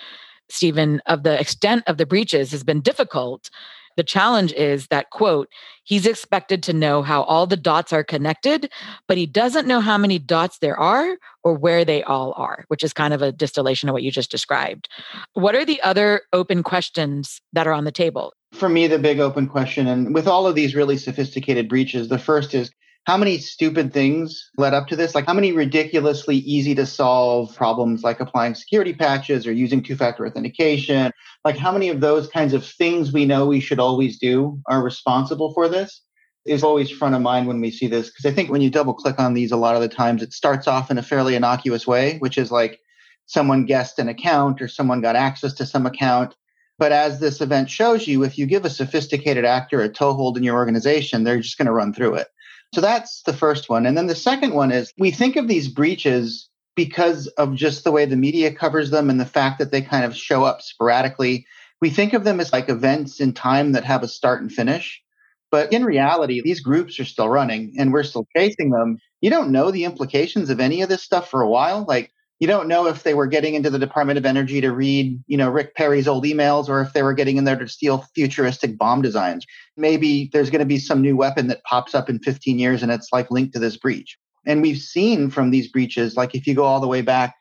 steven 0.51 1.01
of 1.07 1.23
the 1.23 1.39
extent 1.39 1.85
of 1.87 1.97
the 1.97 2.07
breaches 2.07 2.51
has 2.51 2.65
been 2.65 2.81
difficult 2.81 3.51
the 3.99 4.05
challenge 4.05 4.53
is 4.53 4.87
that, 4.87 5.11
quote, 5.11 5.49
he's 5.83 6.07
expected 6.07 6.63
to 6.63 6.73
know 6.73 7.03
how 7.03 7.25
all 7.25 7.49
the 7.49 7.57
dots 7.57 7.93
are 7.93 8.05
connected, 8.05 8.71
but 9.09 9.19
he 9.19 9.27
doesn't 9.27 9.67
know 9.67 9.81
how 9.81 9.99
many 9.99 10.21
dots 10.21 10.59
there 10.61 10.79
are 10.79 11.19
or 11.43 11.55
where 11.55 11.85
they 11.85 12.05
all 12.05 12.33
are, 12.37 12.65
which 12.69 12.85
is 12.85 12.93
kind 12.93 13.13
of 13.13 13.23
a 13.23 13.33
distillation 13.33 13.89
of 13.89 13.93
what 13.93 14.05
you 14.05 14.13
just 14.13 14.31
described. 14.31 14.89
What 15.35 15.57
are 15.57 15.65
the 15.65 15.83
other 15.83 16.23
open 16.33 16.63
questions 16.63 17.41
that 17.53 17.67
are 17.67 17.73
on 17.73 17.83
the 17.83 17.91
table? 17.91 18.33
For 18.53 18.69
me, 18.69 18.87
the 18.87 19.01
big 19.01 19.19
open 19.19 19.49
question, 19.49 19.89
and 19.89 20.15
with 20.15 20.29
all 20.29 20.47
of 20.47 20.55
these 20.55 20.77
really 20.77 20.97
sophisticated 20.97 21.69
breaches, 21.69 22.09
the 22.09 22.21
first 22.21 22.55
is 22.55 22.71
how 23.09 23.17
many 23.17 23.39
stupid 23.39 23.91
things 23.91 24.51
led 24.59 24.75
up 24.75 24.87
to 24.87 24.95
this? 24.95 25.15
Like 25.15 25.25
how 25.25 25.33
many 25.33 25.51
ridiculously 25.51 26.37
easy 26.37 26.75
to 26.75 26.85
solve 26.85 27.57
problems 27.57 28.03
like 28.03 28.21
applying 28.21 28.55
security 28.55 28.93
patches 28.93 29.47
or 29.47 29.53
using 29.53 29.83
two 29.83 29.97
factor 29.97 30.27
authentication? 30.27 31.11
Like 31.43 31.57
how 31.57 31.73
many 31.73 31.89
of 31.89 32.03
those 32.03 32.29
kinds 32.29 32.53
of 32.53 32.67
things 32.67 33.11
we 33.11 33.25
know 33.25 33.47
we 33.47 33.61
should 33.61 33.81
always 33.81 34.19
do 34.19 34.61
are 34.69 34.83
responsible 34.83 35.55
for 35.55 35.71
this? 35.71 36.03
Is 36.45 36.63
always 36.63 36.91
front 36.91 37.15
of 37.15 37.23
mind 37.23 37.47
when 37.47 37.63
we 37.63 37.71
see 37.71 37.87
this. 37.87 38.11
Because 38.11 38.27
I 38.27 38.35
think 38.35 38.51
when 38.51 38.61
you 38.61 38.69
double 38.69 38.93
click 38.93 39.19
on 39.19 39.33
these, 39.33 39.53
a 39.53 39.57
lot 39.57 39.75
of 39.75 39.81
the 39.81 39.89
times 39.89 40.23
it 40.23 40.35
starts 40.35 40.69
off 40.69 40.91
in 40.91 40.99
a 40.99 41.03
fairly 41.03 41.35
innocuous 41.35 41.87
way, 41.87 42.19
which 42.19 42.37
is 42.37 42.51
like 42.51 42.79
someone 43.25 43.65
guessed 43.65 43.99
an 43.99 44.11
account 44.11 44.61
or 44.61 44.69
someone 44.69 45.01
got 45.01 45.17
access 45.17 45.55
to 45.55 45.65
some 45.65 45.87
account. 45.87 46.35
But 46.79 46.93
as 46.93 47.21
this 47.21 47.41
event 47.41 47.71
shows 47.71 48.07
you, 48.07 48.23
if 48.23 48.37
you 48.37 48.45
give 48.45 48.67
a 48.67 48.71
sophisticated 48.71 49.47
actor 49.47 49.81
a 49.81 49.89
toehold 49.89 50.37
in 50.37 50.43
your 50.43 50.57
organization, 50.57 51.25
they're 51.25 51.41
just 51.41 51.57
going 51.57 51.67
to 51.67 51.73
run 51.73 51.95
through 51.95 52.15
it. 52.17 52.29
So 52.75 52.81
that's 52.81 53.23
the 53.23 53.33
first 53.33 53.69
one. 53.69 53.87
And 53.87 53.97
then 53.97 54.07
the 54.07 54.15
second 54.15 54.55
one 54.55 54.73
is 54.73 54.93
we 54.99 55.11
think 55.11 55.37
of 55.37 55.49
these 55.49 55.69
breaches 55.69 56.49
because 56.77 57.27
of 57.29 57.55
just 57.55 57.83
the 57.83 57.91
way 57.91 58.05
the 58.05 58.17
media 58.17 58.53
covers 58.53 58.91
them 58.91 59.11
and 59.11 59.19
the 59.19 59.27
fact 59.27 59.59
that 59.59 59.73
they 59.73 59.83
kind 59.83 60.05
of 60.05 60.15
show 60.15 60.45
up 60.45 60.63
sporadically. 60.63 61.47
We 61.81 61.91
think 61.91 62.13
of 62.13 62.25
them 62.25 62.41
as 62.41 62.53
like 62.53 62.69
events 62.69 63.21
in 63.21 63.33
time 63.33 63.73
that 63.73 63.85
have 63.85 64.03
a 64.03 64.09
start 64.09 64.43
and 64.43 64.53
finish. 64.53 65.03
But 65.51 65.73
in 65.73 65.85
reality, 65.85 66.43
these 66.43 66.61
groups 66.61 67.01
are 67.01 67.05
still 67.05 67.29
running 67.29 67.75
and 67.79 67.93
we're 67.93 68.03
still 68.03 68.27
chasing 68.37 68.71
them. 68.71 68.99
You 69.21 69.31
don't 69.31 69.51
know 69.51 69.71
the 69.71 69.85
implications 69.85 70.51
of 70.51 70.61
any 70.61 70.83
of 70.83 70.89
this 70.89 71.03
stuff 71.03 71.31
for 71.31 71.41
a 71.41 71.49
while. 71.49 71.87
Like 71.89 72.13
you 72.41 72.47
don't 72.47 72.69
know 72.69 72.87
if 72.87 73.03
they 73.03 73.15
were 73.15 73.27
getting 73.27 73.55
into 73.55 73.71
the 73.71 73.79
Department 73.79 74.19
of 74.19 74.25
Energy 74.25 74.61
to 74.61 74.73
read, 74.73 75.21
you 75.27 75.37
know, 75.37 75.51
Rick 75.51 75.75
Perry's 75.75 76.07
old 76.07 76.25
emails 76.25 76.69
or 76.69 76.81
if 76.81 76.93
they 76.93 77.03
were 77.03 77.13
getting 77.13 77.37
in 77.37 77.45
there 77.45 77.59
to 77.59 77.67
steal 77.67 78.05
futuristic 78.15 78.79
bomb 78.79 79.03
designs. 79.03 79.45
Maybe 79.77 80.31
there's 80.33 80.51
going 80.51 80.61
to 80.61 80.67
be 80.67 80.79
some 80.79 81.03
new 81.03 81.17
weapon 81.17 81.49
that 81.49 81.65
pops 81.65 81.95
up 81.95 82.09
in 82.09 82.21
15 82.21 82.59
years 82.59 82.83
and 82.83 82.93
it's 82.93 83.09
like 83.13 83.31
linked 83.31 83.55
to 83.55 83.59
this 83.59 83.77
breach. 83.77 84.17
And 84.47 84.63
we've 84.63 84.79
seen 84.79 85.31
from 85.31 85.51
these 85.51 85.69
breaches, 85.69 86.17
like 86.17 86.35
if 86.35 86.47
you 86.47 86.55
go 86.55 86.65
all 86.65 86.81
the 86.81 86.87
way 86.87 87.03
back 87.03 87.35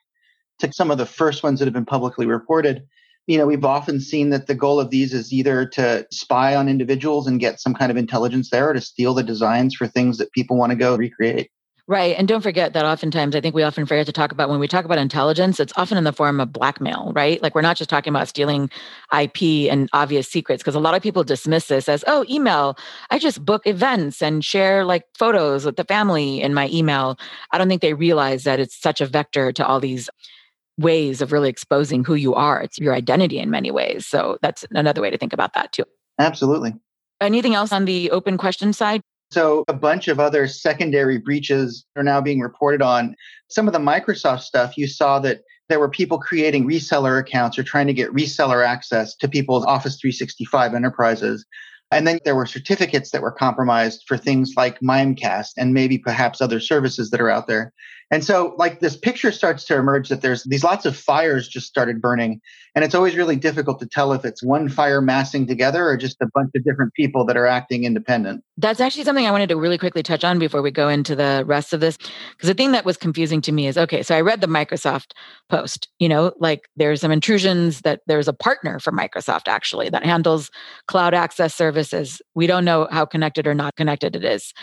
to 0.60 0.74
some 0.74 0.90
of 0.90 0.98
the 0.98 1.06
first 1.06 1.44
ones 1.44 1.60
that 1.60 1.66
have 1.66 1.74
been 1.74 1.86
publicly 1.86 2.26
reported, 2.26 2.84
you 3.28 3.38
know, 3.38 3.46
we've 3.46 3.66
often 3.66 4.00
seen 4.00 4.30
that 4.32 4.48
the 4.48 4.56
goal 4.56 4.80
of 4.80 4.90
these 4.90 5.14
is 5.14 5.32
either 5.32 5.66
to 5.66 6.08
spy 6.12 6.56
on 6.56 6.68
individuals 6.68 7.28
and 7.28 7.40
get 7.40 7.60
some 7.60 7.76
kind 7.76 7.92
of 7.92 7.98
intelligence 7.98 8.50
there 8.50 8.70
or 8.70 8.74
to 8.74 8.82
steal 8.82 9.14
the 9.14 9.22
designs 9.22 9.76
for 9.76 9.86
things 9.86 10.18
that 10.18 10.32
people 10.32 10.58
want 10.58 10.72
to 10.72 10.78
go 10.78 10.96
recreate. 10.96 11.52
Right. 11.90 12.18
And 12.18 12.28
don't 12.28 12.42
forget 12.42 12.74
that 12.74 12.84
oftentimes, 12.84 13.34
I 13.34 13.40
think 13.40 13.56
we 13.56 13.64
often 13.64 13.86
forget 13.86 14.06
to 14.08 14.12
talk 14.12 14.34
about 14.34 14.50
when 14.50 14.60
we 14.60 14.68
talk 14.68 14.84
about 14.84 14.98
intelligence, 14.98 15.58
it's 15.58 15.72
often 15.78 15.98
in 15.98 16.04
the 16.04 16.12
form 16.12 16.42
of 16.42 16.52
blackmail, 16.52 17.14
right? 17.16 17.42
Like 17.42 17.56
we're 17.56 17.62
not 17.62 17.78
just 17.78 17.90
talking 17.90 18.12
about 18.12 18.28
stealing 18.28 18.70
IP 19.18 19.72
and 19.72 19.88
obvious 19.94 20.28
secrets, 20.28 20.62
because 20.62 20.76
a 20.76 20.82
lot 20.82 20.96
of 20.96 21.02
people 21.02 21.24
dismiss 21.24 21.68
this 21.68 21.88
as, 21.88 22.04
oh, 22.06 22.26
email. 22.30 22.78
I 23.10 23.20
just 23.20 23.46
book 23.46 23.66
events 23.66 24.22
and 24.22 24.44
share 24.44 24.84
like 24.84 25.06
photos 25.18 25.64
with 25.64 25.78
the 25.78 25.86
family 25.86 26.42
in 26.42 26.54
my 26.54 26.68
email. 26.74 27.18
I 27.52 27.58
don't 27.58 27.70
think 27.70 27.82
they 27.82 27.94
realize 27.94 28.44
that 28.44 28.60
it's 28.60 28.76
such 28.76 29.00
a 29.00 29.06
vector 29.06 29.54
to 29.54 29.66
all 29.66 29.80
these 29.80 30.10
ways 30.78 31.22
of 31.22 31.32
really 31.32 31.50
exposing 31.50 32.04
who 32.04 32.16
you 32.16 32.36
are. 32.36 32.62
It's 32.62 32.78
your 32.80 32.96
identity 32.96 33.40
in 33.40 33.50
many 33.50 33.72
ways. 33.72 34.06
So 34.06 34.38
that's 34.42 34.66
another 34.72 35.02
way 35.02 35.10
to 35.10 35.18
think 35.18 35.32
about 35.32 35.54
that 35.54 35.72
too. 35.72 35.86
Absolutely. 36.20 36.74
Anything 37.22 37.56
else 37.56 37.72
on 37.72 37.86
the 37.86 38.12
open 38.12 38.38
question 38.38 38.74
side? 38.74 39.02
So 39.32 39.66
a 39.68 39.74
bunch 39.74 40.08
of 40.08 40.20
other 40.20 40.48
secondary 40.48 41.18
breaches 41.18 41.86
are 41.96 42.04
now 42.04 42.22
being 42.22 42.40
reported 42.40 42.82
on. 42.82 43.16
Some 43.50 43.68
of 43.68 43.74
the 43.74 43.80
Microsoft 43.80 44.42
stuff, 44.42 44.78
you 44.78 44.88
saw 44.88 45.20
that 45.20 45.42
there 45.70 45.80
were 45.80 45.90
people 45.90 46.18
creating 46.18 46.66
reseller 46.66 47.20
accounts 47.20 47.60
or 47.60 47.64
trying 47.64 47.88
to 47.88 47.94
get 47.94 48.14
reseller 48.14 48.66
access 48.66 49.16
to 49.18 49.28
people's 49.28 49.66
Office 49.66 50.00
365 50.00 50.74
enterprises. 50.74 51.46
And 51.92 52.06
then 52.06 52.20
there 52.26 52.36
were 52.36 52.46
certificates 52.46 53.12
that 53.12 53.22
were 53.22 53.32
compromised 53.32 54.04
for 54.08 54.18
things 54.18 54.54
like 54.58 54.80
Mimecast 54.80 55.52
and 55.58 55.74
maybe 55.74 55.98
perhaps 55.98 56.42
other 56.42 56.60
services 56.60 57.10
that 57.12 57.22
are 57.22 57.30
out 57.30 57.48
there. 57.48 57.74
And 58.12 58.24
so, 58.24 58.56
like, 58.58 58.80
this 58.80 58.96
picture 58.96 59.32
starts 59.34 59.66
to 59.66 59.76
emerge 59.76 60.08
that 60.10 60.22
there's 60.22 60.44
these 60.44 60.64
lots 60.64 60.86
of 60.86 60.96
fires 60.96 61.48
just 61.48 61.68
started 61.68 62.02
burning. 62.02 62.40
And 62.78 62.84
it's 62.84 62.94
always 62.94 63.16
really 63.16 63.38
difficult 63.38 63.80
to 63.80 63.88
tell 63.88 64.14
if 64.14 64.24
it's 64.24 64.44
one 64.44 64.70
fire 64.70 65.02
massing 65.02 65.48
together 65.48 65.90
or 65.90 65.98
just 65.98 66.18
a 66.22 66.28
bunch 66.36 66.52
of 66.56 66.64
different 66.64 66.94
people 66.94 67.26
that 67.26 67.36
are 67.36 67.48
acting 67.48 67.86
independent. 67.86 68.44
That's 68.56 68.80
actually 68.80 69.04
something 69.04 69.26
I 69.26 69.32
wanted 69.32 69.50
to 69.50 69.56
really 69.56 69.80
quickly 69.80 70.04
touch 70.04 70.24
on 70.24 70.38
before 70.38 70.62
we 70.62 70.70
go 70.70 70.88
into 70.88 71.16
the 71.16 71.44
rest 71.48 71.74
of 71.74 71.80
this. 71.80 71.98
Because 71.98 72.50
the 72.50 72.54
thing 72.54 72.74
that 72.74 72.86
was 72.86 72.96
confusing 72.96 73.42
to 73.42 73.52
me 73.52 73.66
is 73.66 73.80
okay, 73.80 74.04
so 74.04 74.16
I 74.16 74.22
read 74.22 74.42
the 74.42 74.48
Microsoft 74.48 75.14
post, 75.50 75.88
you 75.98 76.08
know, 76.08 76.34
like 76.40 76.70
there's 76.76 77.02
some 77.02 77.12
intrusions 77.12 77.82
that 77.82 78.02
there's 78.06 78.28
a 78.28 78.34
partner 78.34 78.80
for 78.80 78.92
Microsoft 78.92 79.48
actually 79.48 79.90
that 79.90 80.06
handles 80.06 80.52
cloud 80.88 81.16
access 81.16 81.56
services. 81.56 82.22
We 82.36 82.46
don't 82.46 82.64
know 82.64 82.88
how 82.92 83.06
connected 83.06 83.48
or 83.48 83.56
not 83.56 83.76
connected 83.76 84.16
it 84.16 84.24
is. 84.24 84.54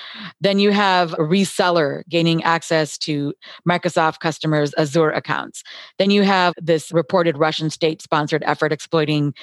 Then 0.40 0.61
you 0.61 0.70
have 0.70 1.14
a 1.14 1.18
reseller 1.18 2.05
gaining 2.09 2.44
access 2.44 2.96
to 2.98 3.35
Microsoft 3.68 4.20
customers' 4.20 4.72
Azure 4.79 5.11
accounts. 5.11 5.64
Then 5.98 6.12
you 6.12 6.22
have 6.22 6.55
this 6.62 6.92
reported 6.92 7.38
Russian 7.38 7.70
state 7.70 8.04
sponsored 8.05 8.45
effort 8.47 8.73
exploiting 8.73 9.35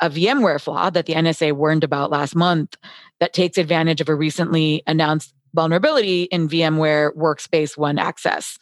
a 0.00 0.10
VMware 0.10 0.60
flaw 0.60 0.90
that 0.90 1.06
the 1.06 1.14
NSA 1.14 1.52
warned 1.52 1.84
about 1.84 2.10
last 2.10 2.36
month 2.36 2.76
that 3.20 3.32
takes 3.32 3.56
advantage 3.56 4.00
of 4.00 4.08
a 4.08 4.14
recently 4.14 4.82
announced 4.86 5.32
vulnerability 5.54 6.24
in 6.24 6.48
VMware 6.48 7.14
Workspace 7.16 7.76
ONE 7.76 7.98
Access, 7.98 8.58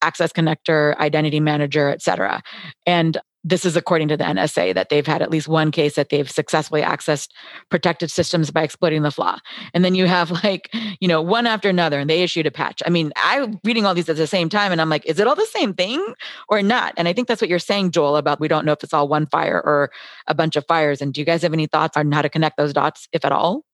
Access 0.00 0.32
Connector, 0.32 0.96
Identity 0.96 1.40
Manager, 1.40 1.90
et 1.90 2.00
cetera. 2.00 2.42
And 2.86 3.18
this 3.44 3.64
is 3.64 3.76
according 3.76 4.08
to 4.08 4.16
the 4.16 4.24
NSA 4.24 4.74
that 4.74 4.88
they've 4.88 5.06
had 5.06 5.22
at 5.22 5.30
least 5.30 5.48
one 5.48 5.70
case 5.70 5.96
that 5.96 6.10
they've 6.10 6.30
successfully 6.30 6.82
accessed 6.82 7.30
protected 7.70 8.10
systems 8.10 8.50
by 8.50 8.62
exploiting 8.62 9.02
the 9.02 9.10
flaw. 9.10 9.38
And 9.74 9.84
then 9.84 9.94
you 9.94 10.06
have 10.06 10.30
like, 10.44 10.70
you 11.00 11.08
know, 11.08 11.20
one 11.20 11.46
after 11.46 11.68
another 11.68 11.98
and 11.98 12.08
they 12.08 12.22
issued 12.22 12.46
a 12.46 12.50
patch. 12.50 12.82
I 12.86 12.90
mean, 12.90 13.12
I'm 13.16 13.58
reading 13.64 13.84
all 13.84 13.94
these 13.94 14.08
at 14.08 14.16
the 14.16 14.26
same 14.26 14.48
time 14.48 14.72
and 14.72 14.80
I'm 14.80 14.88
like, 14.88 15.04
is 15.06 15.18
it 15.18 15.26
all 15.26 15.34
the 15.34 15.46
same 15.46 15.74
thing 15.74 16.14
or 16.48 16.62
not? 16.62 16.94
And 16.96 17.08
I 17.08 17.12
think 17.12 17.28
that's 17.28 17.40
what 17.40 17.50
you're 17.50 17.58
saying, 17.58 17.90
Joel, 17.90 18.16
about 18.16 18.40
we 18.40 18.48
don't 18.48 18.64
know 18.64 18.72
if 18.72 18.84
it's 18.84 18.94
all 18.94 19.08
one 19.08 19.26
fire 19.26 19.60
or 19.64 19.90
a 20.26 20.34
bunch 20.34 20.56
of 20.56 20.66
fires. 20.66 21.02
And 21.02 21.12
do 21.12 21.20
you 21.20 21.24
guys 21.24 21.42
have 21.42 21.52
any 21.52 21.66
thoughts 21.66 21.96
on 21.96 22.12
how 22.12 22.22
to 22.22 22.28
connect 22.28 22.56
those 22.56 22.72
dots, 22.72 23.08
if 23.12 23.24
at 23.24 23.32
all? 23.32 23.64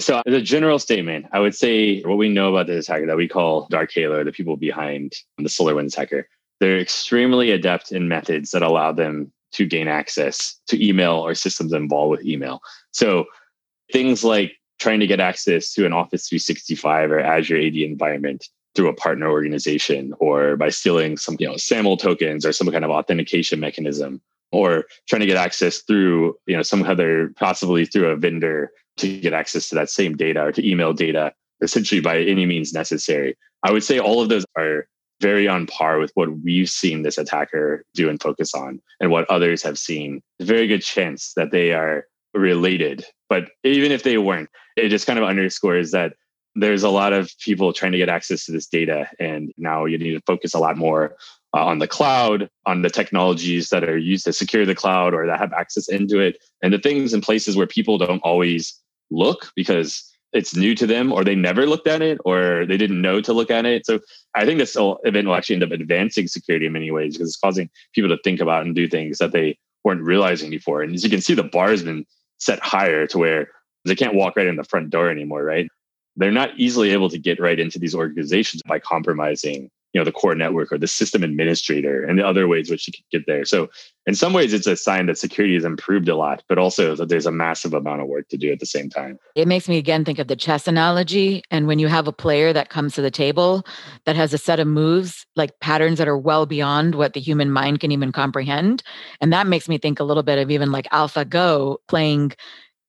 So, 0.00 0.20
as 0.26 0.34
a 0.34 0.40
general 0.40 0.80
statement, 0.80 1.26
I 1.32 1.38
would 1.38 1.54
say 1.54 2.00
what 2.00 2.18
we 2.18 2.28
know 2.28 2.48
about 2.48 2.66
this 2.66 2.88
hacker 2.88 3.06
that 3.06 3.16
we 3.16 3.28
call 3.28 3.68
Dark 3.70 3.92
Halo, 3.92 4.24
the 4.24 4.32
people 4.32 4.56
behind 4.56 5.12
the 5.38 5.48
SolarWinds 5.48 5.94
hacker, 5.94 6.26
they're 6.62 6.78
extremely 6.78 7.50
adept 7.50 7.90
in 7.90 8.06
methods 8.06 8.52
that 8.52 8.62
allow 8.62 8.92
them 8.92 9.32
to 9.50 9.66
gain 9.66 9.88
access 9.88 10.60
to 10.68 10.80
email 10.80 11.14
or 11.14 11.34
systems 11.34 11.72
involved 11.72 12.12
with 12.12 12.24
email. 12.24 12.60
So 12.92 13.24
things 13.92 14.22
like 14.22 14.52
trying 14.78 15.00
to 15.00 15.08
get 15.08 15.18
access 15.18 15.72
to 15.72 15.86
an 15.86 15.92
Office 15.92 16.28
365 16.28 17.10
or 17.10 17.18
Azure 17.18 17.58
AD 17.58 17.74
environment 17.74 18.46
through 18.76 18.88
a 18.88 18.94
partner 18.94 19.28
organization 19.28 20.14
or 20.20 20.56
by 20.56 20.68
stealing 20.68 21.16
some, 21.16 21.36
you 21.40 21.48
know, 21.48 21.56
SAML 21.56 21.96
tokens 21.96 22.46
or 22.46 22.52
some 22.52 22.70
kind 22.70 22.84
of 22.84 22.92
authentication 22.92 23.58
mechanism 23.58 24.20
or 24.52 24.84
trying 25.08 25.20
to 25.20 25.26
get 25.26 25.36
access 25.36 25.78
through, 25.78 26.36
you 26.46 26.56
know, 26.56 26.62
some 26.62 26.84
other 26.84 27.32
possibly 27.34 27.84
through 27.86 28.06
a 28.06 28.16
vendor 28.16 28.70
to 28.98 29.18
get 29.18 29.32
access 29.32 29.68
to 29.68 29.74
that 29.74 29.90
same 29.90 30.16
data 30.16 30.40
or 30.40 30.52
to 30.52 30.64
email 30.64 30.92
data 30.92 31.34
essentially 31.60 32.00
by 32.00 32.20
any 32.20 32.46
means 32.46 32.72
necessary. 32.72 33.36
I 33.64 33.72
would 33.72 33.82
say 33.82 33.98
all 33.98 34.22
of 34.22 34.28
those 34.28 34.44
are 34.56 34.86
very 35.22 35.48
on 35.48 35.66
par 35.66 35.98
with 35.98 36.10
what 36.14 36.28
we've 36.40 36.68
seen 36.68 37.02
this 37.02 37.16
attacker 37.16 37.84
do 37.94 38.10
and 38.10 38.20
focus 38.20 38.54
on 38.54 38.80
and 39.00 39.10
what 39.10 39.30
others 39.30 39.62
have 39.62 39.78
seen. 39.78 40.20
a 40.40 40.44
very 40.44 40.66
good 40.66 40.82
chance 40.82 41.32
that 41.36 41.52
they 41.52 41.72
are 41.72 42.06
related. 42.34 43.06
But 43.30 43.44
even 43.64 43.92
if 43.92 44.02
they 44.02 44.18
weren't, 44.18 44.50
it 44.76 44.88
just 44.88 45.06
kind 45.06 45.18
of 45.18 45.24
underscores 45.24 45.92
that 45.92 46.14
there's 46.54 46.82
a 46.82 46.90
lot 46.90 47.12
of 47.12 47.30
people 47.38 47.72
trying 47.72 47.92
to 47.92 47.98
get 47.98 48.10
access 48.10 48.44
to 48.44 48.52
this 48.52 48.66
data. 48.66 49.08
And 49.18 49.52
now 49.56 49.86
you 49.86 49.96
need 49.96 50.12
to 50.12 50.20
focus 50.26 50.52
a 50.52 50.58
lot 50.58 50.76
more 50.76 51.16
uh, 51.54 51.64
on 51.64 51.78
the 51.78 51.88
cloud, 51.88 52.50
on 52.66 52.82
the 52.82 52.90
technologies 52.90 53.68
that 53.70 53.84
are 53.84 53.96
used 53.96 54.24
to 54.24 54.32
secure 54.32 54.66
the 54.66 54.74
cloud 54.74 55.14
or 55.14 55.26
that 55.26 55.38
have 55.38 55.52
access 55.52 55.88
into 55.88 56.18
it, 56.18 56.38
and 56.62 56.72
the 56.72 56.78
things 56.78 57.14
in 57.14 57.20
places 57.20 57.56
where 57.56 57.66
people 57.66 57.96
don't 57.96 58.20
always 58.20 58.78
look 59.10 59.52
because 59.54 60.11
it's 60.32 60.56
new 60.56 60.74
to 60.74 60.86
them 60.86 61.12
or 61.12 61.24
they 61.24 61.34
never 61.34 61.66
looked 61.66 61.86
at 61.86 62.02
it 62.02 62.18
or 62.24 62.64
they 62.66 62.76
didn't 62.76 63.00
know 63.00 63.20
to 63.20 63.32
look 63.32 63.50
at 63.50 63.66
it. 63.66 63.84
So 63.84 64.00
I 64.34 64.44
think 64.44 64.58
this 64.58 64.76
event 64.78 65.26
will 65.26 65.34
actually 65.34 65.56
end 65.56 65.64
up 65.64 65.72
advancing 65.72 66.26
security 66.26 66.66
in 66.66 66.72
many 66.72 66.90
ways 66.90 67.14
because 67.14 67.28
it's 67.28 67.38
causing 67.38 67.68
people 67.94 68.08
to 68.08 68.22
think 68.22 68.40
about 68.40 68.64
and 68.64 68.74
do 68.74 68.88
things 68.88 69.18
that 69.18 69.32
they 69.32 69.58
weren't 69.84 70.02
realizing 70.02 70.50
before. 70.50 70.82
And 70.82 70.94
as 70.94 71.04
you 71.04 71.10
can 71.10 71.20
see, 71.20 71.34
the 71.34 71.42
bar 71.42 71.70
has 71.70 71.82
been 71.82 72.06
set 72.38 72.60
higher 72.60 73.06
to 73.08 73.18
where 73.18 73.48
they 73.84 73.94
can't 73.94 74.14
walk 74.14 74.36
right 74.36 74.46
in 74.46 74.56
the 74.56 74.64
front 74.64 74.90
door 74.90 75.10
anymore, 75.10 75.44
right? 75.44 75.68
They're 76.16 76.30
not 76.30 76.58
easily 76.58 76.90
able 76.90 77.10
to 77.10 77.18
get 77.18 77.40
right 77.40 77.58
into 77.58 77.78
these 77.78 77.94
organizations 77.94 78.62
by 78.66 78.78
compromising 78.78 79.70
you 79.92 80.00
know 80.00 80.04
the 80.04 80.12
core 80.12 80.34
network 80.34 80.72
or 80.72 80.78
the 80.78 80.86
system 80.86 81.22
administrator 81.22 82.04
and 82.04 82.18
the 82.18 82.26
other 82.26 82.48
ways 82.48 82.70
which 82.70 82.86
you 82.86 82.92
could 82.92 83.04
get 83.10 83.26
there. 83.26 83.44
So 83.44 83.68
in 84.06 84.14
some 84.14 84.32
ways 84.32 84.52
it's 84.52 84.66
a 84.66 84.76
sign 84.76 85.06
that 85.06 85.18
security 85.18 85.54
has 85.54 85.64
improved 85.64 86.08
a 86.08 86.16
lot 86.16 86.42
but 86.48 86.58
also 86.58 86.96
that 86.96 87.08
there's 87.08 87.26
a 87.26 87.32
massive 87.32 87.74
amount 87.74 88.00
of 88.00 88.08
work 88.08 88.28
to 88.28 88.36
do 88.36 88.50
at 88.50 88.60
the 88.60 88.66
same 88.66 88.88
time. 88.88 89.18
It 89.34 89.48
makes 89.48 89.68
me 89.68 89.76
again 89.76 90.04
think 90.04 90.18
of 90.18 90.28
the 90.28 90.36
chess 90.36 90.66
analogy 90.66 91.42
and 91.50 91.66
when 91.66 91.78
you 91.78 91.88
have 91.88 92.08
a 92.08 92.12
player 92.12 92.52
that 92.52 92.70
comes 92.70 92.94
to 92.94 93.02
the 93.02 93.10
table 93.10 93.64
that 94.06 94.16
has 94.16 94.32
a 94.32 94.38
set 94.38 94.60
of 94.60 94.66
moves 94.66 95.26
like 95.36 95.58
patterns 95.60 95.98
that 95.98 96.08
are 96.08 96.18
well 96.18 96.46
beyond 96.46 96.94
what 96.94 97.12
the 97.12 97.20
human 97.20 97.50
mind 97.50 97.80
can 97.80 97.92
even 97.92 98.12
comprehend 98.12 98.82
and 99.20 99.32
that 99.32 99.46
makes 99.46 99.68
me 99.68 99.78
think 99.78 100.00
a 100.00 100.04
little 100.04 100.22
bit 100.22 100.38
of 100.38 100.50
even 100.50 100.72
like 100.72 100.86
AlphaGo 100.90 101.76
playing 101.88 102.32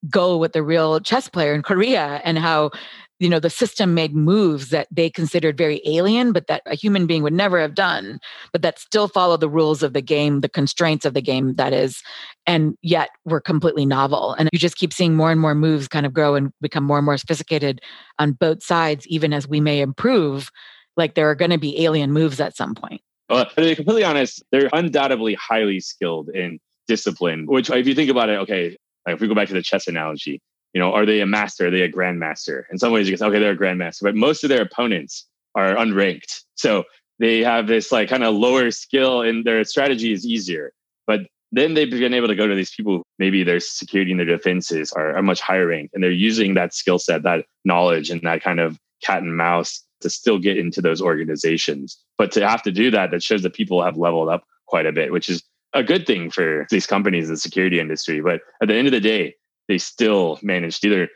go 0.10 0.38
with 0.38 0.54
the 0.54 0.63
real 0.63 1.00
chess 1.00 1.30
player 1.30 1.54
in 1.54 1.62
Korea 1.62 2.22
and 2.24 2.38
how 2.38 2.72
you 3.19 3.30
know 3.30 3.39
the 3.39 3.49
system 3.49 3.93
made 3.93 4.15
moves 4.15 4.69
that 4.69 4.88
they 4.91 5.10
considered 5.10 5.58
very 5.58 5.82
alien 5.86 6.32
but 6.34 6.47
that 6.47 6.62
a 6.65 6.76
human 6.76 7.06
being 7.06 7.23
would 7.23 7.34
never 7.34 7.60
have 7.60 7.76
done 7.76 8.19
but 8.52 8.62
that 8.62 8.80
still 8.80 9.08
follow 9.08 9.38
the 9.38 9.49
rules 9.49 9.84
of 9.84 9.93
the 9.93 10.02
game 10.02 10.41
the 10.41 10.49
constraints 10.49 11.06
of 11.06 11.13
the 11.13 11.21
game 11.21 11.54
that 11.56 11.73
is 11.73 12.02
and 12.45 12.78
yet 12.82 13.10
were 13.26 13.39
completely 13.39 13.86
novel. 13.86 14.34
And 14.34 14.49
you 14.52 14.60
just 14.60 14.78
keep 14.78 14.93
seeing 14.93 15.15
more 15.15 15.32
and 15.32 15.39
more 15.39 15.56
moves 15.56 15.88
kind 15.88 16.06
of 16.06 16.13
grow 16.13 16.36
and 16.36 16.52
become 16.62 16.84
more 16.84 16.97
and 16.97 17.06
more 17.06 17.17
sophisticated 17.17 17.82
on 18.19 18.34
both 18.34 18.63
sides 18.63 19.08
even 19.08 19.34
as 19.34 19.47
we 19.47 19.60
may 19.60 19.82
improve 19.82 20.52
like 20.97 21.15
there 21.15 21.30
are 21.30 21.36
going 21.36 21.52
to 21.52 21.58
be 21.58 21.84
alien 21.84 22.12
moves 22.12 22.39
at 22.39 22.56
some 22.56 22.76
point. 22.76 23.02
Well, 23.30 23.45
to 23.45 23.56
be 23.56 23.76
completely 23.76 24.04
honest, 24.04 24.43
they're 24.52 24.69
undoubtedly 24.73 25.34
highly 25.36 25.80
skilled 25.80 26.30
in 26.30 26.60
discipline, 26.88 27.45
which 27.47 27.69
if 27.69 27.88
you 27.88 27.95
think 27.95 28.12
about 28.12 28.30
it, 28.30 28.38
okay, 28.39 28.78
like 29.08 29.15
if 29.15 29.21
we 29.21 29.28
go 29.28 29.34
back 29.34 29.47
to 29.47 29.54
the 29.54 29.63
chess 29.63 29.88
analogy, 29.88 30.39
you 30.74 30.80
know, 30.80 30.92
are 30.94 31.06
they 31.06 31.22
a 31.22 31.26
master? 31.26 31.68
Are 31.68 31.72
they 31.72 31.82
a 31.82 31.92
grandmaster? 31.92 32.64
In 32.72 32.78
some 32.78 32.92
ways, 32.92 33.08
you 33.08 33.14
can 33.14 33.20
say, 33.20 33.26
okay, 33.28 33.40
they're 33.40 33.52
a 33.52 33.58
grandmaster, 33.58 34.04
but 34.04 34.16
most 34.16 34.44
of 34.44 34.50
their 34.50 34.62
opponents 34.62 35.28
are 35.56 35.76
unranked. 35.76 36.42
So 36.56 36.84
they 37.20 37.42
have 37.42 37.68
this 37.68 37.92
like 37.92 38.10
kind 38.10 38.24
of 38.24 38.34
lower 38.34 38.72
skill 38.72 39.22
and 39.22 39.46
their 39.46 39.64
strategy 39.64 40.12
is 40.12 40.26
easier. 40.26 40.74
But 41.06 41.22
then 41.52 41.76
they've 41.76 41.90
been 41.90 42.14
able 42.14 42.28
to 42.28 42.36
go 42.36 42.48
to 42.48 42.56
these 42.56 42.74
people, 42.74 43.04
maybe 43.20 43.44
their 43.44 43.60
security 43.60 44.12
and 44.12 44.20
their 44.20 44.26
defenses 44.26 44.92
are, 44.94 45.16
are 45.16 45.22
much 45.22 45.40
higher 45.40 45.68
ranked. 45.68 45.94
And 45.94 46.04
they're 46.04 46.12
using 46.12 46.56
that 46.56 46.74
skill 46.74 46.98
set, 46.98 47.22
that 47.24 47.46
knowledge, 47.64 48.10
and 48.10 48.22
that 48.24 48.42
kind 48.42 48.60
of 48.60 48.80
cat 49.04 49.22
and 49.22 49.38
mouse 49.38 49.84
to 50.02 50.10
still 50.10 50.40
get 50.40 50.58
into 50.58 50.82
those 50.82 51.02
organizations. 51.02 51.98
But 52.18 52.32
to 52.34 52.48
have 52.48 52.64
to 52.64 52.72
do 52.72 52.90
that, 52.92 53.12
that 53.12 53.22
shows 53.22 53.44
that 53.44 53.54
people 53.54 53.84
have 53.84 53.98
leveled 53.98 54.30
up 54.30 54.44
quite 54.66 54.88
a 54.88 54.92
bit, 54.92 55.12
which 55.12 55.30
is 55.30 55.44
a 55.74 55.84
good 55.84 56.08
thing 56.08 56.32
for 56.32 56.66
these 56.70 56.88
companies 56.88 57.26
in 57.26 57.36
the 57.36 57.40
security 57.40 57.80
industry. 57.80 58.22
But 58.22 58.42
at 58.62 58.68
the 58.68 58.76
end 58.76 58.88
of 58.88 58.92
the 58.92 59.00
day, 59.00 59.36
they 59.67 59.78
still 59.78 60.39
managed 60.41 60.82
to 60.82 60.88
either 60.88 61.10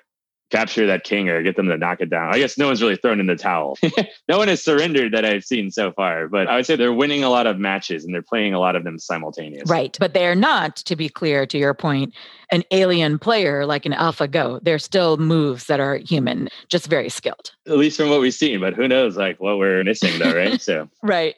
capture 0.49 0.87
that 0.87 1.03
king 1.03 1.27
or 1.29 1.41
get 1.43 1.55
them 1.55 1.67
to 1.67 1.77
knock 1.77 1.99
it 1.99 2.09
down. 2.09 2.33
I 2.33 2.39
guess 2.39 2.57
no 2.57 2.67
one's 2.67 2.81
really 2.81 2.95
thrown 2.95 3.19
in 3.19 3.27
the 3.27 3.35
towel. 3.35 3.77
no 4.29 4.37
one 4.37 4.47
has 4.47 4.63
surrendered 4.63 5.13
that 5.13 5.25
I've 5.25 5.43
seen 5.43 5.71
so 5.71 5.91
far, 5.91 6.27
but 6.27 6.47
I 6.47 6.55
would 6.55 6.65
say 6.65 6.75
they're 6.75 6.93
winning 6.93 7.23
a 7.23 7.29
lot 7.29 7.47
of 7.47 7.59
matches 7.59 8.05
and 8.05 8.13
they're 8.13 8.21
playing 8.21 8.53
a 8.53 8.59
lot 8.59 8.75
of 8.75 8.83
them 8.83 8.97
simultaneously. 8.97 9.71
Right. 9.71 9.97
But 9.99 10.13
they 10.13 10.25
are 10.25 10.35
not, 10.35 10.77
to 10.77 10.95
be 10.95 11.09
clear 11.09 11.45
to 11.45 11.57
your 11.57 11.73
point, 11.73 12.13
an 12.51 12.63
alien 12.71 13.19
player 13.19 13.65
like 13.65 13.85
an 13.85 13.91
AlphaGo. 13.91 14.61
They're 14.63 14.79
still 14.79 15.17
moves 15.17 15.65
that 15.65 15.79
are 15.79 15.97
human, 15.97 16.49
just 16.69 16.87
very 16.87 17.09
skilled. 17.09 17.51
At 17.67 17.77
least 17.77 17.97
from 17.97 18.09
what 18.09 18.21
we've 18.21 18.33
seen, 18.33 18.61
but 18.61 18.73
who 18.73 18.87
knows 18.87 19.17
like 19.17 19.39
what 19.41 19.57
we're 19.57 19.83
missing 19.83 20.17
though, 20.19 20.35
right? 20.35 20.61
So 20.67 20.89
Right. 21.03 21.35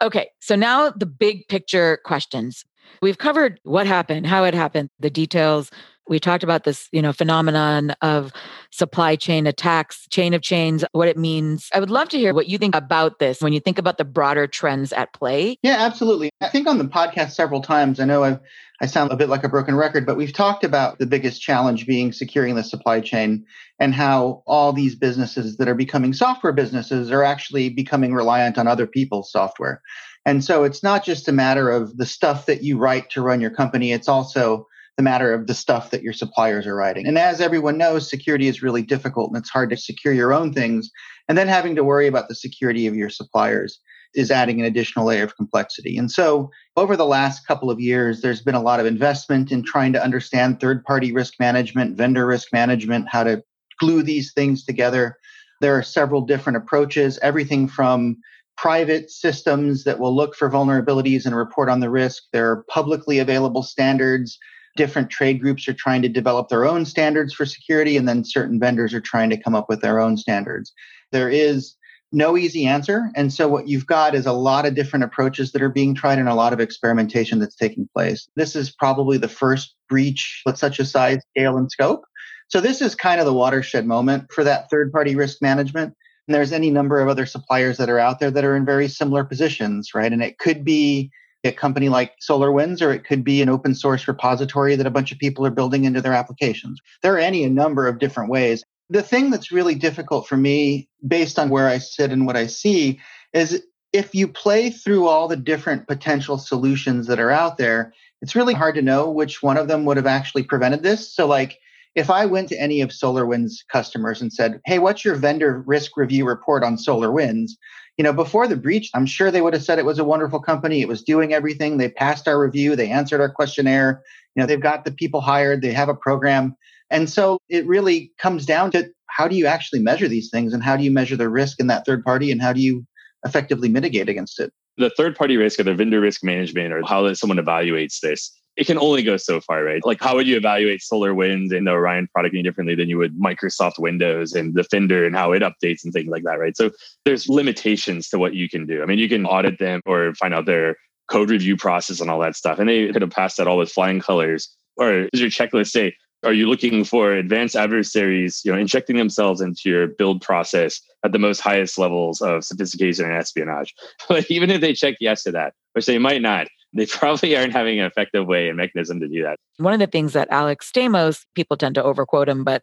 Okay. 0.00 0.30
So 0.40 0.54
now 0.56 0.90
the 0.90 1.06
big 1.06 1.48
picture 1.48 1.98
questions. 2.04 2.64
We've 3.00 3.18
covered 3.18 3.60
what 3.64 3.86
happened, 3.86 4.26
how 4.26 4.44
it 4.44 4.54
happened, 4.54 4.90
the 4.98 5.10
details, 5.10 5.70
we 6.08 6.18
talked 6.18 6.42
about 6.42 6.64
this, 6.64 6.88
you 6.92 7.00
know, 7.00 7.12
phenomenon 7.12 7.90
of 8.02 8.32
supply 8.70 9.16
chain 9.16 9.46
attacks, 9.46 10.06
chain 10.10 10.34
of 10.34 10.42
chains, 10.42 10.84
what 10.92 11.08
it 11.08 11.16
means. 11.16 11.68
I 11.72 11.80
would 11.80 11.90
love 11.90 12.08
to 12.10 12.18
hear 12.18 12.34
what 12.34 12.48
you 12.48 12.58
think 12.58 12.74
about 12.74 13.18
this 13.18 13.40
when 13.40 13.52
you 13.52 13.60
think 13.60 13.78
about 13.78 13.98
the 13.98 14.04
broader 14.04 14.46
trends 14.46 14.92
at 14.92 15.12
play. 15.12 15.56
Yeah, 15.62 15.76
absolutely. 15.78 16.30
I 16.40 16.48
think 16.48 16.66
on 16.66 16.78
the 16.78 16.84
podcast 16.84 17.32
several 17.32 17.62
times, 17.62 18.00
I 18.00 18.04
know 18.04 18.24
I've, 18.24 18.40
I 18.80 18.86
sound 18.86 19.12
a 19.12 19.16
bit 19.16 19.28
like 19.28 19.44
a 19.44 19.48
broken 19.48 19.76
record, 19.76 20.04
but 20.04 20.16
we've 20.16 20.32
talked 20.32 20.64
about 20.64 20.98
the 20.98 21.06
biggest 21.06 21.40
challenge 21.40 21.86
being 21.86 22.12
securing 22.12 22.56
the 22.56 22.64
supply 22.64 23.00
chain 23.00 23.44
and 23.78 23.94
how 23.94 24.42
all 24.46 24.72
these 24.72 24.96
businesses 24.96 25.56
that 25.58 25.68
are 25.68 25.74
becoming 25.74 26.12
software 26.12 26.52
businesses 26.52 27.10
are 27.12 27.22
actually 27.22 27.68
becoming 27.68 28.12
reliant 28.12 28.58
on 28.58 28.66
other 28.66 28.86
people's 28.86 29.30
software. 29.30 29.80
And 30.26 30.44
so 30.44 30.64
it's 30.64 30.82
not 30.82 31.04
just 31.04 31.28
a 31.28 31.32
matter 31.32 31.70
of 31.70 31.96
the 31.96 32.06
stuff 32.06 32.46
that 32.46 32.62
you 32.62 32.78
write 32.78 33.10
to 33.10 33.22
run 33.22 33.40
your 33.40 33.50
company, 33.50 33.92
it's 33.92 34.08
also 34.08 34.66
the 34.96 35.02
matter 35.02 35.32
of 35.32 35.46
the 35.46 35.54
stuff 35.54 35.90
that 35.90 36.02
your 36.02 36.12
suppliers 36.12 36.66
are 36.66 36.74
writing. 36.74 37.06
And 37.06 37.18
as 37.18 37.40
everyone 37.40 37.78
knows, 37.78 38.10
security 38.10 38.46
is 38.46 38.62
really 38.62 38.82
difficult 38.82 39.30
and 39.30 39.38
it's 39.38 39.50
hard 39.50 39.70
to 39.70 39.76
secure 39.76 40.12
your 40.12 40.32
own 40.32 40.52
things 40.52 40.90
and 41.28 41.38
then 41.38 41.48
having 41.48 41.74
to 41.76 41.84
worry 41.84 42.06
about 42.06 42.28
the 42.28 42.34
security 42.34 42.86
of 42.86 42.94
your 42.94 43.08
suppliers 43.08 43.80
is 44.14 44.30
adding 44.30 44.60
an 44.60 44.66
additional 44.66 45.06
layer 45.06 45.24
of 45.24 45.36
complexity. 45.36 45.96
And 45.96 46.10
so 46.10 46.50
over 46.76 46.96
the 46.96 47.06
last 47.06 47.46
couple 47.46 47.70
of 47.70 47.80
years, 47.80 48.20
there's 48.20 48.42
been 48.42 48.54
a 48.54 48.60
lot 48.60 48.80
of 48.80 48.86
investment 48.86 49.50
in 49.50 49.64
trying 49.64 49.94
to 49.94 50.02
understand 50.02 50.60
third 50.60 50.84
party 50.84 51.12
risk 51.12 51.34
management, 51.40 51.96
vendor 51.96 52.26
risk 52.26 52.52
management, 52.52 53.08
how 53.08 53.24
to 53.24 53.42
glue 53.80 54.02
these 54.02 54.32
things 54.34 54.64
together. 54.64 55.16
There 55.62 55.76
are 55.76 55.82
several 55.82 56.20
different 56.20 56.58
approaches, 56.58 57.18
everything 57.22 57.68
from 57.68 58.18
private 58.58 59.10
systems 59.10 59.84
that 59.84 59.98
will 59.98 60.14
look 60.14 60.34
for 60.34 60.50
vulnerabilities 60.50 61.24
and 61.24 61.34
report 61.34 61.70
on 61.70 61.80
the 61.80 61.88
risk. 61.88 62.24
There 62.32 62.50
are 62.50 62.64
publicly 62.68 63.18
available 63.18 63.62
standards. 63.62 64.38
Different 64.76 65.10
trade 65.10 65.40
groups 65.40 65.68
are 65.68 65.74
trying 65.74 66.02
to 66.02 66.08
develop 66.08 66.48
their 66.48 66.64
own 66.64 66.84
standards 66.84 67.34
for 67.34 67.44
security, 67.44 67.96
and 67.96 68.08
then 68.08 68.24
certain 68.24 68.58
vendors 68.58 68.94
are 68.94 69.00
trying 69.00 69.30
to 69.30 69.36
come 69.36 69.54
up 69.54 69.68
with 69.68 69.80
their 69.80 70.00
own 70.00 70.16
standards. 70.16 70.72
There 71.10 71.28
is 71.28 71.76
no 72.12 72.36
easy 72.36 72.66
answer. 72.66 73.10
And 73.16 73.32
so 73.32 73.48
what 73.48 73.68
you've 73.68 73.86
got 73.86 74.14
is 74.14 74.26
a 74.26 74.32
lot 74.32 74.66
of 74.66 74.74
different 74.74 75.04
approaches 75.04 75.52
that 75.52 75.62
are 75.62 75.70
being 75.70 75.94
tried 75.94 76.18
and 76.18 76.28
a 76.28 76.34
lot 76.34 76.52
of 76.52 76.60
experimentation 76.60 77.38
that's 77.38 77.56
taking 77.56 77.88
place. 77.94 78.28
This 78.36 78.54
is 78.54 78.70
probably 78.70 79.16
the 79.16 79.28
first 79.28 79.74
breach 79.88 80.42
with 80.44 80.58
such 80.58 80.78
a 80.78 80.84
size, 80.84 81.20
scale, 81.30 81.56
and 81.56 81.70
scope. 81.70 82.04
So 82.48 82.60
this 82.60 82.82
is 82.82 82.94
kind 82.94 83.18
of 83.18 83.24
the 83.24 83.32
watershed 83.32 83.86
moment 83.86 84.30
for 84.30 84.44
that 84.44 84.68
third 84.68 84.92
party 84.92 85.16
risk 85.16 85.40
management. 85.40 85.94
And 86.28 86.34
there's 86.34 86.52
any 86.52 86.70
number 86.70 87.00
of 87.00 87.08
other 87.08 87.24
suppliers 87.24 87.78
that 87.78 87.88
are 87.88 87.98
out 87.98 88.20
there 88.20 88.30
that 88.30 88.44
are 88.44 88.56
in 88.56 88.66
very 88.66 88.88
similar 88.88 89.24
positions, 89.24 89.90
right? 89.94 90.12
And 90.12 90.22
it 90.22 90.38
could 90.38 90.64
be 90.64 91.10
a 91.44 91.52
company 91.52 91.88
like 91.88 92.12
SolarWinds, 92.20 92.80
or 92.82 92.92
it 92.92 93.04
could 93.04 93.24
be 93.24 93.42
an 93.42 93.48
open 93.48 93.74
source 93.74 94.06
repository 94.06 94.76
that 94.76 94.86
a 94.86 94.90
bunch 94.90 95.12
of 95.12 95.18
people 95.18 95.44
are 95.44 95.50
building 95.50 95.84
into 95.84 96.00
their 96.00 96.12
applications. 96.12 96.80
There 97.02 97.14
are 97.14 97.18
any 97.18 97.44
a 97.44 97.50
number 97.50 97.86
of 97.88 97.98
different 97.98 98.30
ways. 98.30 98.64
The 98.90 99.02
thing 99.02 99.30
that's 99.30 99.52
really 99.52 99.74
difficult 99.74 100.28
for 100.28 100.36
me, 100.36 100.88
based 101.06 101.38
on 101.38 101.50
where 101.50 101.68
I 101.68 101.78
sit 101.78 102.10
and 102.10 102.26
what 102.26 102.36
I 102.36 102.46
see, 102.46 103.00
is 103.32 103.62
if 103.92 104.14
you 104.14 104.28
play 104.28 104.70
through 104.70 105.08
all 105.08 105.28
the 105.28 105.36
different 105.36 105.86
potential 105.86 106.38
solutions 106.38 107.06
that 107.06 107.20
are 107.20 107.30
out 107.30 107.58
there, 107.58 107.92
it's 108.20 108.36
really 108.36 108.54
hard 108.54 108.74
to 108.76 108.82
know 108.82 109.10
which 109.10 109.42
one 109.42 109.56
of 109.56 109.68
them 109.68 109.84
would 109.84 109.96
have 109.96 110.06
actually 110.06 110.44
prevented 110.44 110.82
this. 110.82 111.12
So, 111.12 111.26
like, 111.26 111.58
if 111.94 112.08
I 112.08 112.24
went 112.24 112.48
to 112.48 112.60
any 112.60 112.80
of 112.80 112.90
SolarWinds 112.90 113.56
customers 113.70 114.22
and 114.22 114.32
said, 114.32 114.60
"Hey, 114.64 114.78
what's 114.78 115.04
your 115.04 115.14
vendor 115.14 115.62
risk 115.66 115.96
review 115.96 116.26
report 116.26 116.64
on 116.64 116.76
SolarWinds?" 116.76 117.52
You 117.98 118.04
know, 118.04 118.12
before 118.12 118.48
the 118.48 118.56
breach, 118.56 118.90
I'm 118.94 119.06
sure 119.06 119.30
they 119.30 119.42
would 119.42 119.52
have 119.52 119.62
said 119.62 119.78
it 119.78 119.84
was 119.84 119.98
a 119.98 120.04
wonderful 120.04 120.40
company. 120.40 120.80
It 120.80 120.88
was 120.88 121.02
doing 121.02 121.34
everything. 121.34 121.76
They 121.76 121.90
passed 121.90 122.26
our 122.26 122.40
review. 122.40 122.74
They 122.74 122.90
answered 122.90 123.20
our 123.20 123.30
questionnaire. 123.30 124.02
You 124.34 124.40
know, 124.40 124.46
they've 124.46 124.60
got 124.60 124.84
the 124.84 124.92
people 124.92 125.20
hired. 125.20 125.60
They 125.60 125.72
have 125.72 125.90
a 125.90 125.94
program. 125.94 126.56
And 126.90 127.08
so 127.08 127.38
it 127.48 127.66
really 127.66 128.12
comes 128.18 128.46
down 128.46 128.70
to 128.72 128.88
how 129.08 129.28
do 129.28 129.36
you 129.36 129.46
actually 129.46 129.80
measure 129.80 130.08
these 130.08 130.30
things 130.30 130.54
and 130.54 130.62
how 130.62 130.76
do 130.76 130.84
you 130.84 130.90
measure 130.90 131.16
the 131.16 131.28
risk 131.28 131.60
in 131.60 131.66
that 131.66 131.84
third 131.84 132.02
party 132.02 132.32
and 132.32 132.40
how 132.40 132.52
do 132.52 132.60
you 132.60 132.86
effectively 133.24 133.68
mitigate 133.68 134.08
against 134.08 134.40
it? 134.40 134.52
The 134.78 134.90
third 134.96 135.14
party 135.14 135.36
risk 135.36 135.60
or 135.60 135.64
the 135.64 135.74
vendor 135.74 136.00
risk 136.00 136.24
management 136.24 136.72
or 136.72 136.82
how 136.86 137.12
someone 137.12 137.38
evaluates 137.38 138.00
this 138.00 138.32
it 138.56 138.66
can 138.66 138.78
only 138.78 139.02
go 139.02 139.16
so 139.16 139.40
far, 139.40 139.64
right? 139.64 139.84
Like, 139.84 140.00
how 140.00 140.14
would 140.14 140.26
you 140.26 140.36
evaluate 140.36 140.80
SolarWinds 140.80 141.56
and 141.56 141.66
the 141.66 141.70
Orion 141.70 142.06
product 142.08 142.34
any 142.34 142.42
differently 142.42 142.74
than 142.74 142.88
you 142.88 142.98
would 142.98 143.18
Microsoft 143.18 143.78
Windows 143.78 144.34
and 144.34 144.54
the 144.54 144.62
Defender 144.62 145.06
and 145.06 145.16
how 145.16 145.32
it 145.32 145.42
updates 145.42 145.84
and 145.84 145.92
things 145.92 146.10
like 146.10 146.24
that, 146.24 146.38
right? 146.38 146.56
So 146.56 146.70
there's 147.04 147.28
limitations 147.28 148.08
to 148.10 148.18
what 148.18 148.34
you 148.34 148.48
can 148.48 148.66
do. 148.66 148.82
I 148.82 148.86
mean, 148.86 148.98
you 148.98 149.08
can 149.08 149.24
audit 149.24 149.58
them 149.58 149.80
or 149.86 150.14
find 150.14 150.34
out 150.34 150.44
their 150.44 150.76
code 151.10 151.30
review 151.30 151.56
process 151.56 152.00
and 152.00 152.10
all 152.10 152.20
that 152.20 152.36
stuff. 152.36 152.58
And 152.58 152.68
they 152.68 152.92
could 152.92 153.02
have 153.02 153.10
passed 153.10 153.38
that 153.38 153.46
all 153.46 153.58
with 153.58 153.72
flying 153.72 154.00
colors. 154.00 154.54
Or 154.76 155.08
does 155.12 155.20
your 155.20 155.30
checklist 155.30 155.70
say, 155.70 155.94
are 156.24 156.32
you 156.32 156.46
looking 156.46 156.84
for 156.84 157.12
advanced 157.12 157.56
adversaries, 157.56 158.42
you 158.44 158.52
know, 158.52 158.58
injecting 158.58 158.96
themselves 158.96 159.40
into 159.40 159.62
your 159.66 159.88
build 159.88 160.20
process 160.20 160.80
at 161.04 161.12
the 161.12 161.18
most 161.18 161.40
highest 161.40 161.78
levels 161.78 162.20
of 162.20 162.44
sophistication 162.44 163.06
and 163.06 163.14
espionage? 163.14 163.74
But 164.08 164.30
even 164.30 164.50
if 164.50 164.60
they 164.60 164.74
check 164.74 164.96
yes 165.00 165.22
to 165.24 165.32
that, 165.32 165.54
which 165.72 165.86
they 165.86 165.98
might 165.98 166.22
not, 166.22 166.48
they 166.72 166.86
probably 166.90 167.36
aren't 167.36 167.52
having 167.52 167.80
an 167.80 167.86
effective 167.86 168.26
way 168.26 168.48
and 168.48 168.56
mechanism 168.56 169.00
to 169.00 169.08
do 169.08 169.22
that. 169.22 169.36
One 169.58 169.72
of 169.74 169.80
the 169.80 169.86
things 169.86 170.12
that 170.12 170.28
Alex 170.30 170.70
Stamos, 170.70 171.24
people 171.34 171.56
tend 171.56 171.74
to 171.76 171.82
overquote 171.82 172.28
him, 172.28 172.44
but 172.44 172.62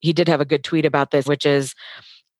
he 0.00 0.12
did 0.12 0.28
have 0.28 0.40
a 0.40 0.46
good 0.46 0.64
tweet 0.64 0.84
about 0.84 1.10
this, 1.10 1.26
which 1.26 1.46
is 1.46 1.74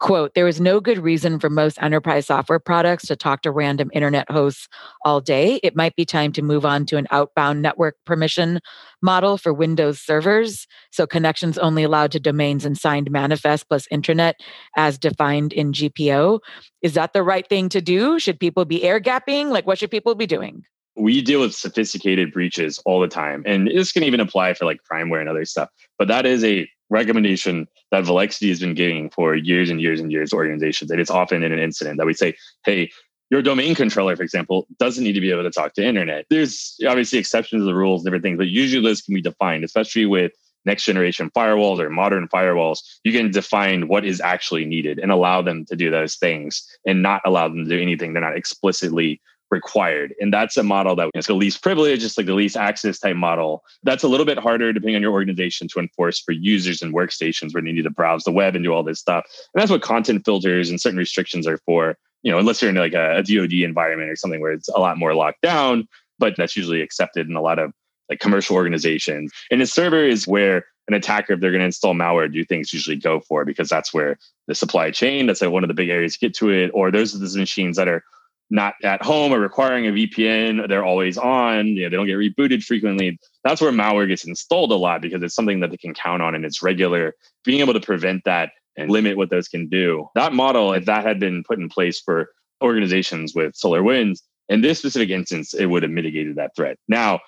quote 0.00 0.32
there 0.34 0.46
is 0.46 0.60
no 0.60 0.78
good 0.78 0.98
reason 0.98 1.40
for 1.40 1.50
most 1.50 1.76
enterprise 1.82 2.26
software 2.26 2.60
products 2.60 3.06
to 3.06 3.16
talk 3.16 3.42
to 3.42 3.50
random 3.50 3.90
internet 3.92 4.30
hosts 4.30 4.68
all 5.04 5.20
day. 5.20 5.58
It 5.64 5.74
might 5.74 5.96
be 5.96 6.04
time 6.04 6.32
to 6.34 6.42
move 6.42 6.64
on 6.64 6.86
to 6.86 6.96
an 6.98 7.08
outbound 7.10 7.62
network 7.62 7.96
permission 8.06 8.60
model 9.02 9.36
for 9.38 9.52
windows 9.52 10.00
servers 10.00 10.66
so 10.92 11.06
connections 11.06 11.58
only 11.58 11.82
allowed 11.82 12.12
to 12.12 12.20
domains 12.20 12.64
and 12.64 12.78
signed 12.78 13.10
manifest 13.10 13.68
plus 13.68 13.86
internet 13.90 14.36
as 14.76 14.98
defined 14.98 15.52
in 15.52 15.72
gpo 15.72 16.38
is 16.80 16.94
that 16.94 17.12
the 17.12 17.22
right 17.24 17.48
thing 17.48 17.68
to 17.70 17.80
do? 17.80 18.20
Should 18.20 18.38
people 18.38 18.64
be 18.64 18.84
air 18.84 19.00
gapping? 19.00 19.50
Like 19.50 19.66
what 19.66 19.78
should 19.78 19.90
people 19.90 20.14
be 20.14 20.26
doing 20.26 20.64
we 20.98 21.22
deal 21.22 21.40
with 21.40 21.54
sophisticated 21.54 22.32
breaches 22.32 22.80
all 22.84 23.00
the 23.00 23.08
time. 23.08 23.42
And 23.46 23.68
this 23.68 23.92
can 23.92 24.02
even 24.02 24.20
apply 24.20 24.54
for 24.54 24.64
like 24.64 24.80
crimeware 24.90 25.20
and 25.20 25.28
other 25.28 25.44
stuff. 25.44 25.70
But 25.98 26.08
that 26.08 26.26
is 26.26 26.44
a 26.44 26.68
recommendation 26.90 27.68
that 27.90 28.04
Volexity 28.04 28.48
has 28.48 28.60
been 28.60 28.74
giving 28.74 29.10
for 29.10 29.34
years 29.34 29.70
and 29.70 29.80
years 29.80 30.00
and 30.00 30.10
years 30.10 30.32
organizations. 30.32 30.90
And 30.90 31.00
it's 31.00 31.10
often 31.10 31.42
in 31.42 31.52
an 31.52 31.58
incident 31.58 31.98
that 31.98 32.06
we 32.06 32.14
say, 32.14 32.34
hey, 32.64 32.90
your 33.30 33.42
domain 33.42 33.74
controller, 33.74 34.16
for 34.16 34.22
example, 34.22 34.66
doesn't 34.78 35.04
need 35.04 35.12
to 35.12 35.20
be 35.20 35.30
able 35.30 35.42
to 35.42 35.50
talk 35.50 35.74
to 35.74 35.84
internet. 35.84 36.24
There's 36.30 36.76
obviously 36.86 37.18
exceptions 37.18 37.60
to 37.60 37.64
the 37.64 37.74
rules, 37.74 38.02
different 38.02 38.24
things, 38.24 38.38
but 38.38 38.48
usually 38.48 38.82
those 38.82 39.02
can 39.02 39.14
be 39.14 39.20
defined, 39.20 39.64
especially 39.64 40.06
with 40.06 40.32
next 40.64 40.84
generation 40.84 41.30
firewalls 41.36 41.78
or 41.78 41.90
modern 41.90 42.26
firewalls. 42.28 42.80
You 43.04 43.12
can 43.12 43.30
define 43.30 43.88
what 43.88 44.04
is 44.04 44.20
actually 44.20 44.64
needed 44.64 44.98
and 44.98 45.12
allow 45.12 45.42
them 45.42 45.64
to 45.66 45.76
do 45.76 45.90
those 45.90 46.16
things 46.16 46.66
and 46.86 47.02
not 47.02 47.20
allow 47.24 47.48
them 47.48 47.64
to 47.64 47.70
do 47.70 47.80
anything 47.80 48.12
they're 48.12 48.22
not 48.22 48.36
explicitly 48.36 49.20
required. 49.50 50.14
And 50.20 50.32
that's 50.32 50.56
a 50.56 50.62
model 50.62 50.96
that 50.96 51.10
is 51.14 51.26
the 51.26 51.34
least 51.34 51.62
privilege, 51.62 52.00
just 52.00 52.18
like 52.18 52.26
the 52.26 52.34
least 52.34 52.56
access 52.56 52.98
type 52.98 53.16
model. 53.16 53.64
That's 53.82 54.04
a 54.04 54.08
little 54.08 54.26
bit 54.26 54.38
harder 54.38 54.72
depending 54.72 54.96
on 54.96 55.02
your 55.02 55.12
organization 55.12 55.68
to 55.68 55.80
enforce 55.80 56.20
for 56.20 56.32
users 56.32 56.82
and 56.82 56.94
workstations 56.94 57.54
where 57.54 57.62
they 57.62 57.72
need 57.72 57.82
to 57.82 57.90
browse 57.90 58.24
the 58.24 58.32
web 58.32 58.54
and 58.54 58.64
do 58.64 58.72
all 58.72 58.82
this 58.82 59.00
stuff. 59.00 59.24
And 59.54 59.60
that's 59.60 59.70
what 59.70 59.82
content 59.82 60.24
filters 60.24 60.70
and 60.70 60.80
certain 60.80 60.98
restrictions 60.98 61.46
are 61.46 61.58
for, 61.58 61.96
you 62.22 62.30
know, 62.30 62.38
unless 62.38 62.60
you're 62.60 62.70
in 62.70 62.76
like 62.76 62.94
a, 62.94 63.16
a 63.16 63.22
DoD 63.22 63.52
environment 63.52 64.10
or 64.10 64.16
something 64.16 64.40
where 64.40 64.52
it's 64.52 64.68
a 64.68 64.78
lot 64.78 64.98
more 64.98 65.14
locked 65.14 65.42
down, 65.42 65.88
but 66.18 66.34
that's 66.36 66.56
usually 66.56 66.82
accepted 66.82 67.28
in 67.28 67.36
a 67.36 67.42
lot 67.42 67.58
of 67.58 67.72
like 68.08 68.20
commercial 68.20 68.56
organizations. 68.56 69.32
And 69.50 69.62
a 69.62 69.66
server 69.66 70.04
is 70.04 70.26
where 70.26 70.64
an 70.88 70.94
attacker, 70.94 71.34
if 71.34 71.40
they're 71.40 71.50
going 71.50 71.60
to 71.60 71.66
install 71.66 71.94
malware, 71.94 72.32
do 72.32 72.44
things 72.44 72.72
usually 72.72 72.96
go 72.96 73.20
for 73.20 73.44
because 73.44 73.68
that's 73.68 73.92
where 73.92 74.18
the 74.46 74.54
supply 74.54 74.90
chain, 74.90 75.26
that's 75.26 75.42
like 75.42 75.50
one 75.50 75.62
of 75.62 75.68
the 75.68 75.74
big 75.74 75.90
areas 75.90 76.14
to 76.14 76.18
get 76.18 76.34
to 76.36 76.50
it. 76.50 76.70
Or 76.72 76.90
those 76.90 77.14
are 77.14 77.18
those 77.18 77.36
machines 77.36 77.76
that 77.76 77.88
are 77.88 78.02
not 78.50 78.74
at 78.82 79.02
home 79.02 79.32
or 79.32 79.40
requiring 79.40 79.86
a 79.86 79.92
VPN. 79.92 80.68
They're 80.68 80.84
always 80.84 81.18
on. 81.18 81.68
You 81.68 81.84
know, 81.84 81.90
they 81.90 81.96
don't 81.96 82.06
get 82.06 82.16
rebooted 82.16 82.64
frequently. 82.64 83.18
That's 83.44 83.60
where 83.60 83.72
malware 83.72 84.08
gets 84.08 84.26
installed 84.26 84.72
a 84.72 84.76
lot 84.76 85.02
because 85.02 85.22
it's 85.22 85.34
something 85.34 85.60
that 85.60 85.70
they 85.70 85.76
can 85.76 85.94
count 85.94 86.22
on 86.22 86.34
and 86.34 86.44
it's 86.44 86.62
regular. 86.62 87.14
Being 87.44 87.60
able 87.60 87.74
to 87.74 87.80
prevent 87.80 88.24
that 88.24 88.52
and 88.76 88.90
limit 88.90 89.16
what 89.16 89.30
those 89.30 89.48
can 89.48 89.68
do. 89.68 90.08
That 90.14 90.32
model, 90.32 90.72
if 90.72 90.86
that 90.86 91.04
had 91.04 91.20
been 91.20 91.42
put 91.44 91.58
in 91.58 91.68
place 91.68 92.00
for 92.00 92.30
organizations 92.62 93.34
with 93.34 93.54
SolarWinds, 93.54 94.20
in 94.48 94.62
this 94.62 94.78
specific 94.78 95.10
instance, 95.10 95.52
it 95.52 95.66
would 95.66 95.82
have 95.82 95.92
mitigated 95.92 96.36
that 96.36 96.54
threat. 96.56 96.78
Now, 96.88 97.20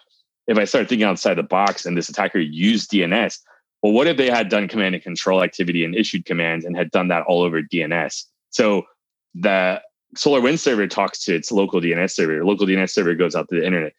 if 0.47 0.59
I 0.59 0.65
start 0.65 0.89
thinking 0.89 1.07
outside 1.07 1.35
the 1.35 1.43
box 1.43 1.85
and 1.85 1.97
this 1.97 2.09
attacker 2.09 2.39
used 2.39 2.91
DNS, 2.91 3.39
well, 3.83 3.93
what 3.93 4.07
if 4.07 4.17
they 4.17 4.31
had 4.31 4.49
done 4.49 4.69
command 4.69 4.95
and 4.95 5.05
control 5.05 5.43
activity 5.43 5.85
and 5.85 5.95
issued 5.95 6.25
commands 6.25 6.65
and 6.65 6.77
had 6.77 6.91
done 6.91 7.09
that 7.09 7.25
all 7.27 7.43
over 7.43 7.63
DNS? 7.63 8.25
So 8.51 8.85
the 9.35 9.81
SolarWinds 10.17 10.59
server 10.59 10.87
talks 10.87 11.25
to 11.25 11.35
its 11.35 11.53
local 11.53 11.81
DNS 11.81 12.11
server. 12.11 12.45
Local 12.45 12.67
DNS 12.67 12.91
server 12.91 13.15
goes 13.15 13.35
out 13.35 13.49
to 13.49 13.57
the 13.57 13.65
internet. 13.65 13.93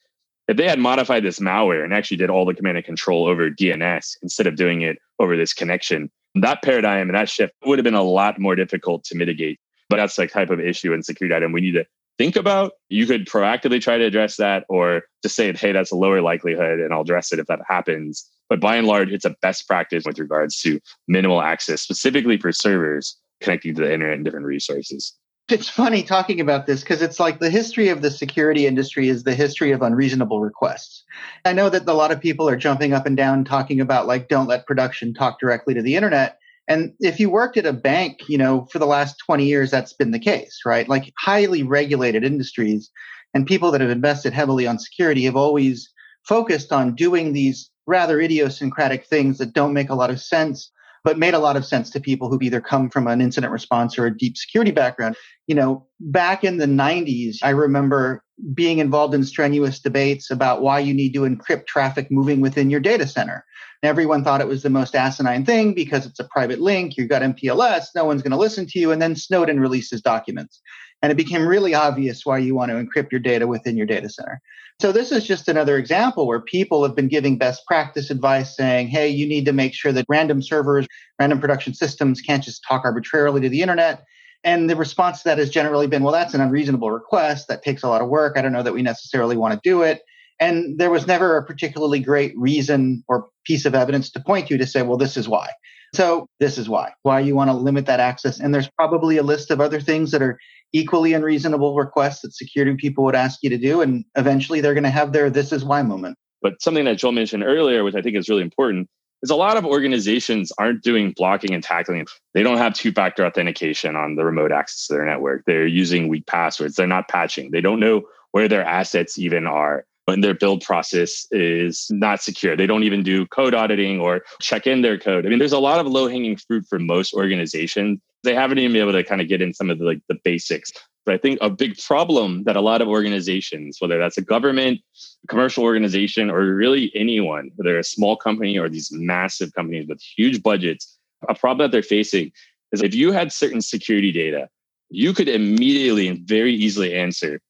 If 0.47 0.57
they 0.57 0.67
had 0.67 0.79
modified 0.79 1.23
this 1.23 1.39
malware 1.39 1.83
and 1.83 1.93
actually 1.93 2.17
did 2.17 2.29
all 2.29 2.45
the 2.45 2.53
command 2.53 2.77
and 2.77 2.85
control 2.85 3.25
over 3.25 3.49
DNS 3.49 4.17
instead 4.21 4.47
of 4.47 4.55
doing 4.55 4.81
it 4.81 4.97
over 5.19 5.37
this 5.37 5.53
connection, 5.53 6.11
that 6.35 6.61
paradigm 6.63 7.09
and 7.09 7.15
that 7.15 7.29
shift 7.29 7.53
would 7.65 7.79
have 7.79 7.83
been 7.83 7.93
a 7.93 8.03
lot 8.03 8.39
more 8.39 8.55
difficult 8.55 9.03
to 9.05 9.15
mitigate. 9.15 9.59
But 9.89 9.97
that's 9.97 10.15
the 10.15 10.27
type 10.27 10.49
of 10.49 10.59
issue 10.59 10.93
and 10.93 11.05
security 11.05 11.33
item 11.35 11.53
we 11.53 11.61
need 11.61 11.73
to 11.73 11.85
think 12.17 12.35
about. 12.35 12.73
You 12.89 13.05
could 13.05 13.27
proactively 13.27 13.81
try 13.81 13.97
to 13.97 14.05
address 14.05 14.35
that 14.37 14.65
or 14.67 15.03
just 15.23 15.35
say, 15.35 15.53
hey, 15.53 15.71
that's 15.71 15.91
a 15.91 15.95
lower 15.95 16.21
likelihood 16.21 16.79
and 16.79 16.93
I'll 16.93 17.01
address 17.01 17.31
it 17.31 17.39
if 17.39 17.47
that 17.47 17.59
happens. 17.67 18.29
But 18.49 18.59
by 18.59 18.75
and 18.75 18.87
large, 18.87 19.11
it's 19.11 19.25
a 19.25 19.35
best 19.41 19.67
practice 19.67 20.03
with 20.05 20.19
regards 20.19 20.59
to 20.61 20.81
minimal 21.07 21.41
access, 21.41 21.81
specifically 21.81 22.37
for 22.37 22.51
servers 22.51 23.15
connecting 23.39 23.75
to 23.75 23.81
the 23.81 23.93
internet 23.93 24.15
and 24.15 24.25
different 24.25 24.45
resources 24.45 25.13
it's 25.49 25.69
funny 25.69 26.03
talking 26.03 26.39
about 26.39 26.65
this 26.65 26.81
because 26.81 27.01
it's 27.01 27.19
like 27.19 27.39
the 27.39 27.49
history 27.49 27.89
of 27.89 28.01
the 28.01 28.11
security 28.11 28.67
industry 28.67 29.09
is 29.09 29.23
the 29.23 29.35
history 29.35 29.71
of 29.71 29.81
unreasonable 29.81 30.39
requests. 30.39 31.03
I 31.43 31.53
know 31.53 31.69
that 31.69 31.87
a 31.87 31.93
lot 31.93 32.11
of 32.11 32.21
people 32.21 32.47
are 32.47 32.55
jumping 32.55 32.93
up 32.93 33.05
and 33.05 33.17
down 33.17 33.43
talking 33.43 33.81
about 33.81 34.07
like 34.07 34.29
don't 34.29 34.47
let 34.47 34.65
production 34.65 35.13
talk 35.13 35.39
directly 35.39 35.73
to 35.73 35.81
the 35.81 35.95
internet. 35.95 36.37
And 36.67 36.93
if 36.99 37.19
you 37.19 37.29
worked 37.29 37.57
at 37.57 37.65
a 37.65 37.73
bank, 37.73 38.19
you 38.29 38.37
know, 38.37 38.67
for 38.71 38.79
the 38.79 38.85
last 38.85 39.17
20 39.25 39.45
years 39.45 39.71
that's 39.71 39.93
been 39.93 40.11
the 40.11 40.19
case, 40.19 40.61
right? 40.65 40.87
Like 40.87 41.11
highly 41.19 41.63
regulated 41.63 42.23
industries 42.23 42.89
and 43.33 43.45
people 43.45 43.71
that 43.71 43.81
have 43.81 43.89
invested 43.89 44.33
heavily 44.33 44.67
on 44.67 44.79
security 44.79 45.25
have 45.25 45.35
always 45.35 45.89
focused 46.27 46.71
on 46.71 46.95
doing 46.95 47.33
these 47.33 47.69
rather 47.87 48.21
idiosyncratic 48.21 49.05
things 49.05 49.37
that 49.39 49.53
don't 49.53 49.73
make 49.73 49.89
a 49.89 49.95
lot 49.95 50.09
of 50.09 50.21
sense 50.21 50.71
but 51.03 51.17
made 51.17 51.33
a 51.33 51.39
lot 51.39 51.57
of 51.57 51.65
sense 51.65 51.89
to 51.91 51.99
people 51.99 52.29
who've 52.29 52.43
either 52.43 52.61
come 52.61 52.89
from 52.89 53.07
an 53.07 53.21
incident 53.21 53.51
response 53.51 53.97
or 53.97 54.05
a 54.05 54.17
deep 54.17 54.37
security 54.37 54.71
background. 54.71 55.15
You 55.47 55.55
know, 55.55 55.87
back 55.99 56.43
in 56.43 56.57
the 56.57 56.65
90s, 56.65 57.37
I 57.43 57.49
remember 57.49 58.23
being 58.53 58.79
involved 58.79 59.13
in 59.13 59.23
strenuous 59.23 59.79
debates 59.79 60.31
about 60.31 60.61
why 60.61 60.79
you 60.79 60.93
need 60.93 61.13
to 61.13 61.21
encrypt 61.21 61.67
traffic 61.67 62.09
moving 62.11 62.41
within 62.41 62.69
your 62.69 62.79
data 62.79 63.07
center. 63.07 63.45
Everyone 63.83 64.23
thought 64.23 64.41
it 64.41 64.47
was 64.47 64.61
the 64.61 64.69
most 64.69 64.95
asinine 64.95 65.43
thing 65.43 65.73
because 65.73 66.05
it's 66.05 66.19
a 66.19 66.25
private 66.25 66.61
link. 66.61 66.97
You've 66.97 67.09
got 67.09 67.23
MPLS, 67.23 67.87
no 67.95 68.05
one's 68.05 68.21
going 68.21 68.31
to 68.31 68.37
listen 68.37 68.67
to 68.67 68.79
you. 68.79 68.91
And 68.91 69.01
then 69.01 69.15
Snowden 69.15 69.59
releases 69.59 70.01
documents. 70.01 70.61
And 71.01 71.11
it 71.11 71.15
became 71.15 71.47
really 71.47 71.73
obvious 71.73 72.25
why 72.25 72.37
you 72.37 72.53
want 72.55 72.71
to 72.71 72.75
encrypt 72.75 73.11
your 73.11 73.19
data 73.19 73.47
within 73.47 73.75
your 73.75 73.87
data 73.87 74.09
center. 74.09 74.41
So, 74.79 74.91
this 74.91 75.11
is 75.11 75.25
just 75.25 75.47
another 75.47 75.77
example 75.77 76.27
where 76.27 76.41
people 76.41 76.83
have 76.83 76.95
been 76.95 77.07
giving 77.07 77.37
best 77.37 77.65
practice 77.65 78.09
advice 78.09 78.55
saying, 78.55 78.87
hey, 78.87 79.09
you 79.09 79.27
need 79.27 79.45
to 79.45 79.53
make 79.53 79.73
sure 79.73 79.91
that 79.91 80.05
random 80.09 80.41
servers, 80.41 80.87
random 81.19 81.39
production 81.39 81.73
systems 81.73 82.21
can't 82.21 82.43
just 82.43 82.63
talk 82.67 82.83
arbitrarily 82.83 83.41
to 83.41 83.49
the 83.49 83.61
internet. 83.61 84.03
And 84.43 84.69
the 84.69 84.75
response 84.75 85.19
to 85.19 85.23
that 85.25 85.37
has 85.37 85.49
generally 85.49 85.87
been, 85.87 86.03
well, 86.03 86.13
that's 86.13 86.33
an 86.33 86.41
unreasonable 86.41 86.91
request. 86.91 87.47
That 87.47 87.63
takes 87.63 87.83
a 87.83 87.87
lot 87.87 88.01
of 88.01 88.09
work. 88.09 88.37
I 88.37 88.41
don't 88.41 88.53
know 88.53 88.63
that 88.63 88.73
we 88.73 88.81
necessarily 88.81 89.37
want 89.37 89.53
to 89.53 89.59
do 89.63 89.83
it. 89.83 90.01
And 90.39 90.79
there 90.79 90.89
was 90.89 91.05
never 91.05 91.37
a 91.37 91.45
particularly 91.45 91.99
great 91.99 92.33
reason 92.35 93.03
or 93.07 93.29
piece 93.45 93.65
of 93.65 93.75
evidence 93.75 94.09
to 94.11 94.19
point 94.19 94.47
to 94.47 94.57
to 94.57 94.65
say, 94.65 94.81
well, 94.81 94.97
this 94.97 95.15
is 95.15 95.29
why. 95.29 95.49
So 95.93 96.27
this 96.39 96.57
is 96.57 96.69
why, 96.69 96.93
why 97.03 97.19
you 97.19 97.35
want 97.35 97.49
to 97.49 97.53
limit 97.53 97.85
that 97.87 97.99
access. 97.99 98.39
And 98.39 98.53
there's 98.53 98.69
probably 98.77 99.17
a 99.17 99.23
list 99.23 99.51
of 99.51 99.59
other 99.59 99.81
things 99.81 100.11
that 100.11 100.21
are 100.21 100.39
equally 100.73 101.13
unreasonable 101.13 101.75
requests 101.75 102.21
that 102.21 102.33
security 102.33 102.75
people 102.77 103.03
would 103.03 103.15
ask 103.15 103.39
you 103.43 103.49
to 103.49 103.57
do. 103.57 103.81
And 103.81 104.05
eventually 104.15 104.61
they're 104.61 104.73
going 104.73 104.85
to 104.85 104.89
have 104.89 105.11
their 105.11 105.29
this 105.29 105.51
is 105.51 105.65
why 105.65 105.81
moment. 105.81 106.17
But 106.41 106.61
something 106.61 106.85
that 106.85 106.97
Joel 106.97 107.11
mentioned 107.11 107.43
earlier, 107.43 107.83
which 107.83 107.95
I 107.95 108.01
think 108.01 108.15
is 108.15 108.29
really 108.29 108.41
important, 108.41 108.87
is 109.21 109.29
a 109.29 109.35
lot 109.35 109.57
of 109.57 109.65
organizations 109.65 110.51
aren't 110.57 110.81
doing 110.81 111.13
blocking 111.15 111.53
and 111.53 111.63
tackling. 111.63 112.07
They 112.33 112.41
don't 112.41 112.57
have 112.57 112.73
two 112.73 112.91
factor 112.91 113.25
authentication 113.25 113.95
on 113.95 114.15
the 114.15 114.25
remote 114.25 114.51
access 114.51 114.87
to 114.87 114.93
their 114.93 115.05
network. 115.05 115.43
They're 115.45 115.67
using 115.67 116.07
weak 116.07 116.25
passwords. 116.25 116.75
They're 116.75 116.87
not 116.87 117.09
patching. 117.09 117.51
They 117.51 117.61
don't 117.61 117.79
know 117.79 118.03
where 118.31 118.47
their 118.47 118.63
assets 118.63 119.19
even 119.19 119.45
are 119.45 119.85
and 120.07 120.23
their 120.23 120.33
build 120.33 120.61
process 120.61 121.27
is 121.31 121.87
not 121.89 122.21
secure. 122.21 122.55
They 122.55 122.67
don't 122.67 122.83
even 122.83 123.03
do 123.03 123.25
code 123.27 123.53
auditing 123.53 123.99
or 123.99 124.21
check 124.39 124.67
in 124.67 124.81
their 124.81 124.97
code. 124.97 125.25
I 125.25 125.29
mean, 125.29 125.39
there's 125.39 125.51
a 125.51 125.59
lot 125.59 125.79
of 125.79 125.87
low 125.87 126.07
hanging 126.07 126.37
fruit 126.37 126.65
for 126.67 126.79
most 126.79 127.13
organizations. 127.13 127.99
They 128.23 128.35
haven't 128.35 128.59
even 128.59 128.73
been 128.73 128.81
able 128.81 128.93
to 128.93 129.03
kind 129.03 129.21
of 129.21 129.27
get 129.27 129.41
in 129.41 129.53
some 129.53 129.69
of 129.69 129.79
the 129.79 129.85
like 129.85 130.01
the 130.07 130.17
basics. 130.23 130.71
But 131.05 131.15
I 131.15 131.17
think 131.17 131.39
a 131.41 131.49
big 131.49 131.77
problem 131.79 132.43
that 132.43 132.55
a 132.55 132.61
lot 132.61 132.81
of 132.81 132.87
organizations, 132.87 133.77
whether 133.79 133.97
that's 133.97 134.17
a 134.17 134.21
government, 134.21 134.81
commercial 135.27 135.63
organization, 135.63 136.29
or 136.29 136.41
really 136.53 136.91
anyone, 136.93 137.51
whether 137.55 137.77
a 137.77 137.83
small 137.83 138.15
company 138.15 138.57
or 138.57 138.69
these 138.69 138.91
massive 138.91 139.53
companies 139.53 139.87
with 139.87 139.99
huge 139.99 140.43
budgets, 140.43 140.97
a 141.27 141.33
problem 141.33 141.65
that 141.65 141.71
they're 141.71 141.81
facing 141.81 142.31
is 142.71 142.83
if 142.83 142.93
you 142.93 143.11
had 143.11 143.31
certain 143.31 143.61
security 143.61 144.11
data, 144.11 144.47
you 144.89 145.13
could 145.13 145.27
immediately 145.27 146.07
and 146.07 146.19
very 146.27 146.53
easily 146.53 146.93
answer 146.93 147.41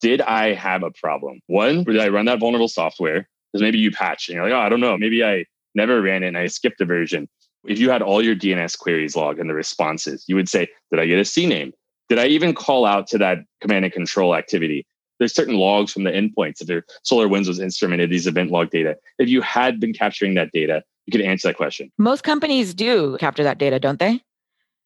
did 0.00 0.20
I 0.22 0.54
have 0.54 0.82
a 0.82 0.90
problem? 0.90 1.40
One, 1.46 1.84
did 1.84 1.98
I 1.98 2.08
run 2.08 2.26
that 2.26 2.40
vulnerable 2.40 2.68
software? 2.68 3.28
Because 3.52 3.62
maybe 3.62 3.78
you 3.78 3.90
patch 3.90 4.28
and 4.28 4.36
you're 4.36 4.44
like, 4.44 4.52
oh, 4.52 4.60
I 4.60 4.68
don't 4.68 4.80
know. 4.80 4.96
Maybe 4.96 5.24
I 5.24 5.44
never 5.74 6.00
ran 6.00 6.22
it 6.22 6.28
and 6.28 6.38
I 6.38 6.46
skipped 6.46 6.80
a 6.80 6.84
version. 6.84 7.28
If 7.64 7.78
you 7.78 7.90
had 7.90 8.00
all 8.00 8.22
your 8.22 8.34
DNS 8.34 8.78
queries 8.78 9.16
logged 9.16 9.38
and 9.38 9.50
the 9.50 9.54
responses, 9.54 10.24
you 10.26 10.36
would 10.36 10.48
say, 10.48 10.68
did 10.90 11.00
I 11.00 11.06
get 11.06 11.18
a 11.18 11.22
CNAME? 11.22 11.72
Did 12.08 12.18
I 12.18 12.26
even 12.26 12.54
call 12.54 12.86
out 12.86 13.06
to 13.08 13.18
that 13.18 13.38
command 13.60 13.84
and 13.84 13.92
control 13.92 14.34
activity? 14.34 14.86
There's 15.18 15.34
certain 15.34 15.56
logs 15.56 15.92
from 15.92 16.04
the 16.04 16.10
endpoints. 16.10 16.60
If 16.60 16.66
their 16.66 16.84
SolarWinds 17.04 17.46
was 17.46 17.60
instrumented, 17.60 18.10
these 18.10 18.26
event 18.26 18.50
log 18.50 18.70
data. 18.70 18.96
If 19.18 19.28
you 19.28 19.42
had 19.42 19.78
been 19.78 19.92
capturing 19.92 20.34
that 20.34 20.50
data, 20.52 20.82
you 21.06 21.12
could 21.12 21.20
answer 21.20 21.48
that 21.48 21.56
question. 21.56 21.92
Most 21.98 22.24
companies 22.24 22.72
do 22.72 23.18
capture 23.20 23.44
that 23.44 23.58
data, 23.58 23.78
don't 23.78 23.98
they? 23.98 24.22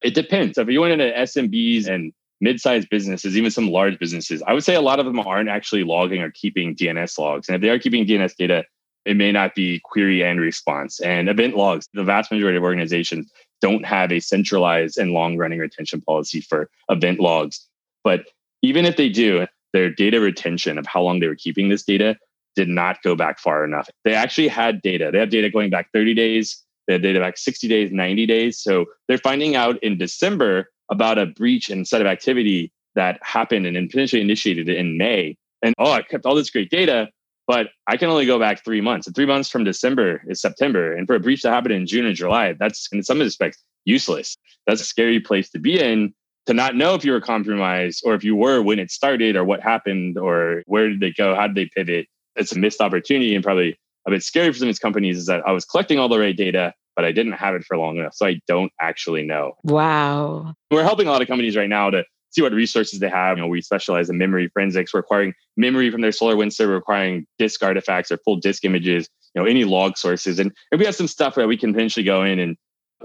It 0.03 0.15
depends. 0.15 0.59
If 0.59 0.69
you 0.69 0.81
went 0.81 1.01
into 1.01 1.17
SMBs 1.17 1.87
and 1.87 2.13
mid-sized 2.41 2.89
businesses, 2.91 3.37
even 3.37 3.51
some 3.51 3.69
large 3.69 3.99
businesses, 3.99 4.43
I 4.47 4.53
would 4.53 4.65
say 4.65 4.75
a 4.75 4.81
lot 4.81 5.01
of 5.01 5.07
them 5.07 5.21
aren't 5.21 5.49
actually 5.49 5.85
logging 5.85 6.23
or 6.23 6.31
keeping 6.31 6.75
DNS 6.75 7.19
logs. 7.19 7.49
And 7.49 7.57
if 7.57 7.63
they 7.63 7.71
are 7.71 7.79
keeping 7.79 8.07
DNS 8.07 8.35
data, 8.37 8.65
it 9.05 9.17
may 9.17 9.33
not 9.33 9.55
be 9.55 9.81
query 9.85 10.23
and 10.23 10.41
response. 10.41 11.01
And 11.01 11.29
event 11.29 11.57
logs, 11.57 11.89
the 11.93 12.05
vast 12.05 12.31
majority 12.31 12.57
of 12.57 12.63
organizations 12.63 13.31
don't 13.61 13.85
have 13.85 14.13
a 14.13 14.21
centralized 14.21 14.99
and 14.99 15.13
long 15.13 15.37
running 15.37 15.59
retention 15.59 16.01
policy 16.01 16.41
for 16.41 16.69
event 16.89 17.21
logs. 17.21 17.67
But 18.03 18.27
even 18.63 18.85
if 18.85 18.97
they 18.97 19.09
do, 19.09 19.47
their 19.73 19.91
data 19.91 20.21
retention 20.21 20.79
of 20.79 20.87
how 20.87 21.03
long 21.03 21.21
they 21.21 21.27
were 21.27 21.35
keeping 21.35 21.69
this 21.69 21.83
data 21.83 22.17
did 22.57 22.69
not 22.69 23.03
go 23.03 23.17
back 23.17 23.39
far 23.39 23.65
enough. 23.65 23.89
They 24.05 24.15
actually 24.15 24.49
had 24.49 24.81
data. 24.83 25.11
They 25.13 25.19
have 25.19 25.31
data 25.31 25.51
going 25.51 25.71
back 25.71 25.91
30 25.93 26.15
days, 26.15 26.63
they 26.87 26.95
had 26.95 27.03
data 27.03 27.21
back 27.21 27.39
60 27.39 27.69
days, 27.69 27.91
90 27.93 28.27
days. 28.27 28.59
So 28.59 28.87
they're 29.09 29.19
finding 29.19 29.57
out 29.57 29.83
in 29.83 29.99
December 29.99 30.71
about 30.91 31.19
a 31.19 31.27
breach 31.27 31.71
and 31.71 31.87
set 31.87 32.01
of 32.01 32.07
activity 32.07 32.73
that 32.95 33.19
happened 33.23 33.67
and 33.67 33.91
potentially 33.91 34.23
initiated 34.23 34.69
in 34.69 34.97
May. 34.97 35.37
And 35.63 35.75
oh, 35.79 35.91
I 35.91 36.03
kept 36.03 36.27
all 36.27 36.35
this 36.35 36.51
great 36.51 36.71
data, 36.71 37.09
but 37.47 37.69
I 37.87 37.97
can 37.97 38.09
only 38.09 38.27
go 38.27 38.39
back 38.39 38.65
three 38.65 38.81
months. 38.81 39.07
And 39.07 39.17
three 39.17 39.27
months 39.27 39.49
from 39.49 39.65
December 39.65 40.23
is 40.27 40.41
September. 40.41 40.93
And 40.93 41.07
for 41.07 41.17
a 41.17 41.21
breach 41.21 41.43
to 41.43 41.51
happen 41.51 41.73
in 41.73 41.87
June 41.87 42.07
or 42.07 42.13
July, 42.13 42.55
that's 42.59 42.89
in 42.93 43.03
some 43.03 43.19
respects 43.19 43.63
useless. 43.85 44.37
That's 44.67 44.81
a 44.81 44.87
scary 44.87 45.21
place 45.21 45.51
to 45.51 45.59
be 45.59 45.81
in 45.81 46.15
to 46.47 46.55
not 46.55 46.77
know 46.77 46.95
if 46.95 47.05
you 47.05 47.13
were 47.13 47.21
compromised 47.21 48.03
or 48.05 48.15
if 48.15 48.23
you 48.23 48.37
were 48.37 48.63
when 48.63 48.79
it 48.79 48.91
started 48.91 49.37
or 49.37 49.45
what 49.45 49.63
happened 49.63 50.19
or 50.19 50.63
where 50.67 50.89
did 50.89 51.01
they 51.01 51.13
go? 51.13 51.35
How 51.35 51.47
did 51.47 51.57
they 51.57 51.71
pivot? 51.75 52.07
It's 52.37 52.53
a 52.53 52.59
missed 52.59 52.81
opportunity 52.81 53.35
and 53.35 53.43
probably 53.43 53.79
a 54.07 54.11
bit 54.11 54.23
scary 54.23 54.53
for 54.53 54.59
some 54.59 54.69
of 54.69 54.75
these 54.75 54.79
companies 54.79 55.17
is 55.17 55.27
that 55.27 55.47
I 55.47 55.53
was 55.53 55.65
collecting 55.65 55.99
all 55.99 56.09
the 56.09 56.19
right 56.19 56.37
data 56.37 56.75
but 56.97 57.05
I 57.05 57.13
didn't 57.13 57.33
have 57.33 57.55
it 57.55 57.65
for 57.65 57.77
long 57.77 57.99
enough. 57.99 58.15
So 58.15 58.27
I 58.27 58.41
don't 58.47 58.73
actually 58.81 59.25
know. 59.25 59.55
Wow. 59.63 60.55
We're 60.71 60.83
helping 60.83 61.07
a 61.07 61.11
lot 61.11 61.23
of 61.23 61.29
companies 61.29 61.57
right 61.57 61.69
now 61.69 61.91
to 61.91 62.05
see 62.31 62.43
what 62.43 62.53
resources 62.53 63.01
they 63.01 63.09
have. 63.09 63.37
You 63.37 63.45
know, 63.45 63.49
we 63.49 63.63
specialize 63.63 64.11
in 64.11 64.19
memory 64.19 64.49
forensics, 64.53 64.93
We're 64.93 65.01
acquiring 65.01 65.35
memory 65.57 65.91
from 65.91 66.01
their 66.01 66.13
Solar 66.13 66.35
SolarWinds 66.35 66.55
server, 66.55 66.75
requiring 66.75 67.27
disk 67.39 67.63
artifacts 67.63 68.11
or 68.11 68.19
full 68.19 68.37
disk 68.37 68.65
images, 68.65 69.09
you 69.35 69.43
know, 69.43 69.49
any 69.49 69.65
log 69.65 69.97
sources. 69.97 70.39
And 70.39 70.53
if 70.73 70.79
we 70.79 70.87
have 70.87 70.95
some 70.95 71.09
stuff 71.09 71.37
that 71.37 71.49
we 71.49 71.57
can 71.57 71.73
potentially 71.73 72.05
go 72.05 72.23
in 72.23 72.39
and 72.39 72.57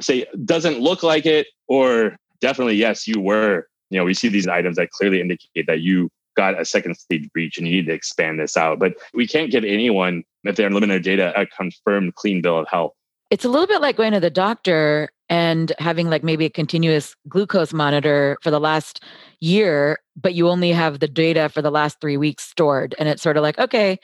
say 0.02 0.26
doesn't 0.46 0.80
look 0.80 1.04
like 1.04 1.26
it, 1.26 1.48
or 1.68 2.18
definitely, 2.42 2.76
yes, 2.76 3.08
you 3.08 3.20
were, 3.20 3.68
you 3.90 4.00
know, 4.00 4.06
we 4.06 4.14
see 4.14 4.30
these 4.30 4.48
items 4.48 4.78
that 4.78 4.92
clearly 4.92 5.22
indicate 5.22 5.68
that 5.68 5.82
you 5.82 6.10
got 6.36 6.60
a 6.60 6.64
second 6.64 6.96
stage 6.96 7.30
breach 7.34 7.58
and 7.58 7.68
you 7.68 7.76
need 7.76 7.86
to 7.88 7.94
expand 7.94 8.40
this 8.40 8.56
out. 8.56 8.80
But 8.80 8.94
we 9.14 9.28
can't 9.28 9.52
give 9.52 9.64
anyone, 9.64 10.24
if 10.44 10.56
they're 10.56 10.70
their 10.70 11.00
data, 11.00 11.34
a 11.40 11.46
confirmed 11.46 12.16
clean 12.16 12.42
bill 12.42 12.58
of 12.58 12.68
health. 12.68 12.94
It's 13.30 13.46
a 13.46 13.50
little 13.50 13.68
bit 13.68 13.82
like 13.82 13.98
going 13.98 14.14
to 14.14 14.20
the 14.20 14.30
doctor 14.30 15.10
and 15.30 15.72
having 15.78 16.10
like 16.10 16.24
maybe 16.24 16.46
a 16.46 16.50
continuous 16.50 17.16
glucose 17.28 17.74
monitor 17.74 18.38
for 18.42 18.50
the 18.50 18.60
last 18.60 19.04
year, 19.40 20.00
but 20.16 20.34
you 20.34 20.50
only 20.50 20.72
have 20.72 21.00
the 21.00 21.08
data 21.08 21.50
for 21.50 21.62
the 21.62 21.70
last 21.70 22.02
three 22.02 22.18
weeks 22.18 22.44
stored. 22.44 22.96
And 22.98 23.08
it's 23.08 23.22
sort 23.22 23.38
of 23.38 23.44
like, 23.44 23.60
okay, 23.60 24.00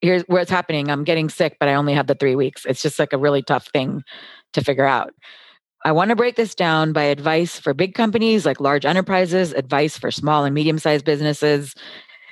here's 0.00 0.22
where 0.22 0.40
it's 0.40 0.50
happening. 0.50 0.90
I'm 0.90 1.02
getting 1.02 1.28
sick, 1.28 1.56
but 1.58 1.68
I 1.68 1.74
only 1.74 1.94
have 1.94 2.06
the 2.06 2.14
three 2.14 2.36
weeks. 2.36 2.64
It's 2.66 2.82
just 2.82 3.00
like 3.00 3.12
a 3.12 3.18
really 3.18 3.42
tough 3.42 3.66
thing 3.72 4.04
to 4.52 4.62
figure 4.62 4.86
out. 4.86 5.12
I 5.84 5.92
want 5.92 6.10
to 6.10 6.16
break 6.16 6.36
this 6.36 6.54
down 6.54 6.92
by 6.92 7.04
advice 7.04 7.58
for 7.58 7.74
big 7.74 7.94
companies 7.94 8.46
like 8.46 8.60
large 8.60 8.84
enterprises, 8.84 9.52
advice 9.52 9.98
for 9.98 10.10
small 10.10 10.44
and 10.44 10.54
medium 10.54 10.78
sized 10.78 11.04
businesses, 11.04 11.74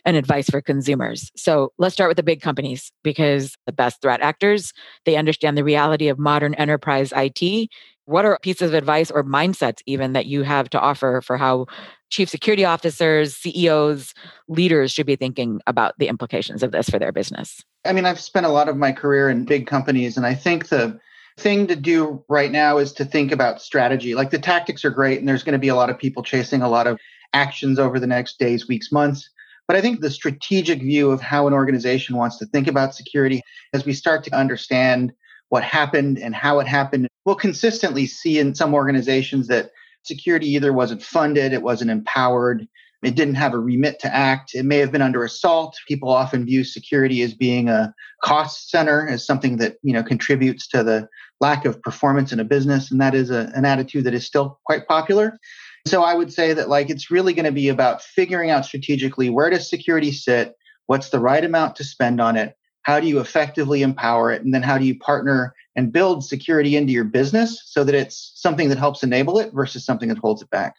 and 0.06 0.16
advice 0.16 0.48
for 0.48 0.62
consumers. 0.62 1.30
So 1.36 1.72
let's 1.78 1.92
start 1.92 2.08
with 2.08 2.16
the 2.16 2.22
big 2.22 2.40
companies 2.40 2.92
because 3.02 3.56
the 3.66 3.72
best 3.72 4.00
threat 4.00 4.22
actors, 4.22 4.72
they 5.04 5.16
understand 5.16 5.58
the 5.58 5.64
reality 5.64 6.08
of 6.08 6.18
modern 6.18 6.54
enterprise 6.54 7.12
IT. 7.14 7.68
What 8.04 8.24
are 8.24 8.38
pieces 8.40 8.68
of 8.68 8.74
advice 8.74 9.10
or 9.10 9.24
mindsets 9.24 9.80
even 9.84 10.12
that 10.12 10.26
you 10.26 10.44
have 10.44 10.70
to 10.70 10.80
offer 10.80 11.20
for 11.20 11.36
how 11.36 11.66
chief 12.08 12.28
security 12.28 12.64
officers, 12.64 13.34
CEOs, 13.34 14.14
leaders 14.46 14.92
should 14.92 15.06
be 15.06 15.16
thinking 15.16 15.60
about 15.66 15.94
the 15.98 16.06
implications 16.06 16.62
of 16.62 16.70
this 16.70 16.88
for 16.88 17.00
their 17.00 17.10
business? 17.10 17.64
I 17.84 17.92
mean, 17.92 18.06
I've 18.06 18.20
spent 18.20 18.46
a 18.46 18.50
lot 18.50 18.68
of 18.68 18.76
my 18.76 18.92
career 18.92 19.28
in 19.28 19.44
big 19.44 19.66
companies, 19.66 20.16
and 20.16 20.24
I 20.24 20.36
think 20.36 20.68
the 20.68 21.00
thing 21.36 21.66
to 21.66 21.74
do 21.74 22.24
right 22.28 22.52
now 22.52 22.78
is 22.78 22.92
to 22.92 23.04
think 23.04 23.32
about 23.32 23.60
strategy. 23.60 24.14
Like 24.14 24.30
the 24.30 24.38
tactics 24.38 24.84
are 24.84 24.90
great, 24.90 25.18
and 25.18 25.28
there's 25.28 25.42
going 25.42 25.54
to 25.54 25.58
be 25.58 25.68
a 25.68 25.74
lot 25.74 25.90
of 25.90 25.98
people 25.98 26.22
chasing 26.22 26.62
a 26.62 26.68
lot 26.68 26.86
of 26.86 27.00
actions 27.32 27.80
over 27.80 27.98
the 27.98 28.06
next 28.06 28.38
days, 28.38 28.68
weeks, 28.68 28.92
months. 28.92 29.28
But 29.66 29.76
I 29.76 29.80
think 29.80 30.00
the 30.00 30.10
strategic 30.10 30.80
view 30.80 31.10
of 31.10 31.20
how 31.20 31.46
an 31.46 31.52
organization 31.52 32.16
wants 32.16 32.38
to 32.38 32.46
think 32.46 32.68
about 32.68 32.94
security, 32.94 33.42
as 33.72 33.84
we 33.84 33.92
start 33.92 34.22
to 34.24 34.34
understand 34.34 35.12
what 35.48 35.62
happened 35.62 36.18
and 36.18 36.34
how 36.34 36.60
it 36.60 36.66
happened, 36.66 37.08
we'll 37.24 37.36
consistently 37.36 38.06
see 38.06 38.38
in 38.38 38.54
some 38.54 38.74
organizations 38.74 39.48
that 39.48 39.70
security 40.02 40.48
either 40.48 40.72
wasn't 40.72 41.02
funded, 41.02 41.52
it 41.52 41.62
wasn't 41.62 41.90
empowered, 41.90 42.66
it 43.02 43.14
didn't 43.14 43.34
have 43.34 43.54
a 43.54 43.58
remit 43.58 43.98
to 44.00 44.14
act, 44.14 44.54
it 44.54 44.64
may 44.64 44.78
have 44.78 44.90
been 44.90 45.02
under 45.02 45.24
assault. 45.24 45.76
People 45.86 46.10
often 46.10 46.46
view 46.46 46.64
security 46.64 47.22
as 47.22 47.34
being 47.34 47.68
a 47.68 47.94
cost 48.22 48.70
center, 48.70 49.06
as 49.08 49.26
something 49.26 49.58
that 49.58 49.76
you 49.82 49.92
know 49.92 50.02
contributes 50.02 50.66
to 50.68 50.82
the 50.82 51.08
lack 51.40 51.64
of 51.64 51.80
performance 51.82 52.32
in 52.32 52.40
a 52.40 52.44
business, 52.44 52.90
and 52.90 53.00
that 53.00 53.14
is 53.14 53.30
a, 53.30 53.52
an 53.54 53.64
attitude 53.64 54.04
that 54.04 54.14
is 54.14 54.26
still 54.26 54.58
quite 54.64 54.88
popular. 54.88 55.38
So 55.86 56.02
I 56.02 56.14
would 56.14 56.32
say 56.32 56.52
that 56.52 56.68
like 56.68 56.90
it's 56.90 57.10
really 57.10 57.32
going 57.32 57.46
to 57.46 57.52
be 57.52 57.68
about 57.68 58.02
figuring 58.02 58.50
out 58.50 58.66
strategically 58.66 59.30
where 59.30 59.48
does 59.50 59.70
security 59.70 60.12
sit, 60.12 60.54
what's 60.86 61.10
the 61.10 61.20
right 61.20 61.44
amount 61.44 61.76
to 61.76 61.84
spend 61.84 62.20
on 62.20 62.36
it, 62.36 62.56
How 62.86 63.00
do 63.00 63.08
you 63.08 63.18
effectively 63.18 63.82
empower 63.82 64.30
it? 64.30 64.44
And 64.44 64.54
then 64.54 64.62
how 64.62 64.78
do 64.78 64.84
you 64.84 64.96
partner 64.96 65.52
and 65.74 65.92
build 65.92 66.24
security 66.24 66.76
into 66.76 66.92
your 66.92 67.02
business 67.02 67.60
so 67.66 67.82
that 67.82 67.96
it's 67.96 68.30
something 68.36 68.68
that 68.68 68.78
helps 68.78 69.02
enable 69.02 69.40
it 69.40 69.52
versus 69.52 69.84
something 69.84 70.08
that 70.08 70.18
holds 70.18 70.40
it 70.40 70.50
back? 70.50 70.74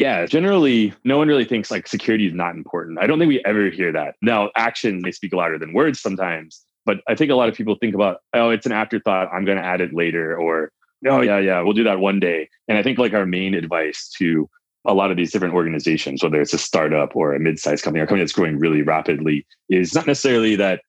Yeah, 0.00 0.24
generally, 0.24 0.94
no 1.04 1.18
one 1.18 1.28
really 1.28 1.44
thinks 1.44 1.70
like 1.70 1.86
security 1.86 2.26
is 2.26 2.32
not 2.32 2.54
important. 2.54 2.98
I 2.98 3.06
don't 3.06 3.18
think 3.18 3.28
we 3.28 3.44
ever 3.44 3.68
hear 3.68 3.92
that. 3.92 4.14
Now, 4.22 4.48
actions 4.56 5.02
may 5.02 5.12
speak 5.12 5.34
louder 5.34 5.58
than 5.58 5.74
words 5.74 6.00
sometimes, 6.00 6.62
but 6.86 7.00
I 7.06 7.14
think 7.14 7.30
a 7.30 7.34
lot 7.34 7.50
of 7.50 7.54
people 7.54 7.76
think 7.78 7.94
about, 7.94 8.20
oh, 8.32 8.48
it's 8.48 8.64
an 8.64 8.72
afterthought. 8.72 9.28
I'm 9.30 9.44
going 9.44 9.58
to 9.58 9.64
add 9.64 9.82
it 9.82 9.92
later, 9.92 10.34
or 10.34 10.72
oh 11.06 11.20
yeah, 11.20 11.38
yeah, 11.38 11.60
we'll 11.62 11.72
do 11.72 11.84
that 11.84 12.00
one 12.00 12.20
day. 12.20 12.48
And 12.68 12.78
I 12.78 12.82
think 12.82 12.98
like 12.98 13.14
our 13.14 13.26
main 13.26 13.54
advice 13.54 14.10
to 14.18 14.48
a 14.84 14.94
lot 14.94 15.10
of 15.10 15.16
these 15.16 15.30
different 15.30 15.54
organizations, 15.54 16.22
whether 16.22 16.40
it's 16.40 16.52
a 16.52 16.58
startup 16.58 17.14
or 17.14 17.34
a 17.34 17.40
mid-sized 17.40 17.84
company 17.84 18.00
or 18.00 18.04
a 18.04 18.06
company 18.06 18.22
that's 18.22 18.32
growing 18.32 18.58
really 18.58 18.82
rapidly, 18.82 19.46
is 19.68 19.94
not 19.94 20.06
necessarily 20.06 20.56
that 20.56 20.80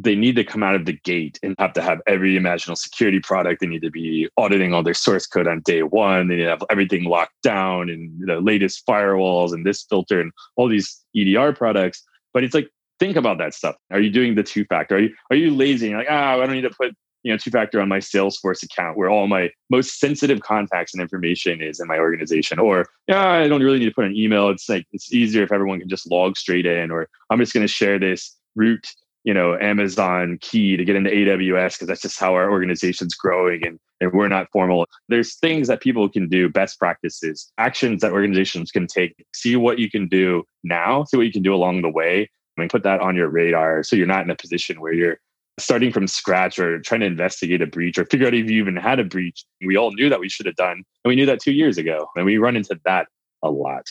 they 0.00 0.14
need 0.14 0.36
to 0.36 0.44
come 0.44 0.62
out 0.62 0.76
of 0.76 0.86
the 0.86 0.92
gate 0.92 1.40
and 1.42 1.56
have 1.58 1.72
to 1.72 1.82
have 1.82 2.00
every 2.06 2.36
imaginable 2.36 2.76
security 2.76 3.18
product. 3.18 3.60
They 3.60 3.66
need 3.66 3.82
to 3.82 3.90
be 3.90 4.28
auditing 4.36 4.72
all 4.72 4.84
their 4.84 4.94
source 4.94 5.26
code 5.26 5.48
on 5.48 5.60
day 5.64 5.82
one. 5.82 6.28
They 6.28 6.36
need 6.36 6.44
to 6.44 6.50
have 6.50 6.62
everything 6.70 7.04
locked 7.04 7.42
down 7.42 7.90
and 7.90 8.12
the 8.24 8.40
latest 8.40 8.86
firewalls 8.86 9.52
and 9.52 9.66
this 9.66 9.82
filter 9.82 10.20
and 10.20 10.30
all 10.56 10.68
these 10.68 11.04
EDR 11.16 11.52
products. 11.52 12.04
But 12.32 12.44
it's 12.44 12.54
like, 12.54 12.70
think 13.00 13.16
about 13.16 13.38
that 13.38 13.54
stuff. 13.54 13.74
Are 13.90 14.00
you 14.00 14.10
doing 14.10 14.36
the 14.36 14.44
two 14.44 14.64
factor? 14.66 14.96
Are 14.96 15.00
you, 15.00 15.14
are 15.32 15.36
you 15.36 15.50
lazy? 15.50 15.88
You're 15.88 15.98
like, 15.98 16.08
ah, 16.08 16.34
oh, 16.34 16.42
I 16.42 16.46
don't 16.46 16.54
need 16.54 16.62
to 16.62 16.70
put 16.70 16.94
you 17.22 17.32
know 17.32 17.36
two 17.36 17.50
factor 17.50 17.80
on 17.80 17.88
my 17.88 17.98
salesforce 17.98 18.62
account 18.62 18.96
where 18.96 19.10
all 19.10 19.26
my 19.26 19.50
most 19.70 19.98
sensitive 19.98 20.40
contacts 20.40 20.94
and 20.94 21.00
information 21.00 21.60
is 21.60 21.80
in 21.80 21.86
my 21.86 21.98
organization 21.98 22.58
or 22.58 22.86
yeah 23.06 23.28
i 23.28 23.48
don't 23.48 23.62
really 23.62 23.78
need 23.78 23.86
to 23.86 23.94
put 23.94 24.04
an 24.04 24.16
email. 24.16 24.48
It's 24.50 24.68
like 24.68 24.86
it's 24.92 25.12
easier 25.12 25.42
if 25.42 25.52
everyone 25.52 25.80
can 25.80 25.88
just 25.88 26.10
log 26.10 26.36
straight 26.36 26.66
in 26.66 26.90
or 26.90 27.08
i'm 27.30 27.38
just 27.38 27.52
going 27.52 27.66
to 27.66 27.72
share 27.72 27.98
this 27.98 28.36
root 28.54 28.86
you 29.24 29.34
know 29.34 29.58
amazon 29.58 30.38
key 30.40 30.76
to 30.76 30.84
get 30.84 30.96
into 30.96 31.10
aws 31.10 31.74
because 31.74 31.88
that's 31.88 32.02
just 32.02 32.18
how 32.18 32.34
our 32.34 32.50
organization's 32.50 33.14
growing 33.14 33.66
and, 33.66 33.78
and 34.00 34.12
we're 34.12 34.28
not 34.28 34.46
formal. 34.52 34.86
There's 35.08 35.34
things 35.36 35.66
that 35.66 35.80
people 35.80 36.08
can 36.08 36.28
do 36.28 36.48
best 36.48 36.78
practices 36.78 37.52
actions 37.58 38.00
that 38.02 38.12
organizations 38.12 38.70
can 38.70 38.86
take 38.86 39.26
see 39.34 39.56
what 39.56 39.78
you 39.78 39.90
can 39.90 40.08
do 40.08 40.44
now 40.62 41.04
see 41.04 41.16
what 41.16 41.26
you 41.26 41.32
can 41.32 41.42
do 41.42 41.54
along 41.54 41.82
the 41.82 41.90
way 41.90 42.30
I 42.56 42.60
mean, 42.60 42.68
put 42.68 42.82
that 42.84 43.00
on 43.00 43.16
your 43.16 43.28
radar 43.28 43.82
so 43.82 43.96
you're 43.96 44.06
not 44.06 44.24
in 44.24 44.30
a 44.30 44.36
position 44.36 44.80
where 44.80 44.92
you're 44.92 45.18
starting 45.58 45.92
from 45.92 46.06
scratch 46.06 46.58
or 46.58 46.80
trying 46.80 47.00
to 47.00 47.06
investigate 47.06 47.62
a 47.62 47.66
breach 47.66 47.98
or 47.98 48.04
figure 48.06 48.26
out 48.26 48.34
if 48.34 48.50
you 48.50 48.60
even 48.60 48.76
had 48.76 48.98
a 48.98 49.04
breach. 49.04 49.44
We 49.64 49.76
all 49.76 49.92
knew 49.92 50.08
that 50.08 50.20
we 50.20 50.28
should 50.28 50.46
have 50.46 50.56
done, 50.56 50.76
and 50.76 50.84
we 51.04 51.16
knew 51.16 51.26
that 51.26 51.40
two 51.40 51.52
years 51.52 51.78
ago. 51.78 52.08
And 52.16 52.24
we 52.24 52.38
run 52.38 52.56
into 52.56 52.78
that 52.84 53.08
a 53.42 53.50
lot. 53.50 53.84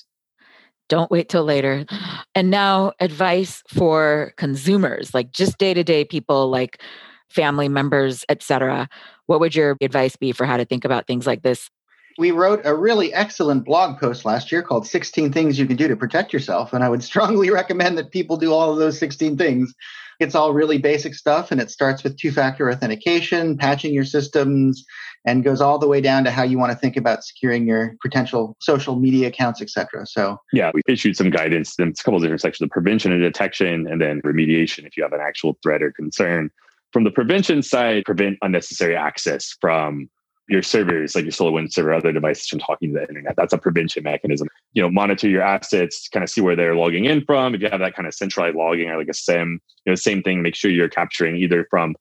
Don't 0.90 1.12
wait 1.12 1.28
till 1.28 1.44
later. 1.44 1.86
And 2.34 2.50
now, 2.50 2.94
advice 3.00 3.62
for 3.68 4.34
consumers, 4.38 5.14
like 5.14 5.32
just 5.32 5.58
day 5.58 5.74
to 5.74 5.84
day 5.84 6.06
people, 6.06 6.50
like 6.50 6.82
family 7.30 7.68
members, 7.68 8.24
etc. 8.30 8.88
What 9.26 9.40
would 9.40 9.56
your 9.56 9.76
advice 9.82 10.16
be 10.16 10.32
for 10.32 10.46
how 10.46 10.58
to 10.58 10.66
think 10.66 10.86
about 10.86 11.08
things 11.08 11.28
like 11.28 11.44
this? 11.44 11.70
We 12.18 12.32
wrote 12.32 12.62
a 12.64 12.74
really 12.74 13.14
excellent 13.14 13.64
blog 13.64 14.00
post 14.00 14.26
last 14.26 14.52
year 14.52 14.64
called 14.64 14.88
16 14.88 15.32
Things 15.32 15.60
You 15.60 15.68
Can 15.68 15.76
Do 15.76 15.88
to 15.88 15.96
Protect 15.96 16.34
Yourself. 16.34 16.74
And 16.74 16.84
I 16.84 16.90
would 16.90 17.04
strongly 17.12 17.50
recommend 17.50 17.98
that 17.98 18.12
people 18.12 18.38
do 18.38 18.54
all 18.54 18.72
of 18.72 18.80
those 18.80 18.98
16 18.98 19.38
things 19.38 19.74
it's 20.20 20.36
all 20.36 20.54
really 20.54 20.78
basic 20.78 21.16
stuff, 21.16 21.52
and 21.52 21.62
it 21.62 21.70
starts 21.70 22.04
with 22.04 22.18
two 22.18 22.32
factor 22.32 22.72
authentication, 22.72 23.58
patching 23.58 23.94
your 23.94 24.06
systems, 24.06 24.84
and 25.26 25.44
goes 25.44 25.62
all 25.62 25.78
the 25.78 25.88
way 25.88 26.02
down 26.02 26.24
to 26.24 26.32
how 26.32 26.44
you 26.44 26.58
want 26.58 26.72
to 26.72 26.78
think 26.78 26.98
about 26.98 27.24
securing 27.24 27.68
your 27.68 27.96
potential 28.02 28.56
social 28.60 28.96
media 28.96 29.28
accounts, 29.28 29.62
etc. 29.62 30.06
So, 30.06 30.40
yeah, 30.54 30.72
we 30.74 30.82
issued 30.88 31.18
some 31.18 31.30
guidance 31.30 31.78
in 31.78 31.90
a 31.90 31.94
couple 31.94 32.16
of 32.16 32.22
different 32.22 32.42
sections 32.42 32.66
of 32.66 32.72
prevention 32.72 33.12
and 33.12 33.22
detection, 33.22 33.88
and 33.88 34.02
then 34.02 34.22
remediation 34.22 34.86
if 34.86 34.98
you 34.98 35.04
have 35.04 35.14
an 35.14 35.22
actual 35.22 35.58
threat 35.62 35.84
or 35.84 35.92
concern. 35.92 36.50
From 36.94 37.04
the 37.04 37.12
prevention 37.12 37.62
side, 37.62 38.04
prevent 38.06 38.38
unnecessary 38.42 38.96
access 38.96 39.56
from 39.60 40.10
your 40.50 40.62
servers, 40.62 41.16
like 41.16 41.26
your 41.26 41.32
SolarWinds 41.32 41.74
server, 41.74 41.94
other 41.94 42.12
devices 42.12 42.48
from 42.48 42.60
talking 42.60 42.94
to 42.94 43.00
the 43.00 43.08
internet. 43.08 43.36
That's 43.36 43.54
a 43.54 43.58
prevention 43.58 44.04
mechanism. 44.04 44.48
You 44.74 44.82
know, 44.82 44.90
monitor 44.90 45.28
your 45.28 45.42
assets, 45.42 46.08
kind 46.08 46.24
of 46.24 46.30
see 46.30 46.42
where 46.42 46.56
they're 46.56 46.76
logging 46.76 47.06
in 47.06 47.26
from. 47.26 47.54
If 47.54 47.62
you 47.62 47.70
have 47.70 47.80
that 47.80 47.96
kind 47.96 48.08
of 48.08 48.14
centralized 48.14 48.56
logging 48.56 48.90
or 48.90 48.98
like 48.98 49.10
a 49.10 49.14
SIEM, 49.14 49.60
you 49.86 49.92
know, 49.92 49.96
same 49.96 50.24
thing, 50.24 50.42
make 50.42 50.56
sure 50.56 50.72
you're 50.72 50.90
capturing 50.90 51.36
either 51.36 51.68
from 51.70 51.96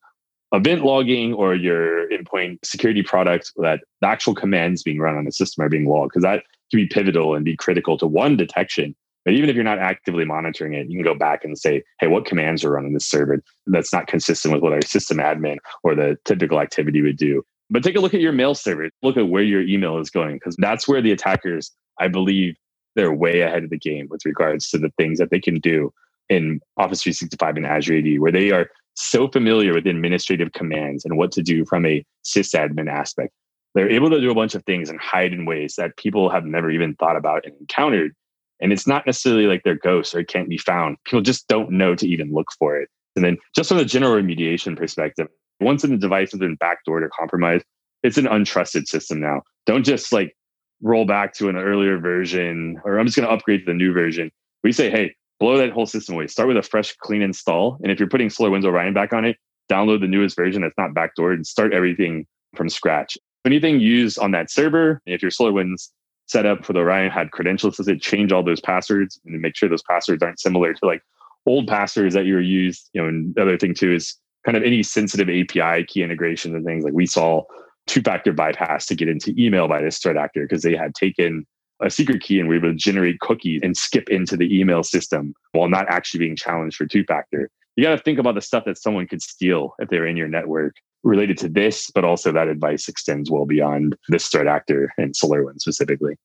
event 0.53 0.85
logging 0.85 1.35
or 1.35 1.55
your 1.55 2.09
endpoint 2.11 2.65
security 2.65 3.03
product 3.03 3.53
that 3.57 3.81
the 4.01 4.07
actual 4.07 4.35
commands 4.35 4.83
being 4.83 5.01
run 5.01 5.17
on 5.17 5.25
the 5.25 5.33
system 5.33 5.65
are 5.65 5.69
being 5.69 5.87
logged 5.87 6.13
because 6.13 6.23
that 6.23 6.45
can 6.71 6.79
be 6.79 6.87
pivotal 6.87 7.35
and 7.35 7.45
be 7.45 7.57
critical 7.57 7.99
to 7.99 8.07
one 8.07 8.37
detection. 8.37 8.95
But 9.25 9.35
even 9.35 9.51
if 9.51 9.57
you're 9.57 9.65
not 9.65 9.81
actively 9.81 10.25
monitoring 10.25 10.75
it, 10.75 10.89
you 10.89 10.97
can 10.97 11.05
go 11.05 11.19
back 11.19 11.45
and 11.45 11.59
say, 11.59 11.83
hey, 11.99 12.07
what 12.07 12.27
commands 12.27 12.65
are 12.65 12.71
running 12.71 12.95
this 12.95 13.07
server 13.07 13.43
that's 13.67 13.93
not 13.93 14.07
consistent 14.07 14.55
with 14.55 14.63
what 14.63 14.73
our 14.73 14.83
system 14.83 15.19
admin 15.19 15.57
or 15.83 15.97
the 15.97 16.17
typical 16.25 16.61
activity 16.61 17.03
would 17.03 17.17
do. 17.17 17.45
But 17.71 17.83
take 17.83 17.97
a 17.97 18.01
look 18.01 18.15
at 18.15 18.21
your 18.21 18.33
mail 18.33 18.55
server. 18.55 18.91
Look 19.03 19.17
at 19.17 19.29
where 19.29 19.43
your 19.43 19.63
email 19.63 19.99
is 19.99 20.11
going 20.11 20.37
because 20.37 20.57
that's 20.59 20.87
where 20.87 21.03
the 21.03 21.13
attackers, 21.13 21.73
I 21.99 22.09
believe, 22.09 22.57
they're 22.95 23.13
way 23.13 23.41
ahead 23.41 23.65
of 23.65 23.71
the 23.71 23.79
game 23.79 24.07
with 24.09 24.25
regards 24.25 24.71
to 24.71 24.79
the 24.79 24.91
things 24.97 25.19
that 25.19 25.31
they 25.31 25.41
can 25.41 25.59
do 25.61 25.93
in 26.29 26.61
Office 26.77 27.03
365 27.03 27.57
and 27.57 27.67
Azure 27.67 27.99
AD, 27.99 28.21
where 28.21 28.33
they 28.33 28.51
are 28.51 28.71
so 28.95 29.29
familiar 29.29 29.75
with 29.75 29.87
administrative 29.87 30.53
commands 30.53 31.05
and 31.05 31.17
what 31.17 31.31
to 31.33 31.43
do 31.43 31.65
from 31.67 31.85
a 31.85 32.05
sysadmin 32.25 32.91
aspect. 32.91 33.33
They're 33.75 33.91
able 33.91 34.09
to 34.11 34.21
do 34.21 34.31
a 34.31 34.35
bunch 34.35 34.55
of 34.55 34.65
things 34.65 34.89
and 34.89 34.99
hide 34.99 35.35
in 35.35 35.45
ways 35.45 35.75
that 35.77 35.97
people 35.99 36.31
have 36.31 36.47
never 36.47 36.71
even 36.71 36.95
thought 36.95 37.17
about 37.17 37.45
and 37.45 37.55
encountered. 37.61 38.13
And 38.61 38.73
it's 38.73 38.87
not 38.87 39.05
necessarily 39.05 39.47
like 39.47 39.63
they're 39.65 39.75
ghosts 39.75 40.15
or 40.15 40.21
it 40.21 40.29
can't 40.29 40.49
be 40.49 40.57
found. 40.57 40.97
People 41.05 41.21
just 41.21 41.47
don't 41.47 41.71
know 41.73 41.95
to 41.95 42.09
even 42.09 42.33
look 42.33 42.49
for 42.59 42.81
it. 42.81 42.89
And 43.17 43.25
then 43.25 43.37
just 43.55 43.69
from 43.69 43.79
the 43.79 43.85
general 43.85 44.21
remediation 44.21 44.77
perspective, 44.77 45.29
once 45.61 45.85
a 45.85 45.97
device 45.97 46.33
has 46.33 46.41
been 46.41 46.57
backdoored 46.59 47.03
or 47.03 47.11
compromised, 47.19 47.65
it's 48.03 48.19
an 48.19 48.27
untrusted 48.27 48.87
system 48.87 49.21
now. 49.21 49.43
Don't 49.65 49.85
just 49.85 50.13
like 50.13 50.37
roll 50.83 51.07
back 51.07 51.33
to 51.35 51.49
an 51.49 51.57
earlier 51.57 51.99
version 51.99 52.81
or 52.85 52.99
I'm 52.99 53.07
just 53.07 53.17
going 53.17 53.29
to 53.29 53.35
upgrade 53.35 53.61
to 53.61 53.67
the 53.67 53.75
new 53.75 53.93
version. 53.93 54.31
We 54.63 54.73
say, 54.73 54.91
hey, 54.91 55.15
blow 55.41 55.57
that 55.59 55.71
whole 55.71 55.87
system 55.87 56.15
away. 56.15 56.27
Start 56.27 56.49
with 56.49 56.57
a 56.57 56.63
fresh, 56.63 56.95
clean 56.97 57.23
install. 57.23 57.79
And 57.83 57.91
if 57.91 57.99
you're 57.99 58.09
putting 58.09 58.29
SolarWinds 58.29 58.65
Orion 58.65 58.95
back 58.95 59.13
on 59.13 59.25
it, 59.25 59.37
download 59.71 60.01
the 60.01 60.09
newest 60.09 60.37
version 60.37 60.63
that's 60.63 60.79
not 60.79 60.91
backdoored 60.91 61.35
and 61.35 61.47
start 61.47 61.73
everything 61.73 62.27
from 62.55 62.69
scratch. 62.69 63.19
Anything 63.45 63.81
used 63.81 64.19
on 64.19 64.33
that 64.33 64.51
server, 64.51 65.01
if 65.07 65.23
your 65.23 65.31
SolarWinds 65.31 65.91
setup 66.27 66.65
for 66.65 66.73
the 66.73 66.81
Orion 66.81 67.11
had 67.11 67.31
credentials 67.31 67.79
it, 67.79 68.03
change 68.03 68.33
all 68.33 68.43
those 68.43 68.61
passwords 68.61 69.21
and 69.25 69.41
make 69.41 69.57
sure 69.57 69.69
those 69.69 69.83
passwords 69.83 70.23
aren't 70.23 70.41
similar 70.41 70.75
to 70.75 70.87
like 70.87 71.01
old 71.47 71.69
passwords 71.69 72.15
that 72.15 72.27
you 72.27 72.35
were 72.35 72.41
used. 72.41 72.91
You 72.93 73.03
know, 73.03 73.09
and 73.09 73.35
the 73.35 73.43
other 73.43 73.59
thing 73.59 73.75
too 73.75 73.93
is 73.93 74.17
kind 74.47 74.57
of 74.57 74.63
any 74.63 74.83
sensitive 74.83 75.29
API 75.29 75.85
key 75.85 76.03
integrations 76.03 76.55
and 76.55 76.65
things 76.65 76.85
like 76.85 76.95
we 76.95 77.05
saw 77.05 77.43
two 77.87 78.01
factor 78.01 78.33
bypass 78.33 78.87
to 78.87 78.95
get 78.95 79.09
into 79.09 79.35
email 79.37 79.69
by 79.69 79.83
this 79.83 79.99
threat 79.99 80.17
actor 80.17 80.43
because 80.43 80.63
they 80.63 80.75
had 80.75 80.95
taken 80.95 81.45
a 81.83 81.91
secret 81.91 82.23
key 82.23 82.41
and 82.41 82.49
we 82.49 82.57
were 82.59 82.67
able 82.67 82.73
to 82.73 82.79
generate 82.79 83.21
cookies 83.21 83.61
and 83.63 83.77
skip 83.77 84.09
into 84.09 84.37
the 84.37 84.59
email 84.59 84.83
system 84.83 85.35
while 85.53 85.69
not 85.69 85.87
actually 85.89 86.21
being 86.21 86.37
challenged 86.37 86.77
for 86.77 86.87
two 86.87 87.05
factor. 87.05 87.51
You 87.77 87.85
got 87.85 87.91
to 87.91 88.03
think 88.03 88.19
about 88.19 88.35
the 88.35 88.41
stuff 88.41 88.65
that 88.65 88.79
someone 88.79 89.07
could 89.07 89.21
steal 89.21 89.75
if 89.79 89.91
they're 89.91 90.07
in 90.07 90.17
your 90.17 90.29
network 90.29 90.77
related 91.03 91.37
to 91.39 91.49
this, 91.49 91.91
but 91.91 92.05
also 92.05 92.33
that 92.33 92.49
advice 92.49 92.89
extends 92.89 93.31
well 93.31 93.45
beyond 93.45 93.97
this 94.09 94.29
threat 94.29 94.47
actor 94.47 94.93
and 94.97 95.13
SolarWinds 95.13 95.61
specifically. 95.61 96.17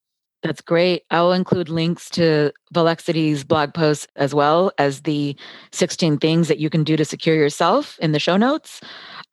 That's 0.44 0.62
great. 0.62 1.04
I'll 1.12 1.34
include 1.34 1.70
links 1.70 2.10
to 2.12 2.52
Volexity's 2.74 3.44
blog 3.44 3.74
post 3.74 4.10
as 4.16 4.34
well 4.34 4.72
as 4.80 5.02
the 5.02 5.36
16 5.72 6.18
things 6.18 6.48
that 6.48 6.58
you 6.58 6.70
can 6.70 6.84
do 6.84 6.98
to 6.98 7.06
secure 7.06 7.36
yourself 7.36 7.98
in 8.00 8.12
the 8.12 8.20
show 8.20 8.38
notes. 8.38 8.82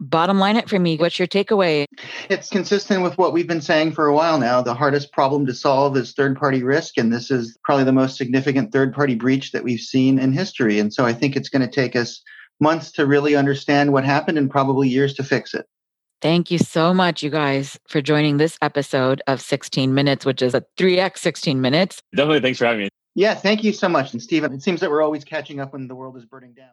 Bottom 0.00 0.38
line 0.38 0.56
it 0.56 0.68
for 0.68 0.78
me. 0.78 0.96
What's 0.96 1.18
your 1.18 1.26
takeaway? 1.26 1.86
It's 2.28 2.50
consistent 2.50 3.02
with 3.02 3.16
what 3.16 3.32
we've 3.32 3.48
been 3.48 3.62
saying 3.62 3.92
for 3.92 4.06
a 4.06 4.14
while 4.14 4.38
now. 4.38 4.60
The 4.60 4.74
hardest 4.74 5.12
problem 5.12 5.46
to 5.46 5.54
solve 5.54 5.96
is 5.96 6.12
third 6.12 6.36
party 6.36 6.62
risk. 6.62 6.98
And 6.98 7.12
this 7.12 7.30
is 7.30 7.56
probably 7.64 7.84
the 7.84 7.92
most 7.92 8.16
significant 8.16 8.70
third 8.70 8.92
party 8.92 9.14
breach 9.14 9.52
that 9.52 9.64
we've 9.64 9.80
seen 9.80 10.18
in 10.18 10.32
history. 10.32 10.78
And 10.78 10.92
so 10.92 11.06
I 11.06 11.14
think 11.14 11.36
it's 11.36 11.48
going 11.48 11.62
to 11.62 11.74
take 11.74 11.96
us 11.96 12.22
months 12.60 12.92
to 12.92 13.06
really 13.06 13.34
understand 13.34 13.92
what 13.92 14.04
happened 14.04 14.36
and 14.36 14.50
probably 14.50 14.88
years 14.88 15.14
to 15.14 15.24
fix 15.24 15.54
it. 15.54 15.66
Thank 16.20 16.50
you 16.50 16.58
so 16.58 16.92
much, 16.92 17.22
you 17.22 17.30
guys, 17.30 17.78
for 17.86 18.00
joining 18.00 18.38
this 18.38 18.58
episode 18.60 19.22
of 19.28 19.40
16 19.40 19.94
Minutes, 19.94 20.26
which 20.26 20.42
is 20.42 20.52
a 20.52 20.64
3x 20.76 21.18
16 21.18 21.60
minutes. 21.60 22.02
Definitely. 22.14 22.40
Thanks 22.40 22.58
for 22.58 22.66
having 22.66 22.80
me. 22.82 22.88
Yeah, 23.14 23.34
thank 23.34 23.62
you 23.62 23.72
so 23.72 23.88
much. 23.88 24.12
And 24.12 24.22
Steven, 24.22 24.52
it 24.52 24.62
seems 24.62 24.80
that 24.80 24.90
we're 24.90 25.02
always 25.02 25.24
catching 25.24 25.60
up 25.60 25.72
when 25.72 25.86
the 25.86 25.94
world 25.94 26.16
is 26.16 26.24
burning 26.24 26.54
down. 26.54 26.70